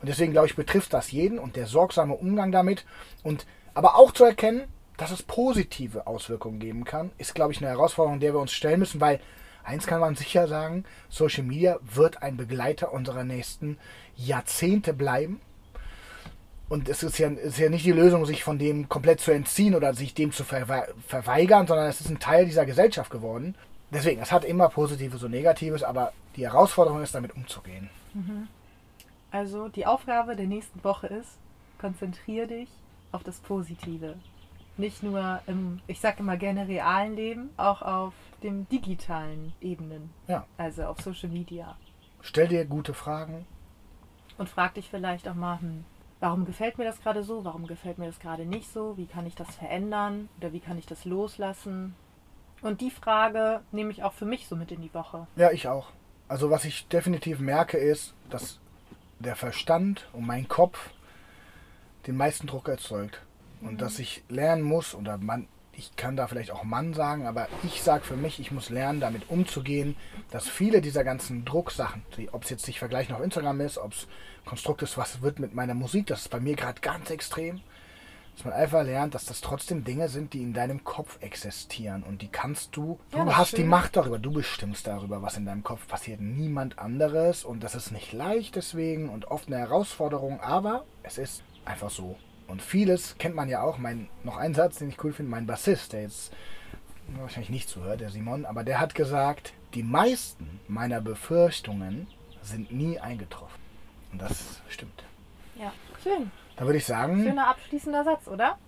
Und 0.00 0.08
deswegen 0.08 0.32
glaube 0.32 0.46
ich, 0.46 0.56
betrifft 0.56 0.92
das 0.92 1.10
jeden 1.10 1.38
und 1.38 1.56
der 1.56 1.66
sorgsame 1.66 2.14
Umgang 2.14 2.52
damit 2.52 2.84
und 3.22 3.46
aber 3.74 3.96
auch 3.96 4.12
zu 4.12 4.24
erkennen, 4.24 4.64
dass 4.96 5.10
es 5.12 5.22
positive 5.22 6.06
Auswirkungen 6.06 6.58
geben 6.58 6.84
kann, 6.84 7.12
ist, 7.18 7.34
glaube 7.34 7.52
ich, 7.52 7.58
eine 7.58 7.68
Herausforderung, 7.68 8.20
der 8.20 8.34
wir 8.34 8.40
uns 8.40 8.52
stellen 8.52 8.80
müssen, 8.80 9.00
weil 9.00 9.20
eins 9.62 9.86
kann 9.86 10.00
man 10.00 10.16
sicher 10.16 10.48
sagen, 10.48 10.84
Social 11.08 11.44
Media 11.44 11.78
wird 11.82 12.22
ein 12.22 12.36
Begleiter 12.36 12.92
unserer 12.92 13.24
nächsten 13.24 13.78
Jahrzehnte 14.16 14.92
bleiben. 14.92 15.40
Und 16.68 16.88
es 16.88 17.02
ist 17.02 17.18
ja, 17.18 17.28
ist 17.28 17.58
ja 17.58 17.70
nicht 17.70 17.86
die 17.86 17.92
Lösung, 17.92 18.26
sich 18.26 18.44
von 18.44 18.58
dem 18.58 18.88
komplett 18.88 19.20
zu 19.20 19.30
entziehen 19.30 19.74
oder 19.74 19.94
sich 19.94 20.12
dem 20.14 20.32
zu 20.32 20.44
verweigern, 20.44 21.66
sondern 21.66 21.88
es 21.88 22.00
ist 22.00 22.10
ein 22.10 22.18
Teil 22.18 22.44
dieser 22.44 22.66
Gesellschaft 22.66 23.10
geworden. 23.10 23.54
Deswegen, 23.90 24.20
es 24.20 24.32
hat 24.32 24.44
immer 24.44 24.68
Positives 24.68 25.22
und 25.22 25.30
Negatives, 25.30 25.82
aber 25.82 26.12
Die 26.36 26.44
Herausforderung 26.46 27.02
ist, 27.02 27.14
damit 27.14 27.34
umzugehen. 27.34 27.90
Also 29.30 29.68
die 29.68 29.86
Aufgabe 29.86 30.36
der 30.36 30.46
nächsten 30.46 30.82
Woche 30.82 31.06
ist, 31.08 31.38
konzentriere 31.78 32.46
dich 32.46 32.68
auf 33.12 33.22
das 33.22 33.40
Positive. 33.40 34.14
Nicht 34.76 35.02
nur 35.02 35.40
im, 35.46 35.80
ich 35.86 36.00
sage 36.00 36.20
immer 36.20 36.36
gerne 36.36 36.68
realen 36.68 37.16
Leben, 37.16 37.50
auch 37.56 37.82
auf 37.82 38.14
dem 38.42 38.68
digitalen 38.68 39.52
Ebenen. 39.60 40.10
Ja. 40.28 40.46
Also 40.56 40.84
auf 40.84 41.00
Social 41.00 41.28
Media. 41.28 41.76
Stell 42.20 42.48
dir 42.48 42.64
gute 42.64 42.94
Fragen. 42.94 43.44
Und 44.38 44.48
frag 44.48 44.74
dich 44.74 44.88
vielleicht 44.88 45.28
auch 45.28 45.34
mal, 45.34 45.60
hm, 45.60 45.84
warum 46.20 46.44
gefällt 46.44 46.78
mir 46.78 46.84
das 46.84 47.00
gerade 47.00 47.24
so? 47.24 47.44
Warum 47.44 47.66
gefällt 47.66 47.98
mir 47.98 48.06
das 48.06 48.20
gerade 48.20 48.46
nicht 48.46 48.72
so? 48.72 48.96
Wie 48.96 49.06
kann 49.06 49.26
ich 49.26 49.34
das 49.34 49.56
verändern? 49.56 50.28
Oder 50.38 50.52
wie 50.52 50.60
kann 50.60 50.78
ich 50.78 50.86
das 50.86 51.04
loslassen? 51.04 51.94
Und 52.62 52.80
die 52.80 52.90
Frage 52.90 53.60
nehme 53.72 53.90
ich 53.90 54.02
auch 54.04 54.12
für 54.12 54.24
mich 54.24 54.46
so 54.46 54.56
mit 54.56 54.72
in 54.72 54.80
die 54.80 54.94
Woche. 54.94 55.26
Ja, 55.36 55.50
ich 55.50 55.68
auch. 55.68 55.90
Also 56.28 56.50
was 56.50 56.64
ich 56.64 56.86
definitiv 56.88 57.40
merke 57.40 57.78
ist, 57.78 58.14
dass 58.30 58.60
der 59.18 59.36
Verstand 59.36 60.08
und 60.12 60.26
mein 60.26 60.48
Kopf 60.48 60.90
den 62.06 62.16
meisten 62.16 62.46
Druck 62.46 62.68
erzeugt. 62.68 63.20
Und 63.60 63.80
dass 63.80 63.98
ich 63.98 64.22
lernen 64.28 64.62
muss, 64.62 64.94
oder 64.94 65.18
man, 65.18 65.48
ich 65.72 65.96
kann 65.96 66.16
da 66.16 66.28
vielleicht 66.28 66.52
auch 66.52 66.64
Mann 66.64 66.94
sagen, 66.94 67.26
aber 67.26 67.48
ich 67.64 67.82
sage 67.82 68.04
für 68.04 68.16
mich, 68.16 68.38
ich 68.38 68.52
muss 68.52 68.70
lernen, 68.70 69.00
damit 69.00 69.30
umzugehen, 69.30 69.96
dass 70.30 70.48
viele 70.48 70.80
dieser 70.80 71.04
ganzen 71.04 71.44
Drucksachen, 71.44 72.02
ob 72.32 72.44
es 72.44 72.50
jetzt 72.50 72.64
sich 72.64 72.78
vergleichen 72.78 73.14
auf 73.14 73.22
Instagram 73.22 73.60
ist, 73.60 73.78
ob 73.78 73.92
es 73.92 74.06
Konstrukt 74.44 74.82
ist, 74.82 74.96
was 74.96 75.22
wird 75.22 75.40
mit 75.40 75.54
meiner 75.54 75.74
Musik, 75.74 76.06
das 76.06 76.22
ist 76.22 76.30
bei 76.30 76.40
mir 76.40 76.56
gerade 76.56 76.80
ganz 76.80 77.10
extrem, 77.10 77.60
dass 78.38 78.44
man 78.44 78.54
einfach 78.54 78.84
lernt, 78.84 79.16
dass 79.16 79.24
das 79.24 79.40
trotzdem 79.40 79.82
Dinge 79.82 80.08
sind, 80.08 80.32
die 80.32 80.42
in 80.42 80.52
deinem 80.52 80.84
Kopf 80.84 81.18
existieren 81.20 82.04
und 82.04 82.22
die 82.22 82.28
kannst 82.28 82.76
du, 82.76 83.00
Ja, 83.12 83.24
du 83.24 83.36
hast 83.36 83.48
ist 83.48 83.56
die 83.56 83.62
schön. 83.62 83.70
Macht 83.70 83.96
darüber, 83.96 84.20
du 84.20 84.30
bestimmst 84.30 84.86
darüber, 84.86 85.22
was 85.22 85.36
in 85.36 85.44
deinem 85.44 85.64
Kopf 85.64 85.88
passiert, 85.88 86.20
niemand 86.20 86.78
anderes 86.78 87.44
und 87.44 87.64
das 87.64 87.74
ist 87.74 87.90
nicht 87.90 88.12
leicht 88.12 88.54
deswegen 88.54 89.08
und 89.08 89.24
oft 89.24 89.48
eine 89.48 89.58
Herausforderung, 89.58 90.40
aber 90.40 90.84
es 91.02 91.18
ist 91.18 91.42
einfach 91.64 91.90
so. 91.90 92.16
Und 92.46 92.62
vieles 92.62 93.18
kennt 93.18 93.34
man 93.34 93.48
ja 93.48 93.60
auch, 93.60 93.76
mein, 93.76 94.08
noch 94.22 94.36
ein 94.36 94.54
Satz, 94.54 94.78
den 94.78 94.88
ich 94.90 95.02
cool 95.02 95.12
finde, 95.12 95.32
mein 95.32 95.48
Bassist, 95.48 95.92
der 95.92 96.02
jetzt 96.02 96.32
wahrscheinlich 97.18 97.50
nicht 97.50 97.68
zuhört, 97.68 98.00
der 98.00 98.10
Simon, 98.10 98.46
aber 98.46 98.62
der 98.62 98.78
hat 98.78 98.94
gesagt, 98.94 99.52
die 99.74 99.82
meisten 99.82 100.60
meiner 100.68 101.00
Befürchtungen 101.00 102.06
sind 102.42 102.70
nie 102.70 103.00
eingetroffen. 103.00 103.58
Und 104.12 104.22
das 104.22 104.62
stimmt. 104.68 105.02
Ja. 105.56 105.72
Schön. 106.04 106.30
Da 106.58 106.64
würde 106.66 106.78
ich 106.78 106.86
sagen, 106.86 107.22
Schöner 107.22 107.48
abschließender 107.48 108.04
Satz, 108.04 108.26
oder? 108.28 108.58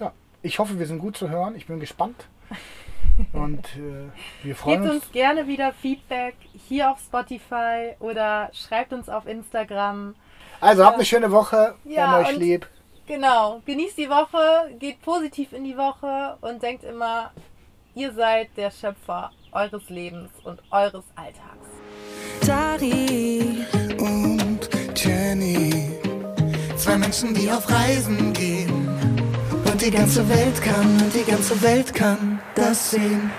ja, 0.00 0.12
ich 0.42 0.58
hoffe, 0.58 0.78
wir 0.78 0.86
sind 0.86 0.98
gut 0.98 1.16
zu 1.16 1.28
hören. 1.30 1.54
Ich 1.56 1.66
bin 1.66 1.80
gespannt. 1.80 2.26
Und 3.32 3.64
äh, 3.76 4.10
wir 4.42 4.56
freuen 4.56 4.82
Gebt 4.82 4.94
uns. 4.94 5.04
uns 5.04 5.12
gerne 5.12 5.46
wieder 5.46 5.72
Feedback 5.72 6.34
hier 6.68 6.90
auf 6.90 6.98
Spotify 7.00 7.94
oder 8.00 8.50
schreibt 8.52 8.92
uns 8.92 9.08
auf 9.08 9.26
Instagram. 9.26 10.14
Also 10.60 10.84
habt 10.84 10.96
eine 10.96 11.04
schöne 11.04 11.30
Woche. 11.30 11.76
Wir 11.84 11.94
Ja, 11.96 12.06
haben 12.08 12.24
euch 12.24 12.34
und- 12.34 12.40
lieb. 12.40 12.68
Genau, 13.06 13.60
genießt 13.66 13.98
die 13.98 14.08
Woche, 14.08 14.74
geht 14.78 15.02
positiv 15.02 15.52
in 15.52 15.64
die 15.64 15.76
Woche 15.76 16.38
und 16.40 16.62
denkt 16.62 16.84
immer, 16.84 17.32
ihr 17.94 18.12
seid 18.14 18.48
der 18.56 18.70
Schöpfer 18.70 19.30
eures 19.52 19.90
Lebens 19.90 20.30
und 20.42 20.62
eures 20.70 21.04
Alltags. 21.14 21.68
Dari 22.46 23.64
und 23.98 24.68
Jenny. 24.96 25.98
Zwei 26.84 26.98
Menschen, 26.98 27.32
die 27.32 27.50
auf 27.50 27.66
Reisen 27.70 28.34
gehen. 28.34 28.86
Und 29.64 29.80
die 29.80 29.90
ganze 29.90 30.28
Welt 30.28 30.60
kann, 30.60 31.00
und 31.00 31.14
die 31.14 31.24
ganze 31.24 31.62
Welt 31.62 31.94
kann 31.94 32.42
das 32.56 32.90
sehen. 32.90 33.30